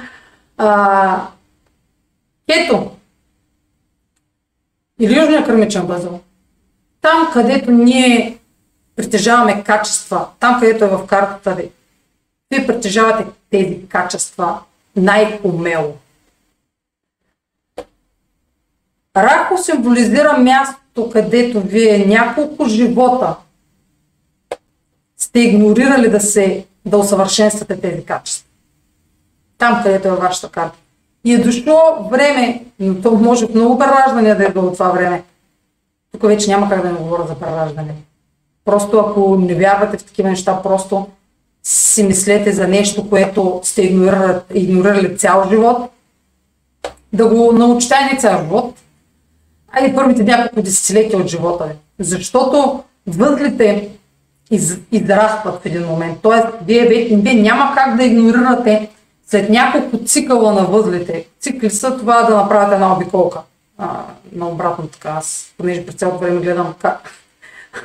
А, 0.57 1.27
ето, 2.47 2.91
или 4.99 5.19
Южния 5.19 5.45
кърмичен 5.45 5.85
възел. 5.85 6.19
Там, 7.01 7.29
където 7.33 7.71
ние 7.71 8.37
притежаваме 8.95 9.63
качества, 9.63 10.27
там 10.39 10.59
където 10.59 10.85
е 10.85 10.87
в 10.87 11.05
картата 11.05 11.55
ви, 11.55 11.71
вие 12.51 12.67
притежавате 12.67 13.25
тези 13.49 13.87
качества 13.87 14.59
най-умело. 14.95 15.95
Рако 19.17 19.57
символизира 19.57 20.37
мястото, 20.95 21.09
където 21.09 21.61
вие 21.61 22.05
няколко 22.05 22.65
живота 22.65 23.35
сте 25.17 25.39
игнорирали 25.39 26.09
да 26.09 26.19
се 26.19 26.65
да 26.85 26.97
усъвършенствате 26.97 27.81
тези 27.81 28.05
качества. 28.05 28.49
Там, 29.57 29.81
където 29.83 30.07
е 30.07 30.11
вашата 30.11 30.49
карта. 30.49 30.77
И 31.25 31.33
е 31.33 31.37
дошло 31.37 32.09
време, 32.11 32.65
но 32.79 33.01
то 33.01 33.11
може 33.11 33.47
много 33.55 33.77
прераждане 33.77 34.35
да 34.35 34.45
е 34.45 34.51
било 34.51 34.73
това 34.73 34.89
време. 34.89 35.23
Тук 36.11 36.21
вече 36.21 36.49
няма 36.49 36.69
как 36.69 36.81
да 36.81 36.91
не 36.91 36.99
говоря 36.99 37.27
за 37.27 37.35
прераждане. 37.35 37.95
Просто 38.65 38.99
ако 38.99 39.35
не 39.35 39.55
вярвате 39.55 39.97
в 39.97 40.03
такива 40.03 40.29
неща, 40.29 40.61
просто 40.63 41.07
си 41.63 42.03
мислете 42.03 42.51
за 42.51 42.67
нещо, 42.67 43.09
което 43.09 43.59
сте 43.63 43.81
игнорирали, 43.81 44.39
игнорирали 44.53 45.17
цял 45.17 45.49
живот, 45.49 45.77
да 47.13 47.27
го 47.27 47.51
научите 47.51 47.95
не 48.13 48.19
цял 48.19 48.43
живот, 48.43 48.75
а 49.75 49.85
и 49.85 49.95
първите 49.95 50.23
няколко 50.23 50.61
десетилетия 50.61 51.19
от 51.19 51.27
живота 51.27 51.65
ви. 51.65 51.73
Защото 51.99 52.83
възлите 53.07 53.89
из, 54.51 54.77
израстват 54.91 55.61
в 55.61 55.65
един 55.65 55.85
момент. 55.85 56.19
Тоест, 56.21 56.47
вие, 56.65 56.85
вие, 56.85 57.33
няма 57.33 57.75
как 57.75 57.97
да 57.97 58.03
игнорирате 58.03 58.89
след 59.27 59.49
няколко 59.49 59.97
цикъла 60.05 60.53
на 60.53 60.65
възлите. 60.65 61.27
Цикли 61.39 61.69
са 61.69 61.97
това 61.97 62.23
да 62.23 62.35
направите 62.35 62.73
една 62.73 62.93
обиколка. 62.93 63.39
А, 63.77 64.01
на 64.31 64.47
обратно 64.47 64.87
така, 64.87 65.09
аз 65.09 65.53
понеже 65.57 65.85
през 65.85 65.95
цялото 65.95 66.19
време 66.19 66.41
гледам 66.41 66.73
как 66.79 67.11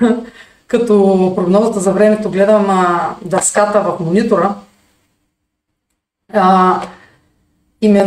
като 0.66 1.32
прогнозата 1.36 1.80
за 1.80 1.92
времето 1.92 2.30
гледам 2.30 2.70
а, 2.70 3.14
дъската 3.24 3.80
в 3.80 4.00
монитора 4.00 4.54
а, 6.32 6.80
и 7.80 7.88
ми 7.88 7.98
е 7.98 8.04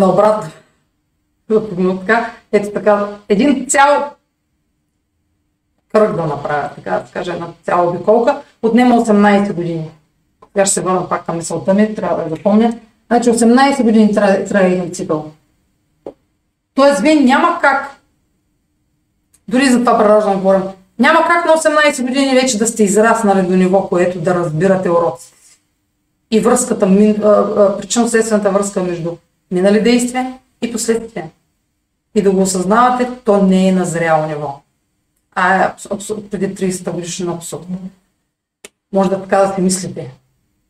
наобратно. 1.53 1.99
така, 1.99 2.33
ето 2.51 2.71
така, 2.73 3.07
един 3.29 3.69
цял 3.69 4.11
кръг 5.93 6.15
да 6.15 6.25
направя, 6.25 6.69
така 6.75 6.91
да 6.91 7.11
кажа, 7.11 7.33
една 7.33 7.47
цяла 7.63 7.89
обиколка, 7.89 8.41
отнема 8.61 8.95
18 8.95 9.53
години. 9.53 9.91
Сега 10.51 10.65
ще 10.65 10.73
се 10.73 10.81
върна 10.81 11.09
пак 11.09 11.25
към 11.25 11.37
мисълта 11.37 11.73
ми, 11.73 11.95
трябва 11.95 12.17
да 12.17 12.23
я 12.23 12.29
запомня. 12.29 12.73
Значи 13.07 13.29
18 13.29 13.83
години 13.83 14.13
трябва, 14.13 14.45
трябва 14.45 14.67
един 14.67 14.91
цикъл. 14.91 15.31
Тоест, 16.75 16.99
вие 16.99 17.15
няма 17.15 17.59
как, 17.61 17.95
дори 19.47 19.65
за 19.65 19.79
това 19.79 19.97
прераждане 19.97 20.35
говорим, 20.35 20.61
няма 20.99 21.19
как 21.27 21.45
на 21.45 21.51
18 21.51 22.01
години 22.01 22.35
вече 22.35 22.57
да 22.57 22.67
сте 22.67 22.83
израснали 22.83 23.47
до 23.47 23.55
ниво, 23.55 23.87
което 23.87 24.19
да 24.19 24.35
разбирате 24.35 24.89
уроците 24.89 25.37
си. 25.37 25.61
И 26.31 26.39
връзката, 26.39 26.85
причинно-следствената 27.77 28.49
връзка 28.49 28.83
между 28.83 29.11
минали 29.51 29.81
действия 29.81 30.39
и 30.61 30.71
последствия. 30.71 31.29
И 32.15 32.21
да 32.21 32.31
го 32.31 32.41
осъзнавате, 32.41 33.09
то 33.25 33.43
не 33.43 33.67
е 33.67 33.71
на 33.71 33.85
зряло 33.85 34.27
ниво. 34.27 34.59
А 35.35 35.63
е 35.63 35.73
абсурд, 35.91 36.29
преди 36.31 36.55
30-та 36.55 36.91
годишна 36.91 37.33
абсурдно. 37.33 37.77
Може 38.93 39.09
да 39.09 39.53
си 39.55 39.61
мислите. 39.61 40.13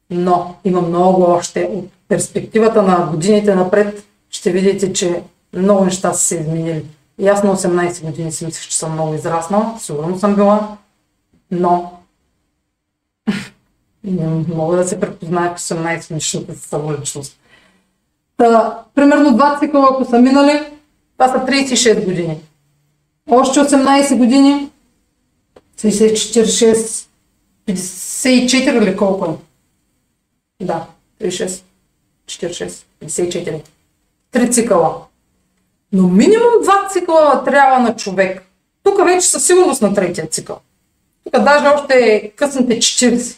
Но 0.09 0.55
има 0.63 0.81
много 0.81 1.23
още. 1.23 1.69
От 1.73 1.89
перспективата 2.07 2.81
на 2.81 3.07
годините 3.11 3.55
напред 3.55 4.05
ще 4.29 4.51
видите, 4.51 4.93
че 4.93 5.23
много 5.53 5.85
неща 5.85 6.13
са 6.13 6.19
се 6.19 6.35
изменили. 6.35 6.85
И 7.19 7.27
аз 7.27 7.43
на 7.43 7.57
18 7.57 8.05
години 8.05 8.31
си 8.31 8.45
мислех, 8.45 8.69
че 8.69 8.77
съм 8.77 8.93
много 8.93 9.13
израснала, 9.13 9.75
сигурно 9.79 10.19
съм 10.19 10.35
била, 10.35 10.77
но 11.51 11.91
не 14.03 14.27
мога 14.55 14.77
да 14.77 14.87
се 14.87 14.99
препозная 14.99 15.55
в 15.55 15.59
18 15.59 16.07
годишната 16.07 16.55
си 16.55 16.67
самоличност. 16.67 17.39
Та, 18.37 18.79
примерно 18.95 19.35
два 19.35 19.59
цикъла, 19.59 19.89
ако 19.91 20.05
са 20.05 20.19
минали, 20.19 20.59
това 21.17 21.27
са 21.27 21.45
36 21.45 22.05
години. 22.05 22.37
Още 23.29 23.59
18 23.59 24.17
години, 24.17 24.69
46, 25.77 27.07
54 27.67 28.83
или 28.83 28.97
колко 28.97 29.25
е? 29.25 30.65
Да, 30.65 30.85
36, 31.21 31.61
46, 32.25 32.83
54. 33.01 33.61
Три 34.31 34.51
цикъла. 34.51 34.95
Но 35.91 36.07
минимум 36.07 36.61
два 36.63 36.87
цикъла 36.89 37.43
трябва 37.45 37.79
на 37.79 37.95
човек. 37.95 38.43
Тук 38.83 39.05
вече 39.05 39.27
със 39.27 39.45
сигурност 39.45 39.81
на 39.81 39.93
третия 39.93 40.27
цикъл. 40.27 40.59
Тук 41.23 41.43
даже 41.43 41.67
още 41.67 42.31
късните 42.35 42.77
40. 42.77 43.37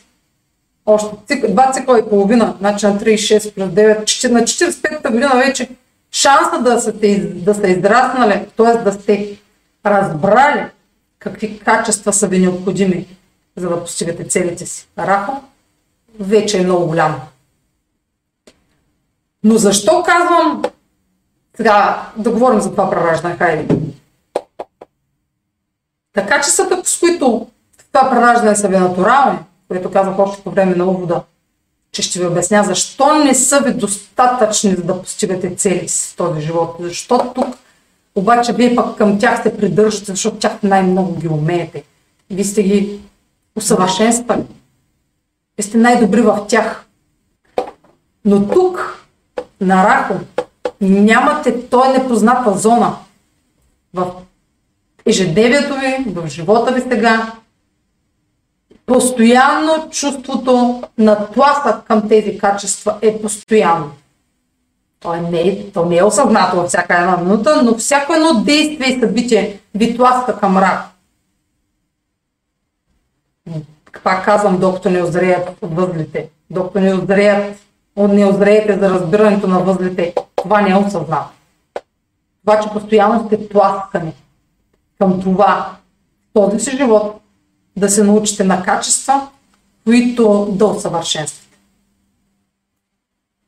Още 0.85 1.15
цикъл, 1.27 1.51
два 1.51 1.71
цикъла 1.71 1.99
и 1.99 2.09
половина, 2.09 2.55
значи 2.59 2.85
на 2.85 2.99
36 2.99 3.53
плюс 3.53 3.69
9, 3.69 4.29
на 4.29 4.41
45-та 4.41 5.09
година 5.09 5.31
вече 5.35 5.69
шанса 6.15 6.61
да 6.61 6.81
са, 6.81 6.93
да 7.35 7.55
са 7.55 7.67
израснали, 7.67 8.47
т.е. 8.57 8.83
да 8.83 8.93
сте 8.93 9.37
разбрали 9.85 10.65
какви 11.19 11.59
качества 11.59 12.13
са 12.13 12.27
ви 12.27 12.39
необходими, 12.39 13.07
за 13.55 13.69
да 13.69 13.81
постигате 13.81 14.27
целите 14.27 14.65
си. 14.65 14.87
Рахо 14.97 15.41
вече 16.19 16.57
е 16.57 16.63
много 16.63 16.87
голям. 16.87 17.21
Но 19.43 19.55
защо 19.57 20.03
казвам 20.03 20.63
сега 21.55 22.07
да 22.17 22.31
говорим 22.31 22.61
за 22.61 22.71
това 22.71 22.89
прераждане, 22.89 23.35
хайде. 23.35 23.75
Така 26.13 26.41
че 26.41 26.49
са 26.49 26.81
с 26.83 26.99
които 26.99 27.47
това 27.91 28.09
прераждане 28.09 28.55
са 28.55 28.67
ви 28.67 28.77
натурални, 28.77 29.39
което 29.67 29.91
казах 29.91 30.19
още 30.19 30.43
по 30.43 30.51
време 30.51 30.75
на 30.75 30.85
увода, 30.85 31.23
че 31.95 32.01
ще 32.01 32.19
ви 32.19 32.25
обясня 32.25 32.63
защо 32.63 33.23
не 33.23 33.33
са 33.33 33.59
ви 33.59 33.73
достатъчни 33.73 34.75
за 34.75 34.83
да 34.83 35.01
постигате 35.01 35.55
цели 35.55 35.89
си 35.89 36.13
в 36.13 36.15
този 36.15 36.41
живот. 36.41 36.75
Защо 36.79 37.31
тук 37.35 37.47
обаче 38.15 38.53
вие 38.53 38.75
пък 38.75 38.97
към 38.97 39.19
тях 39.19 39.43
се 39.43 39.57
придържате, 39.57 40.05
защото 40.05 40.37
тях 40.37 40.63
най-много 40.63 41.15
ги 41.15 41.27
умеете. 41.27 41.83
Вие 42.29 42.43
сте 42.43 42.63
ги 42.63 42.99
усъвършенствали. 43.55 44.43
Вие 45.57 45.63
сте 45.63 45.77
най-добри 45.77 46.21
в 46.21 46.45
тях. 46.47 46.85
Но 48.25 48.47
тук, 48.47 49.05
на 49.61 49.83
Рахо, 49.83 50.13
нямате, 50.81 51.69
той 51.69 51.89
непозната 51.89 52.57
зона 52.57 52.95
в 53.93 54.11
ежедневието 55.05 55.73
ви, 55.73 56.05
в 56.07 56.27
живота 56.27 56.71
ви 56.71 56.81
сега. 56.81 57.31
Постоянно 58.85 59.89
чувството 59.89 60.83
на 60.97 61.27
тласък 61.27 61.83
към 61.83 62.09
тези 62.09 62.37
качества 62.37 62.97
е 63.01 63.21
постоянно. 63.21 63.91
То, 64.99 65.13
е 65.13 65.21
не, 65.21 65.71
то 65.73 65.85
не 65.85 65.97
е 65.97 66.03
осъзнато 66.03 66.55
във 66.55 66.67
всяка 66.67 66.95
една 66.95 67.17
минута, 67.17 67.61
но 67.63 67.75
всяко 67.75 68.13
едно 68.13 68.43
действие 68.43 68.87
и 68.87 68.99
събитие 68.99 69.59
ви 69.75 69.97
тласка 69.97 70.39
към 70.39 70.57
рак. 70.57 70.85
Пак 74.03 74.25
казвам, 74.25 74.59
докато 74.59 74.89
не 74.89 75.03
озреят 75.03 75.49
от 75.61 75.75
възлите, 75.75 76.29
докато 76.49 76.79
не 76.79 76.93
озреят, 76.93 77.57
не 77.97 78.25
озреете 78.25 78.79
за 78.79 78.89
разбирането 78.89 79.47
на 79.47 79.59
възлите, 79.59 80.13
това 80.35 80.61
не 80.61 80.69
е 80.69 80.75
осъзнато. 80.75 81.29
Това, 82.45 82.59
че 82.59 82.69
постоянно 82.69 83.25
сте 83.25 83.49
тласкани 83.49 84.13
към 84.99 85.21
това, 85.21 85.71
този 86.33 86.59
си 86.59 86.77
живот, 86.77 87.21
да 87.77 87.89
се 87.89 88.03
научите 88.03 88.43
на 88.43 88.63
качества, 88.63 89.27
които 89.85 90.47
да 90.51 90.65
усъвършенствате. 90.65 91.57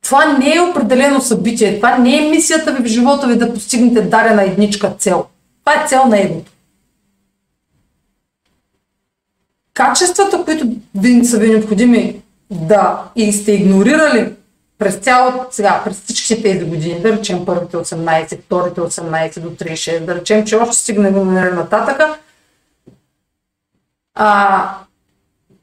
Това 0.02 0.24
не 0.24 0.54
е 0.54 0.60
определено 0.60 1.20
събитие, 1.20 1.76
това 1.76 1.98
не 1.98 2.16
е 2.16 2.30
мисията 2.30 2.72
ви 2.72 2.82
в 2.82 2.86
живота 2.86 3.26
ви 3.26 3.38
да 3.38 3.54
постигнете 3.54 4.08
дарена 4.08 4.42
едничка 4.42 4.94
цел. 4.98 5.26
Това 5.64 5.82
е 5.82 5.88
цел 5.88 6.04
на 6.04 6.20
егото. 6.20 6.52
Качествата, 9.74 10.44
които 10.44 10.70
ви 10.94 11.24
са 11.24 11.38
ви 11.38 11.48
необходими 11.48 12.20
да 12.50 13.04
и 13.16 13.32
сте 13.32 13.52
игнорирали 13.52 14.32
през 14.78 14.94
цялото, 14.94 15.46
сега, 15.50 15.80
през 15.84 16.00
всички 16.00 16.42
тези 16.42 16.64
години, 16.64 17.00
да 17.00 17.12
речем 17.12 17.46
първите 17.46 17.76
18, 17.76 18.40
вторите 18.40 18.80
18 18.80 19.40
до 19.40 19.50
36, 19.50 20.04
да 20.04 20.14
речем, 20.14 20.46
че 20.46 20.56
още 20.56 20.76
стигнем 20.76 21.34
нататъка, 21.34 22.18
а, 24.18 24.70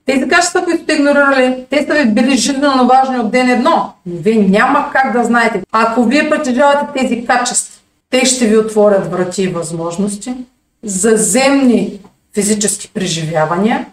тези 0.06 0.28
качества, 0.28 0.64
които 0.64 0.84
сте 0.84 0.93
игнорирали, 0.93 1.66
те 1.70 1.86
са 1.86 1.93
ви 1.93 2.06
били 2.06 2.38
жизненно 2.38 2.88
важни 2.88 3.20
от 3.20 3.32
ден 3.32 3.49
едно, 3.49 3.93
но 4.06 4.22
вие 4.22 4.36
няма 4.36 4.89
как 4.91 5.14
да 5.14 5.24
знаете. 5.24 5.64
Ако 5.72 6.03
вие 6.03 6.30
притежавате 6.30 6.86
тези 6.95 7.26
качества, 7.26 7.82
те 8.10 8.26
ще 8.26 8.47
ви 8.47 8.58
отворят 8.58 9.12
врати 9.12 9.43
и 9.43 9.47
възможности 9.47 10.36
за 10.84 11.18
земни 11.18 11.99
физически 12.34 12.91
преживявания, 12.93 13.86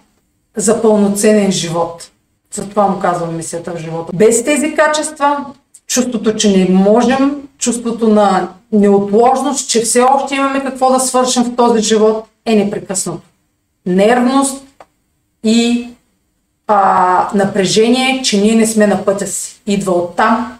за 0.56 0.82
пълноценен 0.82 1.52
живот. 1.52 2.10
Затова 2.54 2.86
му 2.86 2.98
казвам 2.98 3.36
мисията 3.36 3.72
в 3.72 3.78
живота. 3.78 4.12
Без 4.14 4.44
тези 4.44 4.74
качества, 4.74 5.44
чувството, 5.86 6.36
че 6.36 6.56
не 6.56 6.74
можем, 6.74 7.36
чувството 7.58 8.08
на 8.08 8.48
неотложност, 8.72 9.70
че 9.70 9.80
все 9.80 10.00
още 10.00 10.34
имаме 10.34 10.64
какво 10.64 10.92
да 10.92 11.00
свършим 11.00 11.42
в 11.42 11.56
този 11.56 11.82
живот, 11.82 12.24
е 12.46 12.54
непрекъснато. 12.54 13.31
Нервност, 13.86 14.62
и 15.44 15.88
а, 16.66 17.30
напрежение, 17.34 18.22
че 18.22 18.40
ние 18.40 18.54
не 18.54 18.66
сме 18.66 18.86
на 18.86 19.04
пътя 19.04 19.26
си. 19.26 19.62
Идва 19.66 19.92
от 19.92 20.16
там, 20.16 20.58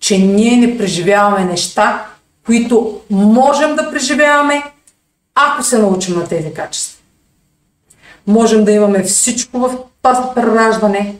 че 0.00 0.18
ние 0.18 0.56
не 0.56 0.78
преживяваме 0.78 1.44
неща, 1.44 2.06
които 2.46 3.00
можем 3.10 3.76
да 3.76 3.90
преживяваме, 3.90 4.62
ако 5.34 5.62
се 5.62 5.78
научим 5.78 6.16
на 6.16 6.28
тези 6.28 6.52
качества. 6.52 6.98
Можем 8.26 8.64
да 8.64 8.72
имаме 8.72 9.02
всичко 9.02 9.58
в 9.58 9.78
това 10.02 10.34
прераждане, 10.34 11.16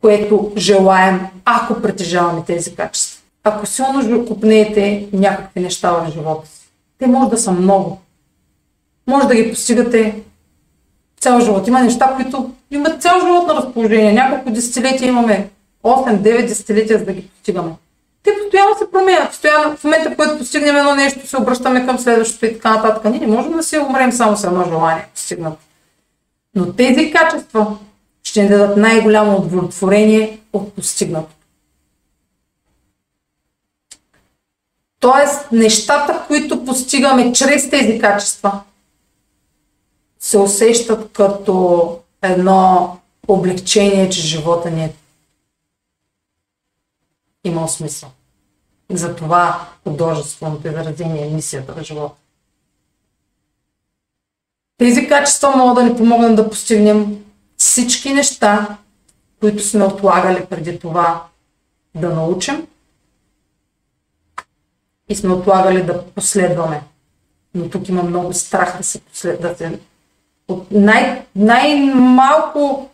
което 0.00 0.52
желаем, 0.56 1.20
ако 1.44 1.82
притежаваме 1.82 2.42
тези 2.46 2.74
качества. 2.74 3.20
Ако 3.44 3.66
силно 3.66 4.26
купнеете 4.26 5.08
някакви 5.12 5.60
неща 5.60 5.92
в 5.92 6.10
живота 6.12 6.48
си, 6.48 6.70
те 6.98 7.06
може 7.06 7.30
да 7.30 7.38
са 7.38 7.52
много. 7.52 8.00
Може 9.06 9.28
да 9.28 9.34
ги 9.34 9.50
постигате 9.50 10.22
цял 11.20 11.40
живот. 11.40 11.68
Има 11.68 11.80
неща, 11.80 12.12
които 12.16 12.50
имат 12.70 13.02
цял 13.02 13.20
живот 13.20 13.46
на 13.46 13.54
разположение. 13.54 14.12
Няколко 14.12 14.50
десетилетия 14.50 15.08
имаме, 15.08 15.50
8-9 15.84 16.46
десетилетия, 16.46 16.98
за 16.98 17.04
да 17.04 17.12
ги 17.12 17.28
постигаме. 17.28 17.72
Те 18.22 18.30
постоянно 18.42 18.78
се 18.78 18.90
променят. 18.90 19.28
Постоянно, 19.28 19.76
в 19.76 19.84
момента, 19.84 20.10
в 20.10 20.16
който 20.16 20.38
постигнем 20.38 20.76
едно 20.76 20.94
нещо, 20.94 21.26
се 21.26 21.36
обръщаме 21.36 21.86
към 21.86 21.98
следващото 21.98 22.46
и 22.46 22.52
така 22.52 22.76
нататък. 22.76 23.04
Ние 23.04 23.20
не 23.20 23.26
можем 23.26 23.52
да 23.52 23.62
се 23.62 23.80
умрем 23.80 24.12
само 24.12 24.36
с 24.36 24.44
едно 24.44 24.64
желание 24.64 25.08
постигнат. 25.14 25.58
Но 26.54 26.72
тези 26.72 27.10
качества 27.10 27.76
ще 28.22 28.42
ни 28.42 28.48
дадат 28.48 28.76
най-голямо 28.76 29.36
удовлетворение 29.36 30.38
от 30.52 30.74
постигнато. 30.74 31.28
Тоест, 35.00 35.52
нещата, 35.52 36.24
които 36.26 36.64
постигаме 36.64 37.32
чрез 37.32 37.70
тези 37.70 37.98
качества, 37.98 38.60
се 40.20 40.38
усещат 40.38 41.12
като 41.12 41.98
едно 42.22 42.96
облегчение, 43.28 44.10
че 44.10 44.20
живота 44.20 44.70
ни 44.70 44.84
е 44.84 44.94
имал 47.44 47.68
смисъл. 47.68 48.10
Затова 48.90 49.68
художественото 49.84 50.68
изразение 50.68 51.26
е 51.26 51.30
мисията 51.30 51.74
на 51.74 51.84
живота. 51.84 52.14
Тези 54.78 55.08
качества 55.08 55.56
могат 55.56 55.74
да 55.74 55.90
ни 55.90 55.96
помогнат 55.96 56.36
да 56.36 56.50
постигнем 56.50 57.24
всички 57.56 58.14
неща, 58.14 58.78
които 59.40 59.62
сме 59.62 59.84
отлагали 59.84 60.46
преди 60.46 60.78
това 60.78 61.24
да 61.94 62.14
научим 62.14 62.66
и 65.08 65.16
сме 65.16 65.34
отлагали 65.34 65.82
да 65.82 66.06
последваме. 66.06 66.82
Но 67.54 67.70
тук 67.70 67.88
има 67.88 68.02
много 68.02 68.32
страх 68.32 68.76
да 68.78 68.84
се 68.84 69.00
послед... 69.00 69.40
да 69.40 69.56
се... 69.56 69.80
От 70.50 70.70
най... 70.70 71.26
най-малко 71.36 72.90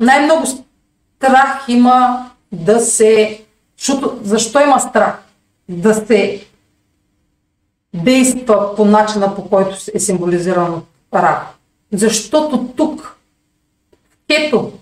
най-много 0.00 0.46
страх 0.46 1.64
има 1.68 2.26
да 2.52 2.80
се... 2.80 3.40
Защото, 3.78 4.18
защо 4.22 4.60
има 4.60 4.80
страх? 4.80 5.22
Да 5.68 5.94
се 5.94 6.46
действа 7.94 8.76
по 8.76 8.84
начина, 8.84 9.34
по 9.34 9.48
който 9.48 9.76
е 9.94 10.00
символизиран 10.00 10.82
рак. 11.14 11.46
Защото 11.92 12.68
тук, 12.76 13.16
ето, 14.28 14.72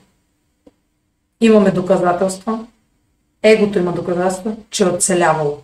имаме 1.41 1.70
доказателства, 1.70 2.66
егото 3.43 3.79
има 3.79 3.93
доказателства, 3.93 4.57
че 4.70 4.85
е 4.85 4.87
оцелявало. 4.87 5.59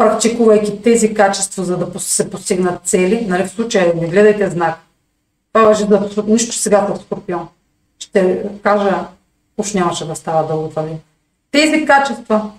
Практикувайки 0.00 0.82
тези 0.82 1.14
качества, 1.14 1.64
за 1.64 1.76
да 1.76 2.00
се 2.00 2.30
постигнат 2.30 2.84
цели, 2.84 3.26
нали, 3.28 3.44
в 3.44 3.50
случая 3.50 3.94
не 3.96 4.08
гледайте 4.08 4.50
знак. 4.50 4.78
Това 5.52 5.66
въжи 5.66 5.86
да 5.86 6.08
нищо 6.26 6.54
сега 6.54 6.80
в 6.80 7.00
Скорпион. 7.02 7.48
Ще 7.98 8.42
кажа, 8.62 9.06
уж 9.58 9.72
нямаше 9.72 10.06
да 10.06 10.14
става 10.16 10.46
дълго 10.46 10.68
това 10.68 10.82
ви. 10.82 10.92
Тези 11.50 11.84
качества, 11.84 12.50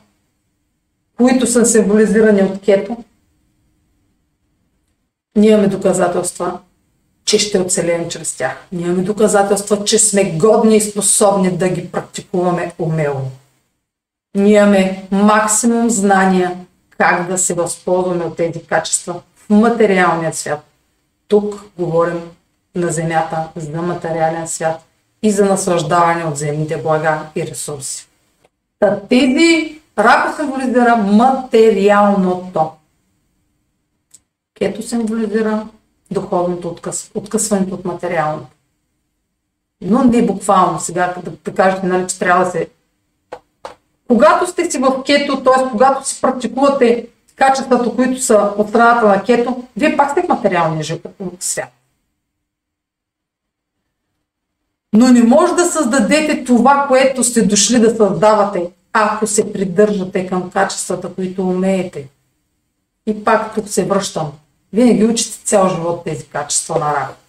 които 1.17 1.47
са 1.47 1.65
символизирани 1.65 2.41
от 2.41 2.61
кето, 2.61 2.97
ние 5.35 5.51
имаме 5.51 5.67
доказателства, 5.67 6.59
че 7.25 7.39
ще 7.39 7.59
оцелеем 7.59 8.09
чрез 8.09 8.37
тях. 8.37 8.67
Ние 8.71 8.85
имаме 8.85 9.03
доказателства, 9.03 9.83
че 9.83 9.99
сме 9.99 10.31
годни 10.31 10.77
и 10.77 10.81
способни 10.81 11.57
да 11.57 11.69
ги 11.69 11.91
практикуваме 11.91 12.73
умело. 12.79 13.21
Ние 14.35 14.57
имаме 14.57 15.07
максимум 15.11 15.89
знания 15.89 16.57
как 17.01 17.27
да 17.27 17.37
се 17.37 17.53
възползваме 17.53 18.25
от 18.25 18.37
тези 18.37 18.63
качества 18.63 19.21
в 19.35 19.49
материалния 19.49 20.33
свят. 20.33 20.63
Тук 21.27 21.61
говорим 21.77 22.21
на 22.75 22.87
Земята 22.87 23.47
за 23.55 23.81
материален 23.81 24.47
свят 24.47 24.81
и 25.23 25.31
за 25.31 25.45
наслаждаване 25.45 26.25
от 26.25 26.37
земните 26.37 26.77
блага 26.77 27.19
и 27.35 27.47
ресурси. 27.47 28.07
Та 28.79 28.99
тези 28.99 29.81
рако 29.97 30.35
символизира 30.35 30.95
материалното. 30.97 32.71
Кето 34.57 34.81
символизира 34.81 35.67
духовното 36.11 36.67
откъс, 36.67 37.11
откъсването 37.15 37.75
от 37.75 37.85
материалното. 37.85 38.47
Но 39.81 40.03
не 40.03 40.25
буквално 40.25 40.79
сега, 40.79 41.13
да, 41.23 41.31
да 41.45 41.55
кажете, 41.55 41.85
нали, 41.85 42.07
че 42.07 42.19
трябва 42.19 42.45
да 42.45 42.51
се... 42.51 42.67
Когато 44.11 44.47
сте 44.47 44.71
си 44.71 44.77
в 44.77 45.03
кето, 45.05 45.43
т.е. 45.43 45.69
когато 45.71 46.07
си 46.07 46.21
практикувате 46.21 47.07
качествата, 47.35 47.95
които 47.95 48.21
са 48.21 48.53
от 48.57 48.69
страната 48.69 49.07
на 49.07 49.23
кето, 49.23 49.63
вие 49.77 49.97
пак 49.97 50.11
сте 50.11 50.21
в 50.21 50.27
материалния 50.27 50.85
свят. 51.39 51.69
Но 54.93 55.07
не 55.07 55.23
може 55.23 55.53
да 55.53 55.65
създадете 55.65 56.43
това, 56.43 56.85
което 56.87 57.23
сте 57.23 57.41
дошли 57.41 57.79
да 57.79 57.95
създавате, 57.95 58.69
ако 58.93 59.27
се 59.27 59.53
придържате 59.53 60.27
към 60.27 60.49
качествата, 60.49 61.13
които 61.13 61.49
умеете. 61.49 62.07
И 63.07 63.23
пак 63.23 63.55
тук 63.55 63.67
се 63.67 63.85
връщам. 63.85 64.31
Винаги 64.73 65.05
учите 65.05 65.45
цял 65.45 65.69
живот 65.69 66.03
тези 66.03 66.25
качества 66.25 66.79
на 66.79 66.93
работа. 66.95 67.19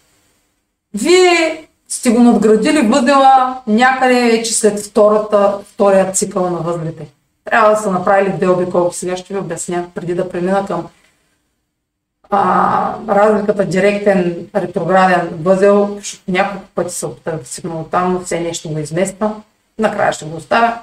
Вие 0.95 1.69
сте 1.93 2.11
го 2.11 2.21
надградили 2.23 2.89
възела 2.89 3.61
някъде 3.67 4.21
вече 4.21 4.55
след 4.55 4.81
втората, 4.81 5.59
втория 5.75 6.13
цикъл 6.13 6.51
на 6.51 6.59
възлите. 6.59 7.07
Трябва 7.45 7.71
да 7.71 7.77
са 7.77 7.91
направили 7.91 8.33
две 8.37 8.49
обиколки. 8.49 8.97
Сега 8.97 9.17
ще 9.17 9.35
ви 9.35 9.41
обясня, 9.41 9.87
преди 9.95 10.15
да 10.15 10.29
премина 10.29 10.67
към 10.67 10.89
а, 12.31 12.95
разликата 13.09 13.65
директен 13.65 14.47
ретрограден 14.55 15.29
възел, 15.43 15.95
защото 15.97 16.23
няколко 16.29 16.67
пъти 16.75 16.95
се 16.95 17.07
опитах 17.07 17.39
да 17.39 17.45
стигна 17.45 17.85
там, 17.91 18.13
но 18.13 18.21
все 18.21 18.41
нещо 18.41 18.71
го 18.71 18.79
измества. 18.79 19.33
Накрая 19.79 20.13
ще 20.13 20.25
го 20.25 20.37
оставя. 20.37 20.79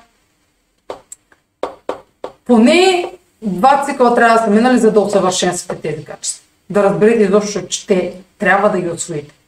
Поне 2.45 3.11
два 3.41 3.83
цикъла 3.85 4.15
трябва 4.15 4.37
да 4.37 4.43
са 4.43 4.49
минали, 4.49 4.77
за 4.77 4.91
да 4.91 4.99
усъвършенствате 4.99 5.81
тези 5.81 6.05
качества 6.05 6.45
да 6.69 6.83
разберете 6.83 7.23
изобщо, 7.23 7.67
че 7.67 7.87
те 7.87 8.13
трябва 8.39 8.69
да 8.69 8.81
ги 8.81 8.89
освоите. 8.89 9.38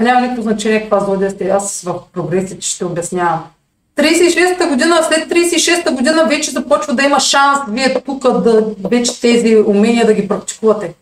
Няма 0.00 0.20
никакво 0.20 0.42
значение 0.42 0.80
каква 0.80 1.00
злодия 1.00 1.30
сте. 1.30 1.48
Аз 1.48 1.82
в 1.82 1.94
прогресите 2.12 2.66
ще 2.66 2.84
обяснявам. 2.84 3.44
36-та 3.96 4.68
година, 4.68 4.96
след 5.08 5.28
36-та 5.28 5.92
година 5.92 6.26
вече 6.28 6.50
започва 6.50 6.94
да 6.94 7.02
има 7.02 7.20
шанс 7.20 7.58
вие 7.68 8.02
тук 8.02 8.22
да 8.22 8.74
вече 8.90 9.20
тези 9.20 9.56
умения 9.66 10.06
да 10.06 10.14
ги 10.14 10.28
практикувате. 10.28 10.94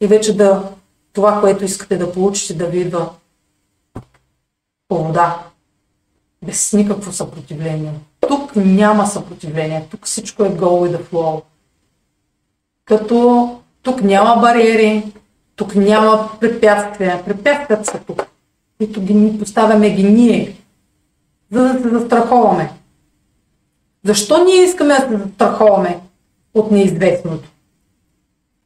И 0.00 0.06
вече 0.06 0.36
да 0.36 0.62
това, 1.12 1.40
което 1.40 1.64
искате 1.64 1.96
да 1.96 2.12
получите, 2.12 2.54
да 2.54 2.66
ви 2.66 2.80
идва 2.80 3.10
по 4.88 5.04
вода. 5.04 5.38
Без 6.46 6.72
никакво 6.72 7.12
съпротивление. 7.12 7.92
Тук 8.28 8.56
няма 8.56 9.06
съпротивление. 9.06 9.86
Тук 9.90 10.06
всичко 10.06 10.44
е 10.44 10.50
go 10.50 10.58
with 10.58 10.96
the 10.96 11.02
flow. 11.02 11.42
Като 12.84 13.50
тук 13.82 14.02
няма 14.02 14.40
бариери, 14.40 15.12
тук 15.60 15.74
няма 15.74 16.28
препятствия. 16.40 17.24
Препятствията 17.24 17.84
са 17.84 17.98
тук, 18.06 18.26
които 18.78 19.00
ги 19.02 19.38
поставяме 19.38 19.90
ги 19.90 20.02
ние, 20.02 20.56
за 21.52 21.62
да 21.62 21.82
се 21.82 21.88
застраховаме. 21.88 22.70
Защо 24.04 24.44
ние 24.44 24.64
искаме 24.64 24.94
да 24.94 25.00
се 25.00 25.16
застраховаме 25.16 26.00
от 26.54 26.70
неизвестното? 26.70 27.48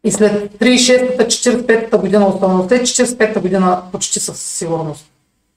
И 0.05 0.13
след 0.13 0.53
36-та, 0.53 1.25
45-та 1.25 1.99
година, 1.99 2.27
особено 2.27 2.69
след 2.69 2.83
45-та 2.83 3.41
година, 3.41 3.83
почти 3.93 4.21
със 4.21 4.41
сигурност, 4.41 5.07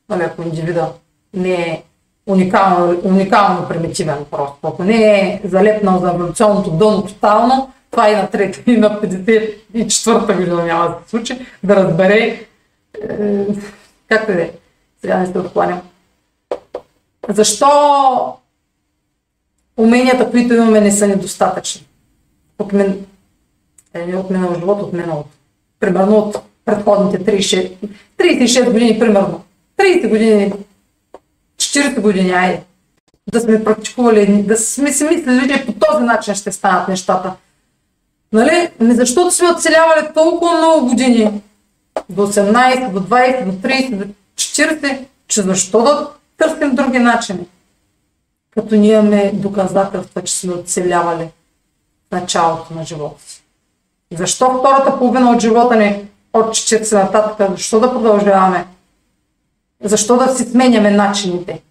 нали, 0.10 0.24
ако 0.24 0.42
индивида 0.42 0.92
не 1.34 1.54
е 1.54 1.84
уникално, 2.28 3.02
уникално 3.04 3.68
примитивен 3.68 4.26
просто, 4.32 4.58
ако 4.64 4.84
не 4.84 5.20
е 5.20 5.42
залепнал 5.46 6.00
за 6.00 6.10
еволюционното 6.10 6.72
дъно 6.72 7.06
тотално, 7.06 7.72
това 7.98 8.10
и 8.10 8.16
на 8.16 8.30
трета, 8.30 8.72
и 8.72 8.78
на 8.78 9.02
54-та 9.02 10.34
година 10.34 10.66
няма 10.66 10.90
да 10.90 10.96
се 11.04 11.10
случи, 11.10 11.46
да 11.64 11.76
разбере, 11.76 12.18
е, 12.18 13.46
както 14.08 14.32
и 14.32 14.36
да 14.36 14.42
е. 14.42 14.52
Сега 15.02 15.18
не 15.18 15.26
се 15.26 15.40
откланям. 15.40 15.82
Защо 17.30 17.68
уменията, 19.78 20.32
които 20.32 20.54
имаме, 20.54 20.82
не 20.82 20.92
са 20.92 21.08
недостатъчни? 21.08 21.88
От 22.60 22.74
мен, 22.74 23.06
е, 23.94 24.06
не 24.06 24.18
от 24.18 24.30
минало 24.30 24.56
живот, 24.56 24.82
от 24.82 24.94
миналото. 24.94 25.30
Примерно 25.80 26.18
от 26.18 26.38
предходните 26.66 27.38
36, 27.38 27.72
36 28.18 28.72
години, 28.72 29.00
примерно. 29.00 29.44
30 29.78 30.10
години, 30.10 30.54
40 31.58 32.02
години, 32.02 32.32
айде. 32.32 32.64
Да 33.32 33.40
сме 33.40 33.64
практикували, 33.64 34.44
да 34.44 34.58
сме 34.58 34.94
си 34.94 35.04
мислили, 35.04 35.54
че 35.54 35.66
по 35.66 35.74
този 35.74 36.04
начин 36.04 36.36
ще 36.36 36.52
станат 36.52 36.88
нещата. 36.88 37.34
Нали? 38.34 38.70
Не 38.80 38.96
защото 38.96 39.32
сме 39.32 39.52
оцелявали 39.52 40.08
толкова 40.14 40.58
много 40.58 40.88
години, 40.88 41.42
до 42.10 42.28
18, 42.28 42.92
до 42.92 43.00
20, 43.00 43.46
до 43.46 43.52
30, 43.52 43.96
до 43.96 44.14
40, 44.36 45.06
че 45.28 45.42
защо 45.42 45.82
да 45.82 46.10
търсим 46.38 46.76
други 46.76 47.00
начини? 47.00 47.48
Като 48.52 48.76
ние 48.76 48.94
имаме 48.94 49.32
доказателства, 49.34 50.24
че 50.24 50.36
сме 50.36 50.54
оцелявали 50.54 51.30
началото 52.12 52.74
на 52.74 52.86
живота 52.86 53.22
си. 53.22 53.44
Защо 54.14 54.60
втората 54.60 54.98
половина 54.98 55.32
от 55.32 55.42
живота 55.42 55.76
ни 55.76 56.06
от 56.34 56.46
40 56.46 57.04
нататък, 57.04 57.52
защо 57.52 57.80
да 57.80 57.92
продължаваме? 57.92 58.68
Защо 59.84 60.18
да 60.18 60.36
си 60.36 60.44
сменяме 60.44 60.92
начините 60.92 61.62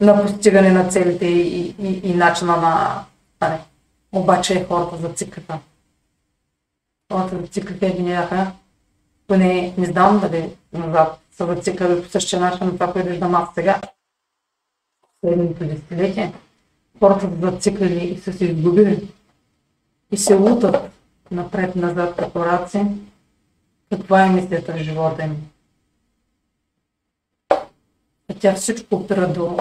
на 0.00 0.22
постигане 0.22 0.70
на 0.70 0.88
целите 0.88 1.26
и, 1.26 1.74
и, 1.82 2.00
и 2.04 2.14
начина 2.14 2.56
на... 2.56 3.04
А 3.40 3.58
обаче 4.12 4.66
хората 4.68 4.96
зациклиха. 4.96 5.58
Хората 7.12 7.40
зациклиха 7.40 7.86
и 7.86 8.02
бяха, 8.02 8.52
поне 9.26 9.74
не 9.78 9.86
знам 9.86 10.20
дали 10.20 10.56
назад 10.72 11.20
са 11.32 11.46
зациклили 11.46 12.02
по 12.02 12.08
същия 12.08 12.40
начин 12.40 12.66
на 12.66 12.72
това, 12.72 12.92
което 12.92 13.08
виждам 13.08 13.34
аз 13.34 13.48
сега. 13.54 13.80
Следното 15.20 15.64
десетилетие. 15.64 16.32
Хората 16.98 17.20
са 17.20 17.50
зациклили 17.50 18.04
и 18.04 18.18
са 18.18 18.32
се 18.32 18.44
изгубили. 18.44 19.08
И 20.12 20.16
се 20.16 20.34
лутат 20.34 20.90
напред-назад 21.30 22.16
като 22.16 22.44
раци. 22.44 22.86
Каква 23.90 24.26
е 24.26 24.30
мисията 24.30 24.72
в 24.72 24.76
живота 24.76 25.24
им? 25.24 25.36
А 28.30 28.34
тя 28.38 28.54
всичко 28.54 28.96
опира 28.96 29.32
до 29.32 29.58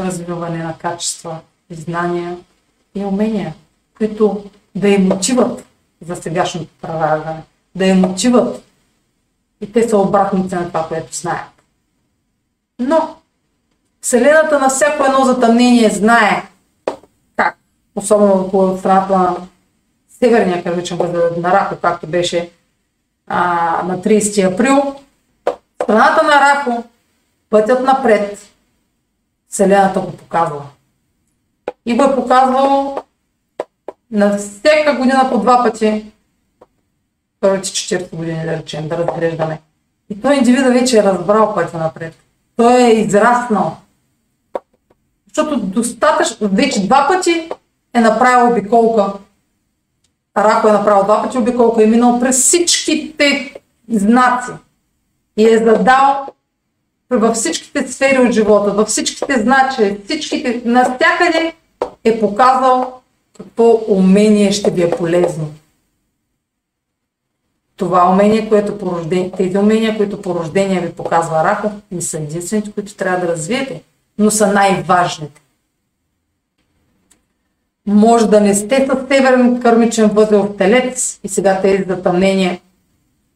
развиване 0.00 0.64
на 0.64 0.78
качества, 0.78 1.40
знания 1.70 2.38
и 2.94 3.04
умения, 3.04 3.54
които 3.98 4.50
да 4.74 4.88
им 4.88 5.12
отиват 5.12 5.69
за 6.06 6.16
сегашното 6.16 6.72
праваргане, 6.80 7.42
да 7.74 7.86
им 7.86 8.04
отиват 8.04 8.62
и 9.60 9.72
те 9.72 9.88
са 9.88 9.98
обратници 9.98 10.54
на 10.54 10.68
това, 10.68 10.88
което 10.88 11.16
знаят. 11.16 11.62
Но 12.78 13.16
Вселената 14.00 14.58
на 14.58 14.68
всяко 14.68 15.04
едно 15.04 15.24
затъмнение 15.24 15.90
знае 15.90 16.48
как, 17.36 17.58
особено 17.96 18.32
около 18.32 18.78
страната 18.78 19.18
на 19.18 19.36
северния 20.18 20.62
кръвичен 20.62 20.98
възел 20.98 21.30
на 21.36 21.52
Рахо, 21.52 21.76
както 21.82 22.06
беше 22.06 22.50
а, 23.26 23.42
на 23.86 23.98
30 23.98 24.52
април. 24.52 24.96
Страната 25.82 26.22
на 26.22 26.40
Рахо, 26.40 26.84
пътят 27.50 27.84
напред, 27.84 28.50
Вселената 29.48 30.00
го 30.00 30.16
показва. 30.16 30.62
И 31.86 31.96
го 31.96 32.04
е 32.04 32.14
показвало 32.14 33.02
на 34.10 34.38
всяка 34.38 34.94
година 34.96 35.28
по 35.32 35.38
два 35.38 35.62
пъти, 35.62 36.12
първите 37.40 37.68
40 37.68 38.16
години, 38.16 38.44
да 38.44 38.56
речем, 38.56 38.88
да 38.88 38.98
разглеждаме. 38.98 39.60
И 40.10 40.20
той 40.20 40.34
индивида 40.34 40.70
вече 40.70 40.98
е 40.98 41.02
разбрал 41.02 41.54
пътя 41.54 41.78
напред. 41.78 42.14
Той 42.56 42.82
е 42.82 43.00
израснал. 43.00 43.76
Защото 45.28 45.60
достатъчно, 45.60 46.48
вече 46.48 46.86
два 46.86 47.08
пъти 47.08 47.50
е 47.94 48.00
направил 48.00 48.52
обиколка. 48.52 49.12
Рако 50.36 50.68
е 50.68 50.72
направил 50.72 51.04
два 51.04 51.22
пъти 51.22 51.38
обиколка, 51.38 51.82
е 51.82 51.86
минал 51.86 52.20
през 52.20 52.42
всичките 52.42 53.54
знаци 53.88 54.52
и 55.36 55.48
е 55.48 55.58
задал 55.58 56.26
във 57.10 57.36
всичките 57.36 57.92
сфери 57.92 58.18
от 58.18 58.32
живота, 58.32 58.70
във 58.70 58.88
всичките 58.88 59.40
значи, 59.40 59.98
всичките, 60.04 60.62
навсякъде 60.64 61.54
е 62.04 62.20
показал 62.20 62.99
какво 63.42 63.82
умение 63.88 64.52
ще 64.52 64.70
ви 64.70 64.82
е 64.82 64.90
полезно. 64.90 65.52
Това 67.76 68.10
умение, 68.10 68.48
което 68.48 68.78
по 68.78 68.86
рождение, 68.86 69.32
тези 69.36 69.58
умения, 69.58 69.96
които 69.96 70.22
по 70.22 70.34
рождение 70.34 70.80
ви 70.80 70.92
показва 70.92 71.44
Рахов, 71.44 71.72
не 71.92 72.02
са 72.02 72.18
единствените, 72.18 72.72
които 72.72 72.96
трябва 72.96 73.26
да 73.26 73.32
развиете, 73.32 73.82
но 74.18 74.30
са 74.30 74.52
най-важните. 74.52 75.40
Може 77.86 78.28
да 78.28 78.40
не 78.40 78.54
сте 78.54 78.86
с 78.86 79.08
северен 79.08 79.60
кърмичен 79.60 80.08
възел 80.08 80.42
в 80.42 80.56
телец 80.56 81.20
и 81.24 81.28
сега 81.28 81.60
тези 81.60 81.84
затъмнения, 81.88 82.60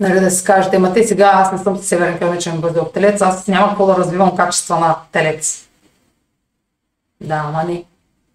нали, 0.01 0.21
да 0.21 0.31
си 0.31 0.45
кажете, 0.45 0.79
ма 0.79 0.93
те 0.93 1.05
сега 1.05 1.31
аз 1.35 1.53
не 1.53 1.59
съм 1.59 1.77
с 1.77 1.85
северен 1.85 2.19
кърмичен 2.19 2.61
възел 2.61 2.85
в 2.85 2.93
телец, 2.93 3.23
аз 3.23 3.47
няма 3.47 3.69
какво 3.69 3.87
да 3.87 3.97
развивам 3.97 4.37
качества 4.37 4.81
на 4.81 4.97
телец. 5.13 5.69
Да, 7.21 7.45
ама 7.47 7.65
не. 7.65 7.85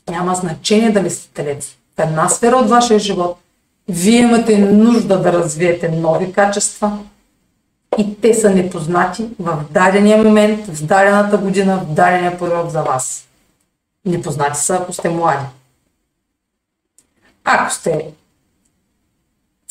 Няма 0.09 0.35
значение 0.35 0.91
дали 0.91 1.09
сте 1.09 1.29
телец. 1.33 1.77
В 1.97 2.01
една 2.01 2.29
сфера 2.29 2.55
от 2.55 2.69
вашия 2.69 2.99
живот 2.99 3.37
вие 3.89 4.19
имате 4.19 4.57
нужда 4.57 5.21
да 5.21 5.33
развиете 5.33 5.89
нови 5.89 6.33
качества 6.33 6.99
и 7.97 8.21
те 8.21 8.33
са 8.33 8.49
непознати 8.49 9.29
в 9.39 9.63
дадения 9.71 10.23
момент, 10.23 10.67
в 10.67 10.85
дадената 10.85 11.37
година, 11.37 11.77
в 11.77 11.93
дадения 11.93 12.39
период 12.39 12.71
за 12.71 12.81
вас. 12.83 13.27
Непознати 14.05 14.59
са, 14.59 14.75
ако 14.75 14.93
сте 14.93 15.09
млади. 15.09 15.45
Ако 17.43 17.73
сте 17.73 18.11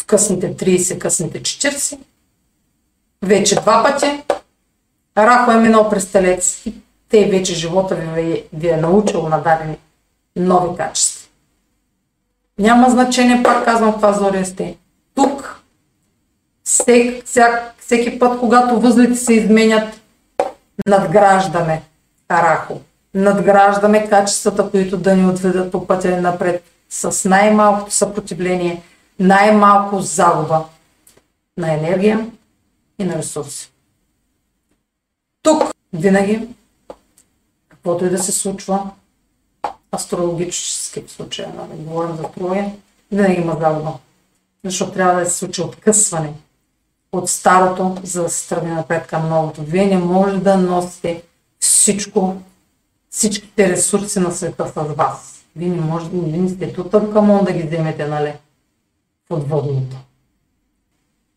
в 0.01 0.07
късните 0.07 0.57
30, 0.57 0.99
късните 0.99 1.43
40, 1.43 1.99
вече 3.23 3.55
два 3.55 3.83
пъти, 3.83 4.23
Рахо 5.19 5.51
е 5.51 5.57
минал 5.57 5.91
през 5.91 6.13
телец 6.13 6.67
и 6.67 6.75
те 7.09 7.29
вече 7.31 7.55
живота 7.55 7.95
ви, 7.95 8.45
ви 8.53 8.69
е 8.69 8.77
научил 8.77 9.29
на 9.29 9.39
дадени 9.39 9.77
нови 10.39 10.77
качества. 10.77 11.29
Няма 12.59 12.91
значение, 12.91 13.43
пак 13.43 13.65
казвам, 13.65 13.93
това 13.93 14.13
зория 14.13 14.47
сте. 14.47 14.77
Тук, 15.15 15.63
всек, 16.65 17.25
всяк, 17.25 17.75
всеки 17.79 18.19
път, 18.19 18.41
когато 18.41 18.81
възлите 18.81 19.15
се 19.15 19.35
изменят, 19.35 20.01
надграждаме 20.87 21.83
Рахо. 22.31 22.81
Надграждаме 23.15 24.09
качествата, 24.09 24.71
които 24.71 24.97
да 24.97 25.17
ни 25.17 25.31
отведат 25.31 25.73
по 25.73 25.87
пътя 25.87 26.21
напред 26.21 26.65
с 26.91 27.29
най-малкото 27.29 27.93
съпротивление, 27.93 28.83
най-малко 29.19 30.01
загуба 30.01 30.65
на 31.59 31.73
енергия 31.73 32.31
и 32.99 33.05
на 33.05 33.15
ресурси. 33.15 33.73
Тук 35.43 35.63
винаги, 35.93 36.49
каквото 37.69 38.05
и 38.05 38.11
да 38.11 38.19
се 38.19 38.33
случва, 38.33 38.91
астрологически 39.95 41.05
случай, 41.09 41.47
нали, 41.47 41.79
говорим 41.79 42.17
за 42.17 42.23
Троя, 42.23 42.73
винаги 43.13 43.41
има 43.41 43.57
загуба. 43.61 43.93
Защото 44.65 44.93
трябва 44.93 45.21
да 45.21 45.31
се 45.31 45.37
случи 45.37 45.63
откъсване 45.63 46.33
от 47.13 47.31
старото, 47.31 47.97
за 48.03 48.23
да 48.23 48.29
се 48.29 48.49
тръгне 48.49 48.75
напред 48.75 49.07
към 49.07 49.29
новото. 49.29 49.63
Вие 49.63 49.87
не 49.87 49.99
може 49.99 50.39
да 50.39 50.57
носите 50.57 51.23
всичко, 51.61 52.37
всичките 53.11 53.69
ресурси 53.69 54.19
на 54.21 54.31
света 54.31 54.73
с 54.77 54.95
вас. 54.95 55.45
Вие 55.57 55.69
не 55.69 55.81
можете, 55.81 56.17
вие 56.17 56.39
не 56.39 56.49
сте 56.49 56.75
камон 57.13 57.45
да 57.45 57.53
ги 57.53 57.63
вземете, 57.63 58.09
нали, 58.09 58.33
от 59.31 59.49
водното. 59.49 59.97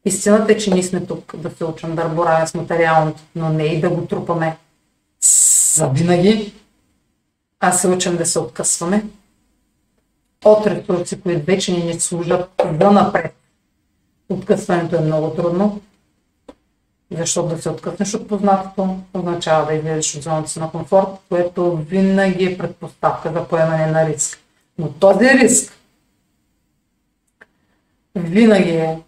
Истината 0.06 0.52
е, 0.52 0.58
че 0.58 0.74
ние 0.74 0.84
сме 0.84 1.06
тук 1.06 1.36
да 1.38 1.52
се 1.52 1.66
учим 1.66 1.96
да 1.96 2.46
с 2.48 2.54
материалното, 2.54 3.22
но 3.36 3.50
не 3.50 3.64
и 3.64 3.82
да 3.82 3.90
го 3.90 4.06
трупаме 4.06 4.58
за 5.76 5.88
винаги, 5.88 6.54
а 7.62 7.72
се 7.72 7.88
учим 7.88 8.18
да 8.18 8.26
се 8.26 8.40
откъсваме 8.40 9.06
от 10.46 10.68
ресурси, 10.68 11.22
които 11.22 11.46
вече 11.46 11.72
ни 11.72 12.00
служат 12.00 12.50
да 12.74 12.92
напред. 12.92 13.36
Откъсването 14.30 14.96
е 14.96 15.02
много 15.02 15.30
трудно, 15.30 15.82
защото 17.12 17.56
да 17.56 17.62
се 17.62 17.70
откъснеш 17.70 18.14
от 18.14 18.28
познатото 18.28 18.98
означава 19.14 19.66
да 19.66 19.74
излезеш 19.74 20.16
от 20.16 20.24
зоната 20.24 20.50
си 20.50 20.60
на 20.60 20.72
комфорт, 20.72 21.08
което 21.30 21.76
винаги 21.76 22.46
е 22.46 22.58
предпоставка 22.58 23.32
за 23.34 23.48
поемане 23.48 23.88
на 23.88 24.10
риск. 24.10 24.40
Но 24.78 24.92
този 24.92 25.30
риск 25.30 25.74
винаги 28.16 28.70
е 28.70 29.02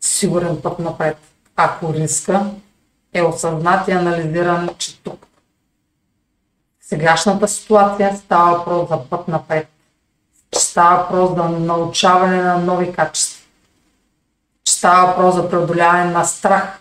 сигурен 0.00 0.62
път 0.62 0.78
напред. 0.78 1.16
Ако 1.56 1.94
риска 1.94 2.50
е 3.12 3.22
осъзнат 3.22 3.88
и 3.88 3.92
анализиран, 3.92 4.70
че 4.78 4.98
тук 5.02 5.25
сегашната 6.88 7.48
ситуация 7.48 8.16
става 8.16 8.58
въпрос 8.58 8.88
за 8.88 8.98
път 9.10 9.28
напред. 9.28 9.68
Че 10.50 10.60
става 10.60 10.96
въпрос 10.96 11.36
за 11.36 11.58
научаване 11.58 12.42
на 12.42 12.58
нови 12.58 12.92
качества. 12.92 13.44
Че 14.64 14.72
става 14.72 15.06
въпрос 15.06 15.34
за 15.34 15.50
преодоляване 15.50 16.10
на 16.10 16.24
страх 16.24 16.80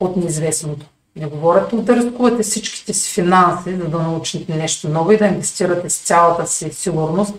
от 0.00 0.16
неизвестното. 0.16 0.86
Не 1.16 1.26
говоря 1.26 1.68
тук 1.68 1.80
да 1.80 1.96
рискувате 1.96 2.42
всичките 2.42 2.94
си 2.94 3.12
финанси, 3.12 3.76
за 3.76 3.88
да 3.88 3.98
научите 3.98 4.54
нещо 4.54 4.88
ново 4.88 5.12
и 5.12 5.16
да 5.16 5.26
инвестирате 5.26 5.90
с 5.90 5.98
цялата 5.98 6.46
си 6.46 6.72
сигурност 6.72 7.34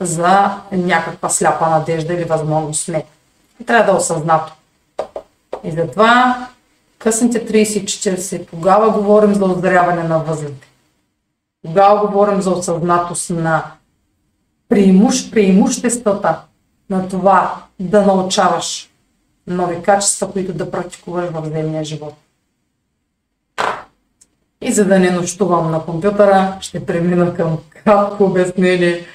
за 0.00 0.60
някаква 0.72 1.28
сляпа 1.28 1.70
надежда 1.70 2.14
или 2.14 2.24
възможност. 2.24 2.88
Не. 2.88 3.04
трябва 3.66 3.84
да 3.84 3.92
е 3.92 4.00
осъзнато. 4.00 4.52
И 5.64 5.70
затова 5.70 6.48
късните 6.98 7.46
30 7.46 7.84
40, 7.84 8.50
тогава 8.50 8.90
говорим 8.90 9.34
за 9.34 9.44
озряване 9.44 10.02
на 10.02 10.18
възлите. 10.18 10.68
Тогава 11.66 12.06
говорим 12.06 12.42
за 12.42 12.50
осъзнатост 12.50 13.30
на 13.30 13.64
преимущ, 14.68 15.30
преимуществата 15.30 16.40
на 16.90 17.08
това 17.08 17.54
да 17.80 18.06
научаваш 18.06 18.90
нови 19.46 19.82
качества, 19.82 20.32
които 20.32 20.52
да 20.52 20.70
практикуваш 20.70 21.30
в 21.30 21.50
земния 21.50 21.84
живот. 21.84 22.14
И 24.60 24.72
за 24.72 24.84
да 24.84 24.98
не 24.98 25.10
нощувам 25.10 25.70
на 25.70 25.84
компютъра, 25.84 26.58
ще 26.60 26.86
премина 26.86 27.34
към 27.34 27.58
кратко 27.84 28.24
обяснение. 28.24 29.06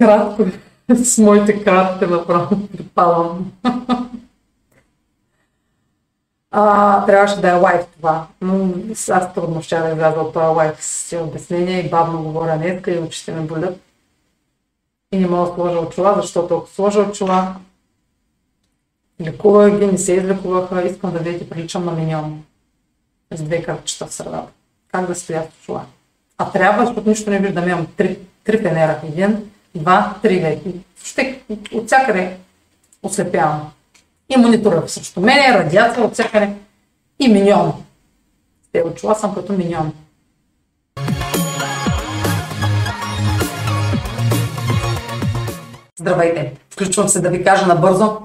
Кратко 0.00 0.44
с 0.94 1.18
моите 1.18 1.64
карти 1.64 2.06
направо 2.06 2.68
припадам. 2.68 3.52
А, 6.50 7.06
трябваше 7.06 7.40
да 7.40 7.48
е 7.48 7.52
лайф 7.52 7.86
това. 7.96 8.26
Но 8.40 8.74
аз 9.10 9.34
трудно 9.34 9.62
ще 9.62 9.78
да 9.78 9.88
изляза 9.88 10.20
от 10.20 10.32
това 10.32 10.44
лайф 10.44 10.84
с 10.84 11.16
обяснения 11.16 11.86
и 11.86 11.90
бавно 11.90 12.22
говоря 12.22 12.58
днеска 12.58 12.90
и 12.90 12.98
очите 12.98 13.32
ме 13.32 13.40
болят. 13.40 13.80
И 15.12 15.18
не 15.18 15.26
мога 15.26 15.48
да 15.48 15.54
сложа 15.54 15.78
очила, 15.78 16.14
защото 16.16 16.56
ако 16.56 16.68
сложа 16.68 17.00
очила, 17.00 17.54
лекувах 19.20 19.78
ги, 19.78 19.86
не 19.86 19.98
се 19.98 20.12
излекуваха, 20.12 20.86
искам 20.86 21.12
да 21.12 21.18
видите, 21.18 21.50
приличам 21.50 21.84
на 21.84 21.92
миньон. 21.92 22.44
С 23.34 23.42
две 23.42 23.62
кръпчета 23.62 24.06
в 24.06 24.14
средата. 24.14 24.52
Как 24.92 25.06
да 25.06 25.14
стоя 25.14 25.42
с 25.42 25.62
очила? 25.62 25.84
А 26.38 26.50
трябва, 26.50 26.86
защото 26.86 27.08
нищо 27.08 27.30
не 27.30 27.38
виждам. 27.38 27.68
Имам 27.68 27.86
три, 27.96 28.18
три 28.44 28.58
фенера. 28.58 29.00
Един, 29.04 29.50
два, 29.74 30.14
три 30.22 30.38
веки. 30.38 30.74
Ще 31.02 31.42
от 31.72 31.86
всякъде 31.86 32.36
ослепявам. 33.02 33.72
И 34.30 34.36
монитора 34.36 34.88
срещу 34.88 35.20
мене, 35.20 35.58
радиация 35.58 36.04
от 36.04 36.12
всякъде. 36.12 36.54
И 37.18 37.28
миньон. 37.28 37.72
Те 38.72 38.82
очила 38.82 39.14
съм 39.14 39.34
като 39.34 39.52
миньон. 39.52 39.92
Здравейте! 46.00 46.52
Включвам 46.70 47.08
се 47.08 47.20
да 47.20 47.30
ви 47.30 47.44
кажа 47.44 47.66
набързо 47.66 48.18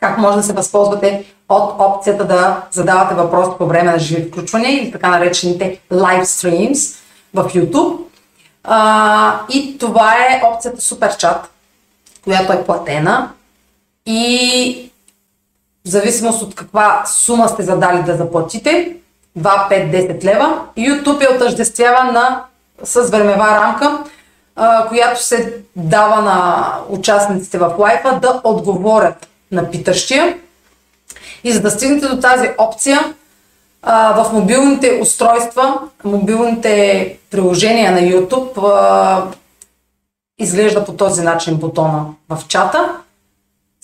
как 0.00 0.18
може 0.18 0.36
да 0.36 0.42
се 0.42 0.52
възползвате 0.52 1.24
от 1.48 1.74
опцията 1.78 2.24
да 2.24 2.66
задавате 2.70 3.14
въпроси 3.14 3.50
по 3.58 3.66
време 3.66 3.92
на 3.92 3.98
живи 3.98 4.28
включвания 4.28 4.82
или 4.82 4.92
така 4.92 5.08
наречените 5.08 5.80
live 5.92 6.22
streams 6.22 6.98
в 7.34 7.44
YouTube. 7.44 7.98
А, 8.64 9.40
и 9.50 9.78
това 9.78 10.14
е 10.14 10.42
опцията 10.44 10.80
Super 10.80 11.10
Chat, 11.10 11.38
която 12.24 12.52
е 12.52 12.64
платена 12.64 13.30
и 14.06 14.90
в 15.86 15.88
зависимост 15.88 16.42
от 16.42 16.54
каква 16.54 17.04
сума 17.06 17.48
сте 17.48 17.62
задали 17.62 18.02
да 18.02 18.16
заплатите, 18.16 18.96
2, 19.38 19.70
5, 19.70 20.20
10 20.20 20.24
лева, 20.24 20.60
YouTube 20.78 21.30
е 21.30 21.34
отъждествява 21.34 22.12
на, 22.12 22.44
с 22.84 23.10
времева 23.10 23.46
рамка, 23.46 24.04
а, 24.56 24.88
която 24.88 25.22
се 25.22 25.54
дава 25.76 26.22
на 26.22 26.72
участниците 26.88 27.58
в 27.58 27.74
лайфа 27.78 28.18
да 28.22 28.40
отговорят 28.44 29.28
на 29.52 29.70
питащия. 29.70 30.38
И 31.44 31.52
за 31.52 31.62
да 31.62 31.70
стигнете 31.70 32.08
до 32.08 32.20
тази 32.20 32.50
опция, 32.58 33.14
а, 33.82 34.24
в 34.24 34.32
мобилните 34.32 34.98
устройства, 35.02 35.78
мобилните 36.04 37.18
приложения 37.30 37.92
на 37.92 38.00
YouTube 38.00 38.72
а, 38.72 39.26
изглежда 40.38 40.84
по 40.84 40.92
този 40.92 41.22
начин 41.22 41.56
бутона 41.56 42.04
в 42.28 42.38
чата, 42.48 42.96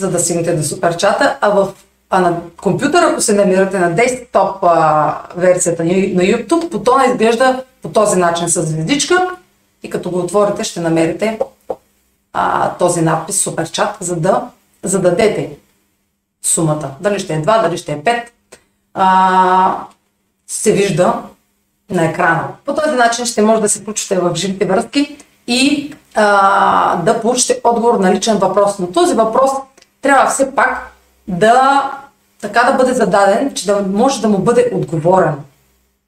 за 0.01 0.11
да 0.11 0.19
стигнете 0.19 0.57
до 0.57 0.63
супер 0.63 0.97
чата, 0.97 1.39
а, 1.41 1.51
в, 1.51 1.73
а 2.15 2.21
на 2.21 2.41
компютъра, 2.63 3.07
ако 3.13 3.21
се 3.21 3.35
намирате 3.35 3.79
на 3.79 3.95
десктоп 3.95 4.57
а, 4.63 5.19
версията 5.37 5.85
на 5.85 5.91
YouTube, 5.91 6.71
бутона 6.71 7.07
изглежда 7.07 7.65
по 7.83 7.89
този 7.89 8.19
начин 8.19 8.49
с 8.49 8.63
звездичка 8.63 9.31
и 9.83 9.91
като 9.91 10.11
го 10.11 10.19
отворите 10.19 10.65
ще 10.65 10.81
намерите 10.81 11.39
а, 12.33 12.71
този 12.71 13.01
надпис 13.01 13.43
супер 13.43 13.71
чат, 13.71 13.97
за 14.01 14.17
да 14.17 14.43
зададете 14.83 15.51
сумата. 16.43 16.91
Дали 17.01 17.19
ще 17.19 17.35
е 17.35 17.43
2, 17.43 17.63
дали 17.63 17.79
ще 17.79 17.93
е 17.93 18.03
5 18.03 18.23
а, 18.95 19.77
се 20.47 20.73
вижда 20.73 21.23
на 21.91 22.05
екрана. 22.05 22.49
По 22.65 22.75
този 22.75 22.97
начин 22.97 23.27
ще 23.27 23.43
може 23.43 23.61
да 23.61 23.69
се 23.69 23.81
включите 23.81 24.19
в 24.19 24.35
живите 24.35 24.65
връзки 24.65 25.17
и 25.47 25.95
а, 26.15 26.97
да 26.97 27.21
получите 27.21 27.61
отговор 27.65 27.99
на 27.99 28.15
личен 28.15 28.39
въпрос. 28.39 28.79
Но 28.79 28.87
този 28.87 29.15
въпрос 29.15 29.51
трябва 30.03 30.31
все 30.31 30.55
пак 30.55 30.93
да 31.29 31.91
така 32.43 32.63
да 32.65 32.73
бъде 32.73 32.93
зададен, 32.93 33.55
че 33.55 33.67
да 33.67 33.83
може 33.83 34.21
да 34.21 34.29
му 34.29 34.39
бъде 34.39 34.71
отговорен. 34.75 35.35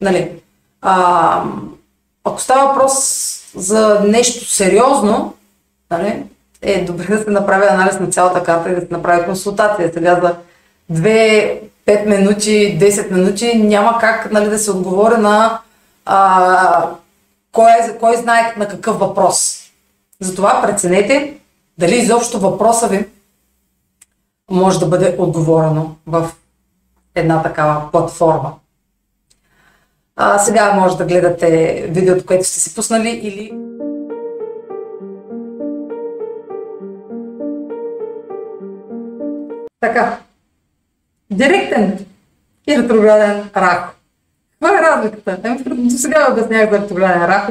Нали? 0.01 0.31
А, 0.83 1.43
ако 2.25 2.41
става 2.41 2.69
въпрос 2.69 2.95
за 3.55 4.01
нещо 4.05 4.45
сериозно, 4.45 5.35
нали, 5.91 6.23
е 6.63 6.85
добре 6.85 7.17
да 7.17 7.23
се 7.23 7.31
направи 7.31 7.67
анализ 7.67 8.01
на 8.01 8.07
цялата 8.07 8.43
карта 8.43 8.71
и 8.71 8.75
да 8.75 8.81
се 8.81 8.87
направи 8.91 9.25
консултация. 9.25 9.91
Сега 9.95 10.21
за 10.21 10.37
2, 11.01 11.59
5 11.87 12.07
минути, 12.07 12.79
10 12.81 13.11
минути 13.11 13.59
няма 13.59 13.99
как 14.01 14.33
нали, 14.33 14.51
да 14.51 14.59
се 14.59 14.71
отговори 14.71 15.21
на 15.21 15.59
а, 16.05 16.89
кой, 17.53 17.71
кой 18.01 18.17
знае 18.17 18.55
на 18.57 18.69
какъв 18.69 18.99
въпрос. 18.99 19.61
Затова 20.21 20.63
преценете 20.63 21.35
дали 21.79 21.97
изобщо 21.97 22.41
въпроса 22.41 22.89
ви 22.89 23.07
може 24.51 24.81
да 24.81 24.87
бъде 24.87 25.17
отговорено 25.19 25.97
в 26.07 26.33
една 27.15 27.43
такава 27.43 27.91
платформа. 27.91 28.55
А, 30.17 30.39
сега 30.39 30.73
може 30.75 30.97
да 30.97 31.05
гледате 31.05 31.87
видеото, 31.91 32.27
което 32.27 32.45
сте 32.45 32.61
си 32.61 32.75
пуснали 32.75 33.09
или 33.09 33.53
Така. 39.81 40.19
Директен 41.31 42.07
и 42.69 42.79
ретрограден 42.79 43.51
рак. 43.57 43.95
Каква 44.53 44.79
е 44.79 44.83
разликата? 44.83 45.39
Ами, 45.45 45.63
до 45.63 45.99
сега 45.99 46.33
обяснях 46.33 46.71
за 46.71 46.79
ретрограден 46.79 47.25
рак. 47.25 47.51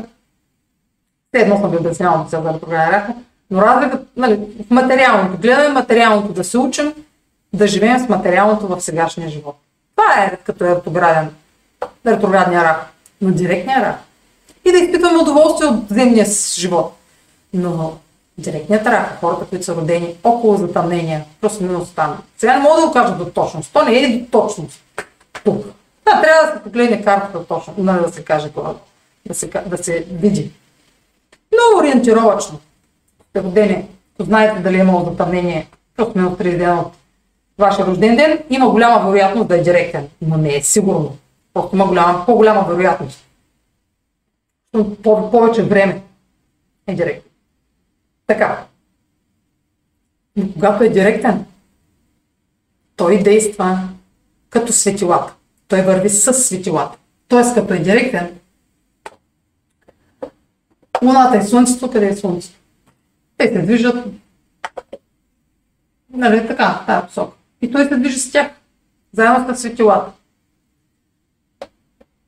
Все 1.28 1.42
едно 1.42 1.58
съм 1.58 1.72
ви 1.72 1.78
обяснявал 1.78 2.26
за 2.30 2.38
ретрограден 2.38 2.90
рак. 2.90 3.08
Но 3.54 3.62
разликата, 3.62 4.06
нали, 4.18 4.40
в 4.68 4.72
материалното, 4.72 5.38
гледаме 5.42 5.70
материалното, 5.70 6.34
да 6.34 6.44
се 6.44 6.58
учим, 6.58 6.94
да 7.54 7.68
живеем 7.68 8.00
с 8.00 8.10
материалното 8.10 8.68
в 8.68 8.82
сегашния 8.82 9.30
живот. 9.30 9.56
Това 9.96 10.24
е 10.24 10.38
като 10.38 10.66
ретрограден, 10.66 11.30
ретроградния 12.08 12.64
рак. 12.64 12.86
Но 13.22 13.32
директния 13.32 13.82
рак. 13.82 14.00
И 14.66 14.72
да 14.72 14.78
изпитваме 14.78 15.18
удоволствие 15.18 15.68
от 15.68 15.90
земния 15.90 16.26
живот. 16.56 16.94
Но 17.54 17.94
директният 18.38 18.88
рак, 18.88 19.20
хората, 19.20 19.46
които 19.46 19.66
са 19.66 19.76
родени 19.76 20.16
около 20.24 20.58
затъмнения, 20.58 21.26
просто 21.42 21.64
не 21.64 21.78
остана. 21.78 22.18
Сега 22.38 22.58
не 22.58 22.64
мога 22.64 22.82
да 22.82 22.88
го 22.88 22.94
кажа 22.94 23.16
до 23.16 23.26
точност. 23.26 23.74
То 23.74 23.86
не 23.86 24.00
е 24.00 24.18
до 24.18 24.26
точност. 24.26 24.82
Тук. 25.44 25.66
Да, 26.06 26.22
трябва 26.22 26.48
да 26.48 26.54
се 26.54 26.64
погледне 26.64 27.04
картата 27.04 27.46
точно, 27.46 27.74
не 27.78 27.94
да 27.94 28.14
се 28.14 28.24
каже 28.24 28.50
това, 28.50 28.76
да 29.26 29.34
се, 29.34 29.48
да 29.66 29.84
се 29.84 30.06
види. 30.12 30.52
Много 31.52 31.80
ориентировачно. 31.80 32.60
Сте 33.34 33.44
родени, 33.44 33.90
знаете 34.20 34.62
дали 34.62 34.78
е 34.78 34.80
имало 34.80 35.06
затъмнение, 35.06 35.70
просто 35.96 36.18
минус 36.18 36.34
3 36.34 36.58
дена 36.58 36.82
от 36.82 36.94
вашия 37.58 37.86
рожден 37.86 38.16
ден, 38.16 38.44
има 38.50 38.70
голяма 38.70 39.06
вероятност 39.06 39.48
да 39.48 39.58
е 39.58 39.62
директен, 39.64 40.10
но 40.22 40.38
не 40.38 40.56
е 40.56 40.62
сигурно. 40.62 41.18
Просто 41.54 41.76
има 41.76 41.88
голяма, 41.88 42.26
по-голяма 42.26 42.64
вероятност. 42.64 43.26
По- 45.04 45.32
повече 45.32 45.64
време 45.64 46.04
е 46.88 46.96
директен. 46.96 47.32
Така. 48.28 48.66
Но 50.36 50.54
когато 50.54 50.84
е 50.84 50.90
директен, 50.90 51.46
той 52.96 53.24
действа 53.24 53.90
като 54.50 54.74
светилата. 54.74 55.34
Той 55.68 55.82
върви 55.82 56.10
с 56.10 56.34
светилата. 56.34 56.98
Тоест, 57.28 57.54
като 57.54 57.74
е 57.74 57.80
директен, 57.80 58.40
Луната 61.04 61.38
и 61.38 61.44
Слънцето, 61.44 61.92
къде 61.92 62.08
е 62.08 62.16
Слънцето? 62.16 62.63
Те 63.44 63.50
се 63.50 63.62
движат 63.62 64.06
нали, 66.14 66.48
така, 66.48 66.84
тази 66.88 67.08
посока. 67.08 67.38
И 67.62 67.72
той 67.72 67.86
се 67.86 67.98
движи 67.98 68.20
с 68.20 68.32
тях, 68.32 68.52
заедно 69.14 69.56
с 69.56 69.60
светилата. 69.60 70.12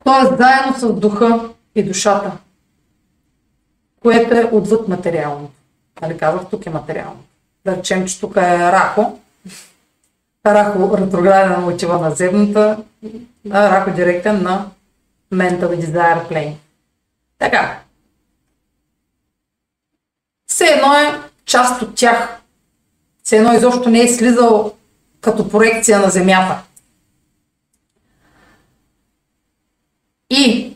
Тоест, 0.03 0.37
заедно 0.37 0.73
с 0.77 0.93
духа 0.93 1.49
и 1.75 1.83
душата, 1.83 2.31
което 4.01 4.35
е 4.35 4.49
отвъд 4.51 4.87
материалното. 4.87 5.53
Нали 6.01 6.17
казах, 6.17 6.41
тук 6.49 6.65
е 6.65 6.69
материално. 6.69 7.23
Да 7.65 7.75
речем, 7.75 8.07
че 8.07 8.19
тук 8.19 8.35
е 8.35 8.71
Рахо. 8.71 9.19
Рахо 10.45 10.97
ретрограден 10.97 11.63
отива 11.63 11.99
на 11.99 12.11
земната, 12.11 12.83
а 13.51 13.71
Рахо 13.71 13.91
директен 13.91 14.43
на 14.43 14.69
Mental 15.33 15.79
Desire 15.79 16.31
Plane. 16.31 16.55
Така. 17.39 17.84
Все 20.55 20.65
едно 20.65 20.93
е 20.93 21.21
част 21.45 21.81
от 21.81 21.95
тях. 21.95 22.41
Все 23.23 23.37
едно 23.37 23.53
изобщо 23.53 23.89
не 23.89 24.01
е 24.01 24.13
слизал 24.13 24.73
като 25.21 25.49
проекция 25.49 25.99
на 25.99 26.09
Земята. 26.09 26.63
И 30.29 30.73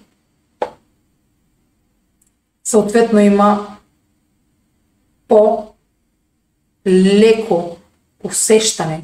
съответно 2.64 3.20
има 3.20 3.78
по-леко 5.28 5.78
усещане, 8.24 9.04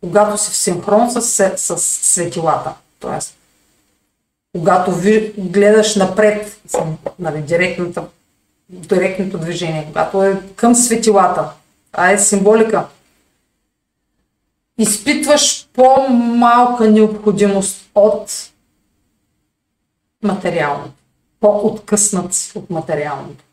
когато 0.00 0.38
си 0.38 0.50
в 0.50 0.56
синхрон 0.56 1.10
с, 1.10 1.20
с 1.56 1.78
светилата. 1.78 2.74
Тоест, 2.98 3.36
когато 4.52 4.92
ви, 4.92 5.34
гледаш 5.38 5.96
напред, 5.96 6.60
нали, 7.18 7.42
директното, 7.42 8.06
директното 8.68 9.38
движение, 9.38 9.86
когато 9.86 10.22
е 10.22 10.42
към 10.56 10.74
светилата, 10.74 11.52
това 11.92 12.10
е 12.10 12.18
символика, 12.18 12.88
изпитваш 14.78 15.68
по-малка 15.72 16.90
необходимост 16.90 17.90
от 17.94 18.30
материалното, 20.22 20.92
по-откъснат 21.40 22.52
от 22.54 22.70
материалното. 22.70 23.44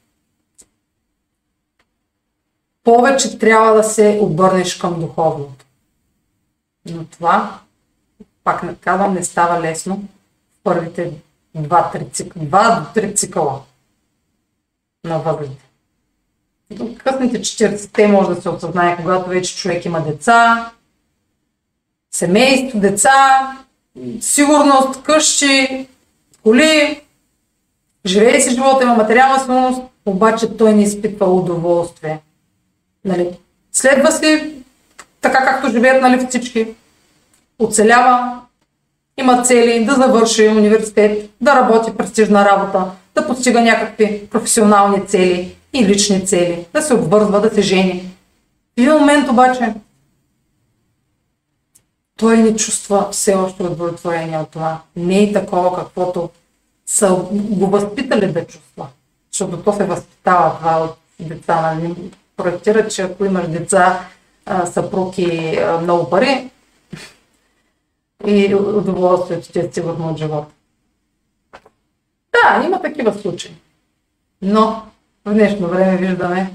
Повече 2.84 3.40
трябва 3.40 3.74
да 3.74 3.84
се 3.84 4.20
обърнеш 4.22 4.76
към 4.76 5.00
духовното. 5.00 5.66
Но 6.86 7.06
това, 7.06 7.60
пак 8.44 8.64
не 8.64 8.76
казвам, 8.76 9.14
не 9.14 9.24
става 9.24 9.62
лесно 9.62 9.96
в 10.54 10.64
първите 10.64 11.14
2-3 11.58 12.14
цикъла, 12.14 12.46
2 12.46 12.96
3 12.96 13.16
цикъла 13.16 13.62
на. 15.04 15.24
До 16.72 16.96
късните 17.04 17.42
40-те 17.42 18.08
може 18.08 18.30
да 18.30 18.42
се 18.42 18.50
осъзнае, 18.50 18.98
когато 18.98 19.30
вече 19.30 19.58
човек 19.58 19.86
има 19.86 20.02
деца, 20.02 20.72
семейство, 22.12 22.80
деца, 22.80 23.52
сигурност, 24.20 25.04
къщи, 25.04 25.88
коли, 26.44 27.02
живее 28.06 28.42
си 28.42 28.50
живота, 28.56 28.84
има 28.84 28.96
материална 28.96 29.40
сигурност, 29.40 29.82
обаче 30.06 30.58
той 30.58 30.74
не 30.74 30.84
изпитва 30.84 31.26
удоволствие. 31.26 32.20
Нали? 33.06 33.40
Следва 33.72 34.12
си 34.12 34.56
така 35.22 35.46
както 35.46 35.72
живеят 35.72 36.02
нали, 36.02 36.28
всички. 36.28 36.68
Оцелява, 37.60 38.42
има 39.18 39.44
цели 39.44 39.86
да 39.86 39.94
завърши 39.94 40.48
университет, 40.48 41.30
да 41.42 41.56
работи 41.56 41.98
престижна 41.98 42.46
работа, 42.46 42.92
да 43.16 43.28
постига 43.28 43.62
някакви 43.62 44.28
професионални 44.28 45.08
цели 45.08 45.56
и 45.74 45.86
лични 45.86 46.28
цели, 46.28 46.66
да 46.74 46.82
се 46.82 46.94
обвързва, 46.94 47.42
да 47.42 47.50
се 47.50 47.62
жени. 47.62 48.12
В 48.78 48.82
един 48.82 48.94
момент 48.94 49.30
обаче 49.30 49.74
той 52.18 52.38
не 52.38 52.56
чувства 52.56 53.10
все 53.12 53.36
още 53.36 53.64
удовлетворение 53.64 54.38
от 54.38 54.50
това. 54.50 54.82
Не 54.96 55.24
е 55.24 55.34
такова, 55.34 55.76
каквото 55.76 56.30
са 56.86 57.16
го 57.32 57.68
възпитали 57.68 58.32
да 58.32 58.46
чувства. 58.46 58.88
Защото 59.32 59.58
то 59.58 59.74
се 59.74 59.84
възпитава 59.84 60.58
това 60.58 60.82
от 60.84 60.98
деца. 61.20 61.62
Нали? 61.62 61.96
Проектира, 62.38 62.88
че 62.88 63.02
ако 63.02 63.26
имаш 63.26 63.48
деца, 63.48 64.00
съпруги, 64.66 65.60
много 65.82 66.10
пари 66.10 66.50
и 68.28 68.56
удоволствието 68.56 69.52
ти 69.52 69.60
е 69.60 69.70
сигурно 69.72 70.10
от 70.10 70.18
живота. 70.18 70.54
Да, 72.34 72.64
има 72.66 72.82
такива 72.82 73.14
случаи. 73.14 73.56
Но 74.42 74.86
в 75.26 75.34
днешно 75.34 75.68
време 75.68 75.98
виждаме, 75.98 76.52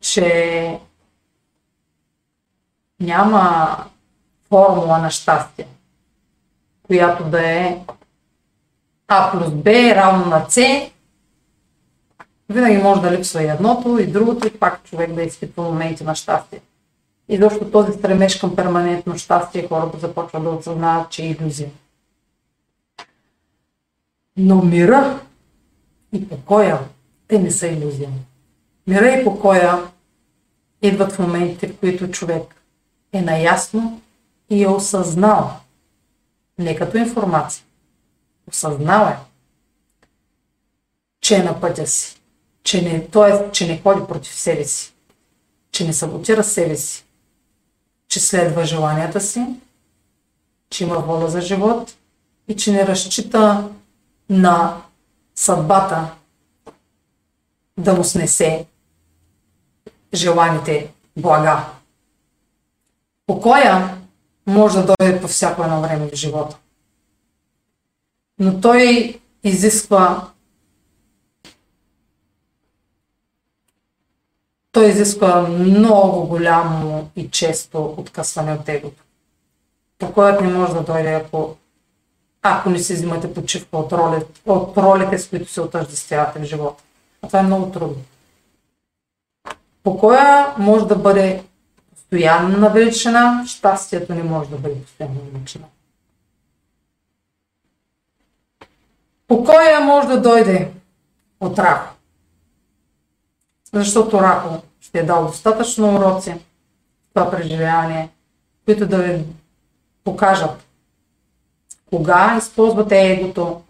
че 0.00 0.80
няма 3.00 3.76
формула 4.48 4.98
на 4.98 5.10
щастие, 5.10 5.66
която 6.82 7.24
да 7.24 7.50
е 7.50 7.78
А 9.08 9.30
плюс 9.30 9.50
Б 9.50 9.70
равно 9.70 10.26
на 10.26 10.46
С. 10.48 10.60
Винаги 12.48 12.78
може 12.78 13.00
да 13.00 13.12
липсва 13.12 13.42
и 13.42 13.46
едното, 13.46 13.98
и 13.98 14.06
другото, 14.06 14.46
и 14.46 14.58
пак 14.58 14.84
човек 14.84 15.12
да 15.12 15.22
изпитва 15.22 15.62
моменти 15.62 16.04
на 16.04 16.14
щастие. 16.14 16.60
И 17.28 17.36
защото 17.36 17.70
този 17.70 17.92
стремеж 17.92 18.36
към 18.36 18.56
перманентно 18.56 19.18
щастие 19.18 19.68
хората 19.68 19.98
започват 19.98 20.42
да 20.42 20.50
осъзнават, 20.50 21.10
че 21.10 21.22
е 21.22 21.26
иллюзия. 21.26 21.70
Но 24.36 24.62
мира 24.62 25.20
и 26.12 26.28
покоя, 26.28 26.78
те 27.28 27.38
не 27.38 27.50
са 27.50 27.66
иллюзия. 27.66 28.10
Мира 28.86 29.08
и 29.08 29.24
покоя 29.24 29.82
идват 30.82 31.12
в 31.12 31.18
моментите, 31.18 31.68
в 31.68 31.76
които 31.76 32.10
човек 32.10 32.62
е 33.12 33.22
наясно 33.22 34.00
и 34.50 34.62
е 34.62 34.68
осъзнал. 34.68 35.50
Не 36.58 36.76
като 36.76 36.96
информация. 36.96 37.64
Осъзнал 38.48 39.08
е, 39.08 39.16
че 41.20 41.36
е 41.36 41.42
на 41.42 41.60
пътя 41.60 41.86
си. 41.86 42.20
Че 42.62 42.82
не, 42.82 43.06
т.е. 43.06 43.52
че 43.52 43.66
не 43.66 43.80
ходи 43.82 44.06
против 44.08 44.34
себе 44.34 44.64
си. 44.64 44.94
Че 45.70 45.86
не 45.86 45.92
саботира 45.92 46.44
себе 46.44 46.76
си. 46.76 47.04
Че 48.08 48.20
следва 48.20 48.64
желанията 48.64 49.20
си. 49.20 49.46
Че 50.70 50.84
има 50.84 50.98
воля 50.98 51.28
за 51.28 51.40
живот. 51.40 51.96
И 52.48 52.56
че 52.56 52.72
не 52.72 52.86
разчита 52.86 53.68
на 54.30 54.82
съдбата 55.34 56.10
да 57.78 57.94
му 57.94 58.04
снесе 58.04 58.66
желаните 60.14 60.92
блага. 61.16 61.64
Покоя 63.26 63.96
може 64.46 64.82
да 64.82 64.94
дойде 64.98 65.20
по 65.20 65.28
всяко 65.28 65.62
едно 65.62 65.80
време 65.80 66.08
в 66.08 66.14
живота. 66.14 66.56
Но 68.38 68.60
той 68.60 69.14
изисква 69.44 70.28
той 74.76 74.88
изисква 74.88 75.42
много 75.42 76.26
голямо 76.26 77.10
и 77.16 77.30
често 77.30 77.94
откъсване 77.96 78.52
от 78.52 78.68
егото. 78.68 79.02
Покоят 79.98 80.40
не 80.40 80.48
може 80.48 80.74
да 80.74 80.82
дойде, 80.82 81.12
ако, 81.12 81.56
ако 82.52 82.70
не 82.70 82.78
си 82.78 82.94
взимате 82.94 83.34
почивка 83.34 83.78
от, 83.78 83.92
роли, 83.92 84.22
от 84.46 84.78
ролите, 84.78 85.18
с 85.18 85.28
които 85.28 85.52
се 85.52 85.60
отъждествявате 85.60 86.38
в 86.38 86.44
живота. 86.44 86.82
А 87.22 87.26
това 87.26 87.38
е 87.38 87.42
много 87.42 87.72
трудно. 87.72 88.02
Покоя 89.82 90.54
може 90.58 90.86
да 90.86 90.96
бъде 90.96 91.44
постоянна 91.94 92.70
величина, 92.70 93.44
щастието 93.46 94.14
не 94.14 94.22
може 94.22 94.50
да 94.50 94.56
бъде 94.56 94.82
постоянна 94.82 95.20
величина. 95.32 95.64
Покоя 99.28 99.80
може 99.80 100.08
да 100.08 100.20
дойде 100.20 100.72
от 101.40 101.58
Рахо. 101.58 101.94
Защото 103.72 104.20
Рахо 104.20 104.62
ще 104.80 104.98
е 104.98 105.02
дал 105.02 105.26
достатъчно 105.26 105.96
уроци 105.96 106.34
това 107.14 107.30
преживяване, 107.30 108.08
които 108.64 108.86
да 108.86 109.02
ви 109.02 109.24
покажат 110.04 110.65
кога 111.90 112.36
използвате 112.38 113.12
егото 113.12 113.62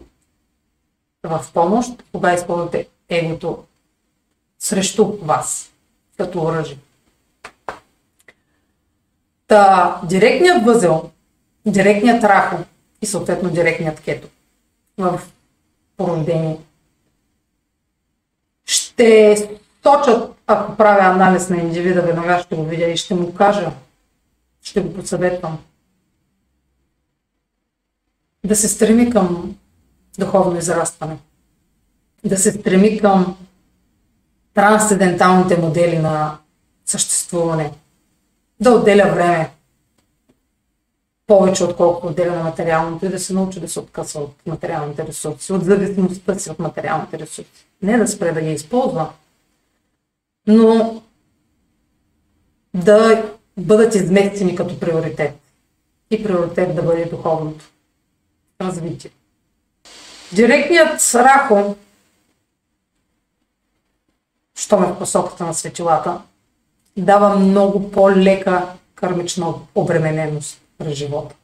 в 1.23 1.45
помощ, 1.53 2.03
кога 2.11 2.33
използвате 2.33 2.87
егото 3.09 3.63
срещу 4.59 5.05
вас 5.21 5.71
като 6.17 6.43
оръжие. 6.43 6.77
Та, 9.47 10.01
директният 10.03 10.65
възел, 10.65 11.09
директният 11.65 12.23
рахо 12.23 12.57
и 13.01 13.05
съответно 13.05 13.49
директният 13.49 13.99
кето 14.01 14.27
в 14.97 15.21
порождение 15.97 16.57
ще 18.65 19.49
точат, 19.81 20.31
ако 20.47 20.75
правя 20.77 21.13
анализ 21.13 21.49
на 21.49 21.57
индивида, 21.57 22.01
веднага 22.01 22.39
ще 22.39 22.55
го 22.55 22.63
видя 22.63 22.85
и 22.85 22.97
ще 22.97 23.15
му 23.15 23.33
кажа, 23.33 23.71
ще 24.61 24.81
го 24.81 24.93
посъветвам. 24.93 25.59
Да 28.47 28.55
се 28.55 28.67
стреми 28.67 29.09
към 29.09 29.55
духовно 30.19 30.57
израстване. 30.57 31.17
Да 32.25 32.37
се 32.37 32.51
стреми 32.51 32.99
към 32.99 33.37
трансценденталните 34.53 35.57
модели 35.57 35.99
на 35.99 36.37
съществуване– 36.85 37.71
да 38.59 38.71
отделя 38.71 39.11
време 39.15 39.51
повече, 41.27 41.63
отколкото 41.63 42.07
отделя 42.07 42.35
на 42.35 42.43
материалното 42.43 43.05
и 43.05 43.09
да 43.09 43.19
се 43.19 43.33
научи 43.33 43.59
да 43.59 43.67
се 43.67 43.79
откъсва 43.79 44.21
от 44.21 44.35
материалните 44.45 45.07
ресурси, 45.07 45.53
от 45.53 45.65
зависимостта 45.65 46.39
си 46.39 46.49
от 46.49 46.59
материалните 46.59 47.19
ресурси. 47.19 47.65
Не 47.81 47.97
да 47.97 48.07
спре 48.07 48.31
да 48.31 48.41
ги 48.41 48.51
използва, 48.51 49.09
но 50.47 51.01
да 52.73 53.29
бъдат 53.57 53.95
изместени 53.95 54.55
като 54.55 54.79
приоритет. 54.79 55.35
И 56.11 56.23
приоритет 56.23 56.75
да 56.75 56.83
бъде 56.83 57.05
духовното 57.05 57.65
развитие. 58.61 59.11
Директният 60.31 61.15
рахо, 61.15 61.75
що 64.55 64.79
ме 64.79 64.87
в 64.87 64.99
посоката 64.99 65.45
на 65.45 65.53
светилата, 65.53 66.21
дава 66.97 67.35
много 67.35 67.91
по-лека 67.91 68.73
кармична 68.95 69.53
обремененост 69.75 70.61
през 70.77 70.93
живота. 70.93 71.35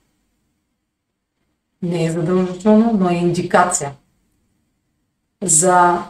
Не 1.82 2.06
е 2.06 2.12
задължително, 2.12 2.94
но 2.94 3.10
е 3.10 3.14
индикация 3.14 3.94
за 5.42 6.04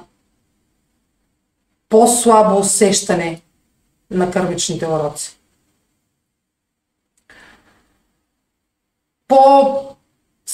по-слабо 1.90 2.60
усещане 2.60 3.42
на 4.12 4.32
кървичните 4.32 4.88
уроци. 4.88 5.38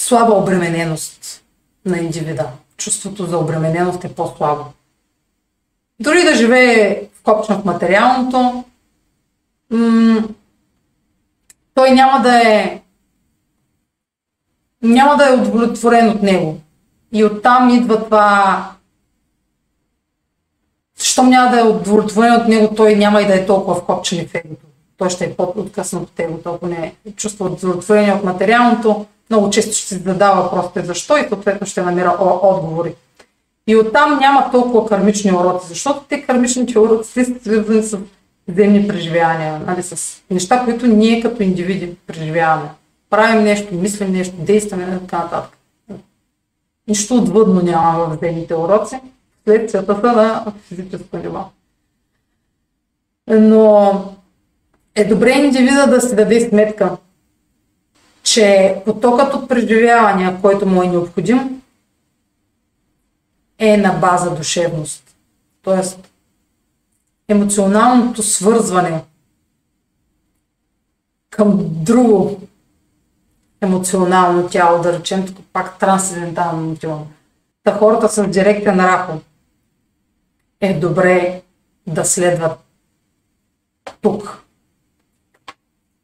По-слаба 0.00 0.32
обремененост 0.32 1.42
на 1.84 1.98
индивида. 1.98 2.46
Чувството 2.76 3.26
за 3.26 3.38
обремененост 3.38 4.04
е 4.04 4.14
по-слабо. 4.14 4.64
Дори 6.00 6.22
да 6.22 6.34
живее 6.34 7.02
вкопчен 7.14 7.56
в 7.56 7.64
материалното, 7.64 8.64
м- 9.70 10.22
той 11.74 11.90
няма 11.90 12.22
да 12.22 12.48
е 12.48 12.80
няма 14.82 15.16
да 15.16 15.28
е 15.28 15.32
удовлетворен 15.32 16.08
от 16.08 16.22
него. 16.22 16.60
И 17.12 17.24
оттам 17.24 17.70
идва 17.70 18.04
това 18.04 18.64
щом 20.98 21.28
няма 21.28 21.50
да 21.50 21.60
е 21.60 21.64
удовлетворен 21.64 22.34
от 22.34 22.48
него, 22.48 22.74
той 22.74 22.96
няма 22.96 23.22
и 23.22 23.26
да 23.26 23.34
е 23.34 23.46
толкова 23.46 23.74
вкопчен 23.74 24.28
в 24.28 24.34
егото. 24.34 24.66
Той 24.96 25.10
ще 25.10 25.24
е 25.24 25.36
по-откъснат 25.36 26.02
от 26.02 26.20
егото, 26.20 26.54
ако 26.54 26.66
не 26.66 26.94
чувства 27.16 27.46
удовлетворение 27.46 28.12
от 28.12 28.24
материалното, 28.24 29.06
много 29.30 29.50
често 29.50 29.72
ще 29.72 29.88
се 29.88 29.98
задава 29.98 30.42
въпросите 30.42 30.84
защо 30.84 31.16
и 31.16 31.28
съответно 31.28 31.66
ще 31.66 31.82
намира 31.82 32.16
отговори. 32.42 32.94
И 33.66 33.76
оттам 33.76 34.18
няма 34.18 34.50
толкова 34.50 34.88
кармични 34.88 35.32
уроци, 35.32 35.68
защото 35.68 36.04
те 36.08 36.22
кармичните 36.22 36.78
уроци 36.78 37.24
са 37.24 37.34
свързани 37.42 37.82
с 37.82 37.98
земни 38.48 38.88
преживявания, 38.88 39.60
нали, 39.66 39.82
с 39.82 40.22
неща, 40.30 40.64
които 40.64 40.86
ние 40.86 41.22
като 41.22 41.42
индивиди 41.42 41.96
преживяваме. 42.06 42.68
Правим 43.10 43.44
нещо, 43.44 43.74
мислим 43.74 44.12
нещо, 44.12 44.34
действаме 44.38 44.82
и 44.82 45.06
така 45.06 45.18
нататък. 45.18 45.56
Нищо 46.88 47.16
отвъдно 47.16 47.62
няма 47.62 48.04
в 48.04 48.18
земните 48.22 48.54
уроци 48.54 49.00
лекцията 49.48 49.98
са 50.00 50.12
на 50.12 50.52
физическо 50.68 51.16
ниво. 51.16 51.44
Но 53.28 53.92
е 54.94 55.04
добре 55.04 55.30
индивида 55.30 55.86
да 55.86 56.00
си 56.00 56.16
даде 56.16 56.40
сметка, 56.40 56.96
че 58.30 58.82
потокът 58.84 59.34
от 59.34 59.48
преживявания, 59.48 60.40
който 60.40 60.66
му 60.66 60.82
е 60.82 60.88
необходим, 60.88 61.62
е 63.58 63.76
на 63.76 63.92
база 63.92 64.34
душевност. 64.34 65.16
Тоест, 65.62 66.10
емоционалното 67.28 68.22
свързване 68.22 69.04
към 71.30 71.58
друго 71.60 72.40
емоционално 73.60 74.48
тяло, 74.48 74.82
да 74.82 74.92
речем, 74.92 75.34
пак 75.52 75.78
трансцендентално 75.78 76.62
емоционално. 76.62 77.10
Та 77.64 77.78
хората 77.78 78.08
с 78.08 78.26
директен 78.26 78.80
рахо 78.80 79.20
е 80.60 80.74
добре 80.74 81.42
да 81.86 82.04
следват 82.04 82.58
тук 84.00 84.44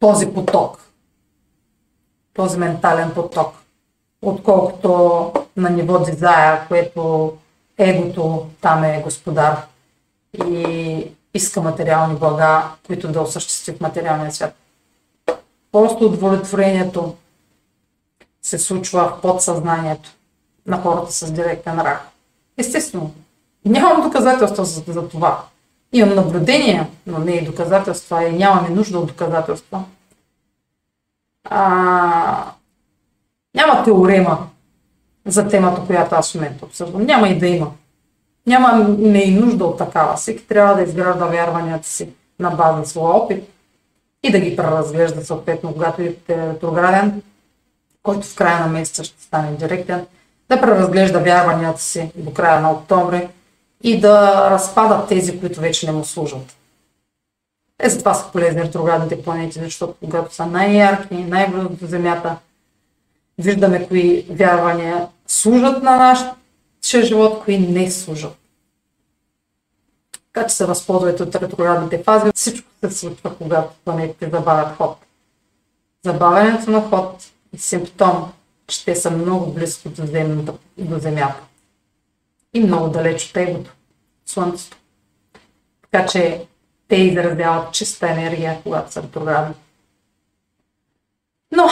този 0.01 0.27
поток, 0.27 0.86
този 2.37 2.59
ментален 2.59 3.11
поток, 3.15 3.55
отколкото 4.23 5.33
на 5.57 5.71
ниво 5.71 5.99
дизайр, 5.99 6.69
което 6.69 7.33
егото 7.79 8.47
там 8.61 8.85
е 8.85 9.03
господар 9.05 9.63
и 10.47 11.13
иска 11.35 11.61
материални 11.63 12.15
блага, 12.15 12.65
които 12.87 13.09
да 13.09 13.21
осъществи 13.21 13.73
в 13.73 13.81
материалния 13.81 14.33
свят. 14.33 14.55
Просто 15.73 16.07
удовлетворението 16.07 17.15
се 18.43 18.59
случва 18.59 19.05
в 19.09 19.21
подсъзнанието 19.21 20.11
на 20.67 20.83
хората 20.83 21.13
с 21.13 21.33
директен 21.33 21.81
рак. 21.81 22.09
Естествено, 22.59 23.15
Нямам 23.67 24.03
доказателства 24.03 24.65
за, 24.65 24.83
за 24.89 25.09
това. 25.09 25.45
Имам 25.93 26.15
наблюдения, 26.15 26.89
но 27.07 27.19
не 27.19 27.33
и 27.33 27.45
доказателства 27.45 28.25
и 28.25 28.33
нямаме 28.33 28.69
нужда 28.69 28.99
от 28.99 29.07
доказателства. 29.07 29.85
А, 31.51 32.53
няма 33.55 33.85
теорема 33.85 34.39
за 35.27 35.49
темата, 35.49 35.83
която 35.87 36.15
аз 36.15 36.33
в 36.33 36.35
момента 36.35 36.65
обсъждам. 36.65 37.03
Няма 37.03 37.29
и 37.29 37.39
да 37.39 37.47
има. 37.47 37.71
Нямаме 38.47 39.19
и 39.19 39.35
нужда 39.35 39.65
от 39.65 39.79
такава. 39.79 40.17
Всеки 40.17 40.47
трябва 40.47 40.75
да 40.75 40.83
изгражда 40.83 41.27
вярванията 41.27 41.89
си 41.89 42.09
на 42.39 42.51
база 42.51 42.77
на 42.77 42.87
своя 42.87 43.15
опит 43.15 43.49
и 44.23 44.31
да 44.31 44.41
ги 44.41 44.57
преразглежда 44.57 45.25
съответно, 45.25 45.73
когато 45.73 46.03
е 46.03 46.17
ретрограден, 46.29 47.23
който 48.03 48.27
в 48.27 48.35
края 48.35 48.61
на 48.61 48.67
месеца 48.67 49.05
ще 49.05 49.23
стане 49.23 49.57
директен, 49.57 50.07
да 50.49 50.61
преразглежда 50.61 51.21
вярванията 51.21 51.81
си 51.81 52.11
до 52.17 52.33
края 52.33 52.61
на 52.61 52.71
октомври, 52.71 53.29
и 53.83 54.01
да 54.01 54.47
разпадат 54.51 55.09
тези, 55.09 55.41
които 55.41 55.61
вече 55.61 55.87
не 55.87 55.93
му 55.93 56.05
служат. 56.05 56.57
Те 57.79 57.89
затова 57.89 58.15
са 58.15 58.33
полезни 58.33 58.63
ретроградните 58.63 59.23
планети, 59.23 59.59
защото 59.59 59.95
когато 60.05 60.35
са 60.35 60.47
най-ярки, 60.47 61.15
най-близо 61.15 61.69
до 61.69 61.87
Земята, 61.87 62.37
виждаме 63.39 63.89
кои 63.89 64.27
вярвания 64.31 65.09
служат 65.27 65.83
на 65.83 65.97
нашия 65.97 67.05
живот, 67.05 67.45
кои 67.45 67.59
не 67.59 67.91
служат. 67.91 68.37
Така 70.33 70.49
че 70.49 70.55
се 70.55 70.67
възползвайте 70.67 71.23
от 71.23 71.35
ретроградните 71.35 72.03
фази. 72.03 72.31
Всичко 72.35 72.69
се 72.85 72.91
случва, 72.91 73.37
когато 73.37 73.75
планетите 73.85 74.31
забавят 74.31 74.77
ход. 74.77 74.99
Забавянето 76.05 76.71
на 76.71 76.83
ход 76.89 77.31
е 77.55 77.59
симптом, 77.59 78.33
те 78.85 78.97
са 78.97 79.11
много 79.11 79.53
близко 79.53 79.89
до, 79.89 80.07
земята, 80.07 80.53
до 80.79 80.99
Земята 80.99 81.41
и 82.55 82.61
много 82.61 82.89
далеч 82.89 83.31
от 83.31 83.37
егото, 83.37 83.73
Слънцето. 84.27 84.77
Така 85.91 86.07
че 86.07 86.47
те 86.89 86.97
изразяват 86.97 87.75
чиста 87.75 88.11
енергия, 88.11 88.61
когато 88.63 88.93
са 88.93 89.03
ретроградни. 89.03 89.55
Но 91.53 91.69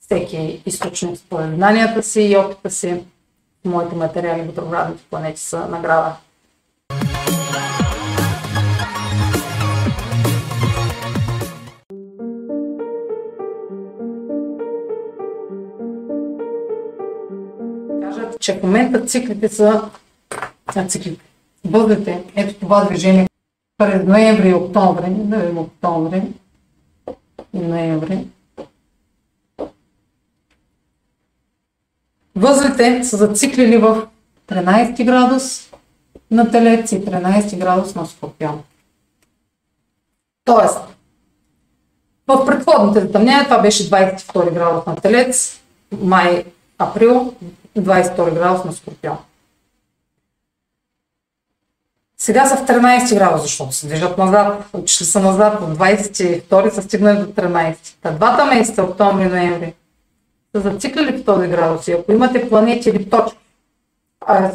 всеки 0.00 0.62
източник 0.66 1.16
според 1.16 1.54
знанията 1.54 2.02
си 2.02 2.22
и 2.22 2.36
опита 2.36 2.70
си, 2.70 3.04
моите 3.64 3.96
материали 3.96 4.42
в 4.42 4.48
ретроградните 4.48 5.02
планети 5.10 5.40
са 5.40 5.68
награда. 5.68 6.16
че 18.40 18.58
в 18.58 18.62
момента 18.62 19.06
циклите 19.06 19.48
са 19.48 19.90
а, 20.66 20.86
циклите. 20.86 21.31
Бъдете, 21.66 22.24
ето 22.36 22.54
това 22.54 22.84
движение 22.84 23.28
през 23.78 24.04
ноември 24.04 24.48
и 24.48 24.54
октомври, 24.54 25.06
видим 25.06 25.58
октомври 25.58 26.22
и 27.54 27.58
ноември. 27.58 28.26
Възлите 32.36 33.04
са 33.04 33.16
зациклили 33.16 33.76
в 33.76 34.06
13 34.48 35.04
градус 35.04 35.70
на 36.30 36.50
Телец 36.50 36.92
и 36.92 37.04
13 37.04 37.58
градус 37.58 37.94
на 37.94 38.06
Скорпион. 38.06 38.62
Тоест, 40.44 40.78
в 42.26 42.46
предходните 42.46 43.00
затъмнения, 43.00 43.44
това 43.44 43.58
беше 43.58 43.90
22 43.90 44.52
градус 44.52 44.86
на 44.86 44.96
Телец, 44.96 45.60
май, 46.00 46.44
април, 46.78 47.34
22 47.78 48.34
градус 48.34 48.64
на 48.64 48.72
Скорпион. 48.72 49.18
Сега 52.22 52.46
са 52.46 52.56
в 52.56 52.66
13 52.66 53.14
градуса, 53.14 53.42
защото 53.42 53.72
се 53.72 53.86
движат 53.86 54.18
назад. 54.18 54.64
Отишли 54.72 55.04
са 55.04 55.20
назад. 55.20 55.62
От 55.62 55.78
22 55.78 56.70
са 56.70 56.82
стигнали 56.82 57.18
до 57.18 57.26
13. 57.26 57.76
Та 58.02 58.10
двата 58.10 58.44
месеца, 58.44 58.82
октомври 58.82 59.28
ноември, 59.28 59.74
са 60.54 60.60
зациклили 60.60 61.18
в 61.18 61.24
този 61.24 61.48
градус. 61.48 61.88
И 61.88 61.92
ако 61.92 62.12
имате 62.12 62.48
планети 62.48 62.88
или 62.88 63.10
точки, 63.10 63.38
а, 64.26 64.50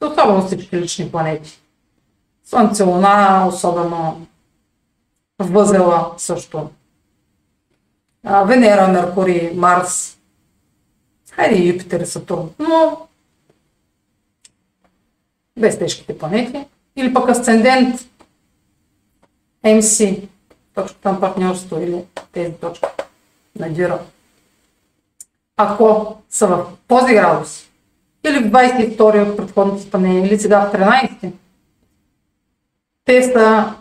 особено 0.00 0.46
всички 0.46 0.76
лични 0.76 1.10
планети, 1.10 1.60
Слънце, 2.44 2.82
Луна, 2.82 3.46
особено 3.48 4.26
възела 5.38 6.14
също, 6.16 6.70
Венера, 8.24 8.88
Меркурий, 8.88 9.52
Марс, 9.54 10.18
Хайде 11.30 11.62
Юпитер 11.62 12.00
и 12.00 12.06
Сатурн, 12.06 12.50
но 12.58 13.06
без 15.58 15.78
тежките 15.78 16.18
планети. 16.18 16.64
Или 16.96 17.14
пък 17.14 17.28
асцендент 17.28 18.00
МС, 19.64 20.02
точката 20.74 21.12
на 21.12 21.20
партньорство 21.20 21.82
или 21.82 22.04
тези 22.32 22.52
точки 22.52 22.86
на 23.58 23.70
Дира. 23.70 24.02
Ако 25.56 26.16
са 26.30 26.46
в 26.46 26.66
този 26.88 27.14
градус, 27.14 27.68
или 28.24 28.38
в 28.38 28.50
22 28.50 29.30
от 29.30 29.36
предходното 29.36 29.78
изпълнение, 29.78 30.26
или 30.26 30.40
сега 30.40 30.60
в 30.60 30.72
13, 30.72 31.32
те 33.04 33.22
са 33.22 33.74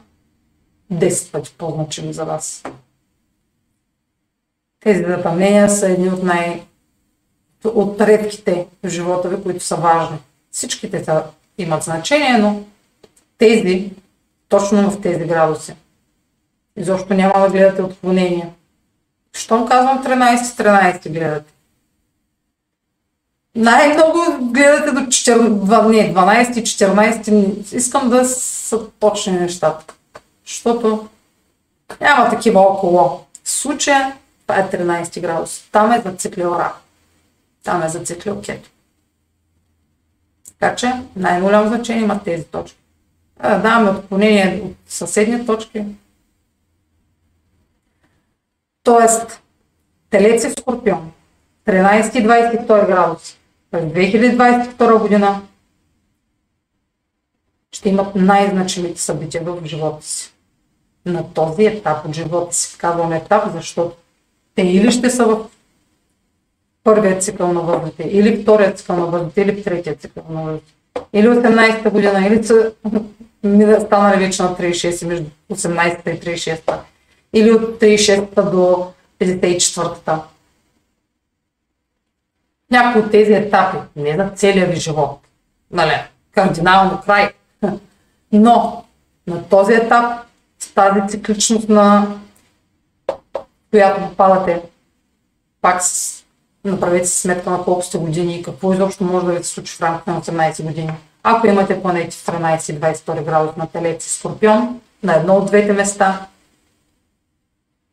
10 0.93 1.31
пъти 1.31 1.55
по-значими 1.57 2.13
за 2.13 2.25
вас. 2.25 2.63
Тези 4.79 5.03
затъмнения 5.03 5.69
са 5.69 5.89
едни 5.89 6.09
от 6.09 6.23
най- 6.23 6.63
от 7.65 8.01
редките 8.01 8.67
в 8.83 8.89
живота 8.89 9.29
ви, 9.29 9.43
които 9.43 9.63
са 9.63 9.75
важни. 9.75 10.17
Всичките 10.51 11.03
са, 11.03 11.23
имат 11.63 11.83
значение, 11.83 12.37
но 12.37 12.63
тези, 13.37 13.91
точно 14.49 14.91
в 14.91 15.01
тези 15.01 15.25
градуси, 15.25 15.73
изобщо 16.77 17.13
няма 17.13 17.39
да 17.39 17.49
гледате 17.49 17.81
отклонения. 17.81 18.49
Щом 19.33 19.67
казвам 19.67 20.03
13-13 20.03 21.09
гледате. 21.09 21.53
Най-много 23.55 24.51
гледате 24.51 24.91
до 24.91 24.99
4, 24.99 25.89
не, 25.89 26.13
12-14. 26.13 27.75
Искам 27.75 28.09
да 28.09 28.25
са 28.25 28.89
точни 28.89 29.33
нещата. 29.33 29.93
Защото 30.47 31.07
няма 32.01 32.29
такива 32.29 32.59
около. 32.59 32.99
В 33.43 33.49
случая 33.49 34.13
това 34.41 34.59
е 34.59 34.69
13 34.69 35.21
градус. 35.21 35.63
Там 35.71 35.91
е 35.91 36.01
зациклил 36.05 36.55
рак. 36.59 36.75
Там 37.63 37.83
е 37.83 37.89
зациклил 37.89 38.41
кето. 38.41 38.69
Така 40.61 40.75
че 40.75 40.93
най-голямо 41.15 41.67
значение 41.67 42.03
има 42.03 42.23
тези 42.23 42.43
точки. 42.43 42.77
Да, 43.41 43.59
даваме 43.59 43.89
отклонение 43.89 44.61
от 44.65 44.75
съседни 44.85 45.45
точки. 45.45 45.85
Тоест, 48.83 49.41
Телец 50.09 50.43
и 50.43 50.49
Скорпион. 50.49 51.11
13 51.65 52.19
и 52.19 52.27
22 52.27 52.87
градуси. 52.87 53.39
През 53.71 53.83
2022 53.83 54.99
година 54.99 55.41
ще 57.71 57.89
имат 57.89 58.15
най-значимите 58.15 59.01
събития 59.01 59.43
в 59.43 59.65
живота 59.65 60.05
си. 60.05 60.33
На 61.05 61.33
този 61.33 61.65
етап 61.65 62.05
от 62.05 62.15
живота 62.15 62.55
си. 62.55 62.77
Казвам 62.77 63.13
етап, 63.13 63.43
защото 63.53 63.95
те 64.55 64.61
или 64.61 64.91
ще 64.91 65.09
са 65.09 65.25
в 65.25 65.45
първият 66.83 67.23
цикъл 67.23 67.53
на 67.53 67.61
възрастите, 67.61 68.03
или 68.03 68.41
вторият 68.41 68.77
цикъл 68.77 68.95
на 68.95 69.05
възрастите, 69.05 69.41
или 69.41 69.51
в 69.51 69.63
третия 69.63 69.95
цикъл 69.95 70.23
на 70.29 70.43
възрастите. 70.43 70.73
Или 71.13 71.27
18-та 71.27 71.89
година, 71.89 72.27
или 72.27 72.43
са 72.43 72.71
станали 73.85 74.25
вече 74.25 74.43
на 74.43 74.55
36 74.55 75.07
между 75.07 75.29
18-та 75.51 76.11
и 76.11 76.19
36-та. 76.19 76.83
Или 77.33 77.51
от 77.51 77.81
36-та 77.81 78.41
до 78.41 78.91
54-та. 79.19 80.23
Някои 82.71 83.01
от 83.01 83.11
тези 83.11 83.33
етапи, 83.33 83.77
не 83.95 84.15
за 84.15 84.29
целия 84.35 84.67
ви 84.67 84.75
живот, 84.75 85.19
нали, 85.71 85.93
кардинално 86.31 87.01
край, 87.05 87.29
но 88.31 88.83
на 89.27 89.49
този 89.49 89.73
етап, 89.73 90.21
с 90.59 90.73
тази 90.73 91.07
цикличност 91.07 91.69
на 91.69 92.15
която 93.71 94.01
попадате, 94.01 94.61
пак 95.61 95.83
с, 95.83 96.20
направете 96.65 97.07
си 97.07 97.21
сметка 97.21 97.49
на 97.49 97.63
колко 97.63 97.81
сте 97.81 97.97
години 97.97 98.35
и 98.35 98.43
какво 98.43 98.73
изобщо 98.73 99.03
може 99.03 99.25
да 99.25 99.31
ви 99.31 99.43
се 99.43 99.49
случи 99.49 99.75
в 99.75 99.81
рамките 99.81 100.11
на 100.11 100.21
18 100.21 100.63
години. 100.63 100.91
Ако 101.23 101.47
имате 101.47 101.81
планети 101.81 102.17
в 102.17 102.25
13 102.25 102.57
22 102.57 103.23
градус 103.23 103.55
на 103.55 103.67
Телец 103.67 104.05
и 104.05 104.09
Скорпион, 104.09 104.81
на 105.03 105.15
едно 105.15 105.35
от 105.35 105.45
двете 105.45 105.73
места, 105.73 106.27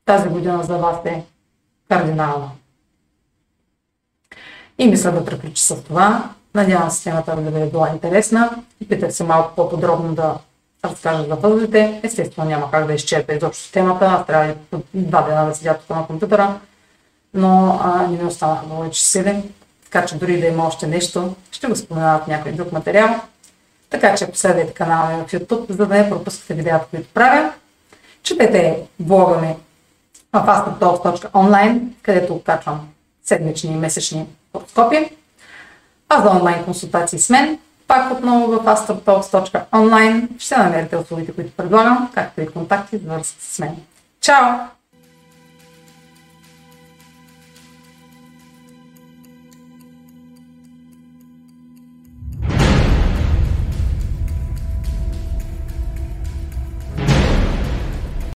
тази 0.04 0.28
година 0.28 0.62
за 0.62 0.76
вас 0.76 0.96
е 1.04 1.24
кардинална. 1.88 2.50
И 4.78 4.88
мисля 4.88 5.12
да 5.12 5.24
приключи 5.24 5.62
с 5.62 5.82
това. 5.82 6.30
Надявам 6.54 6.90
се 6.90 7.04
темата 7.04 7.36
да 7.36 7.50
ви 7.50 7.62
е 7.62 7.66
била 7.66 7.90
интересна. 7.90 8.50
Питах 8.88 9.12
се 9.12 9.24
малко 9.24 9.54
по-подробно 9.56 10.14
да 10.14 10.34
разкажа 10.84 11.24
за 11.24 11.34
възлите. 11.34 12.00
Естествено 12.02 12.48
няма 12.48 12.70
как 12.70 12.86
да 12.86 12.94
изчерпя 12.94 13.34
изобщо 13.34 13.72
темата. 13.72 14.04
Аз 14.04 14.26
трябва 14.26 14.54
два 14.94 15.22
дена 15.22 15.46
да 15.46 15.54
седя 15.54 15.78
тук 15.78 15.96
на 15.96 16.06
компютъра. 16.06 16.60
Но 17.38 17.80
а, 17.82 18.06
не 18.06 18.22
ми 18.22 18.24
останаха 18.24 18.68
повече 18.68 19.02
сили. 19.02 19.42
Така 19.84 20.06
че 20.06 20.18
дори 20.18 20.40
да 20.40 20.46
има 20.46 20.66
още 20.66 20.86
нещо, 20.86 21.34
ще 21.52 21.66
го 21.66 21.76
споменават 21.76 22.24
в 22.24 22.26
някой 22.26 22.52
друг 22.52 22.72
материал. 22.72 23.20
Така 23.90 24.14
че 24.14 24.30
последвайте 24.30 24.74
канала 24.74 25.16
ми 25.16 25.24
в 25.24 25.32
YouTube, 25.32 25.70
за 25.70 25.86
да 25.86 25.94
не 25.94 26.10
пропускате 26.10 26.54
видеята, 26.54 26.86
които 26.90 27.08
правя. 27.14 27.52
Четете 28.22 28.82
блога 29.00 29.38
ми 29.38 29.56
в 30.32 30.46
astrotalks.online, 30.46 31.80
където 32.02 32.42
качвам 32.46 32.88
седмични 33.24 33.72
и 33.72 33.76
месечни 33.76 34.26
хороскопи. 34.52 35.10
А 36.08 36.22
за 36.22 36.30
онлайн 36.30 36.64
консултации 36.64 37.18
с 37.18 37.30
мен, 37.30 37.58
пак 37.86 38.12
отново 38.12 38.46
в 38.46 38.64
astrotalks.online 38.64 40.28
ще 40.38 40.56
намерите 40.56 40.96
услугите, 40.96 41.32
които 41.32 41.52
предлагам, 41.56 42.10
както 42.14 42.40
и 42.40 42.46
контакти 42.46 42.98
за 42.98 43.14
връзка 43.14 43.36
с 43.40 43.58
мен. 43.58 43.76
Чао! 44.20 44.77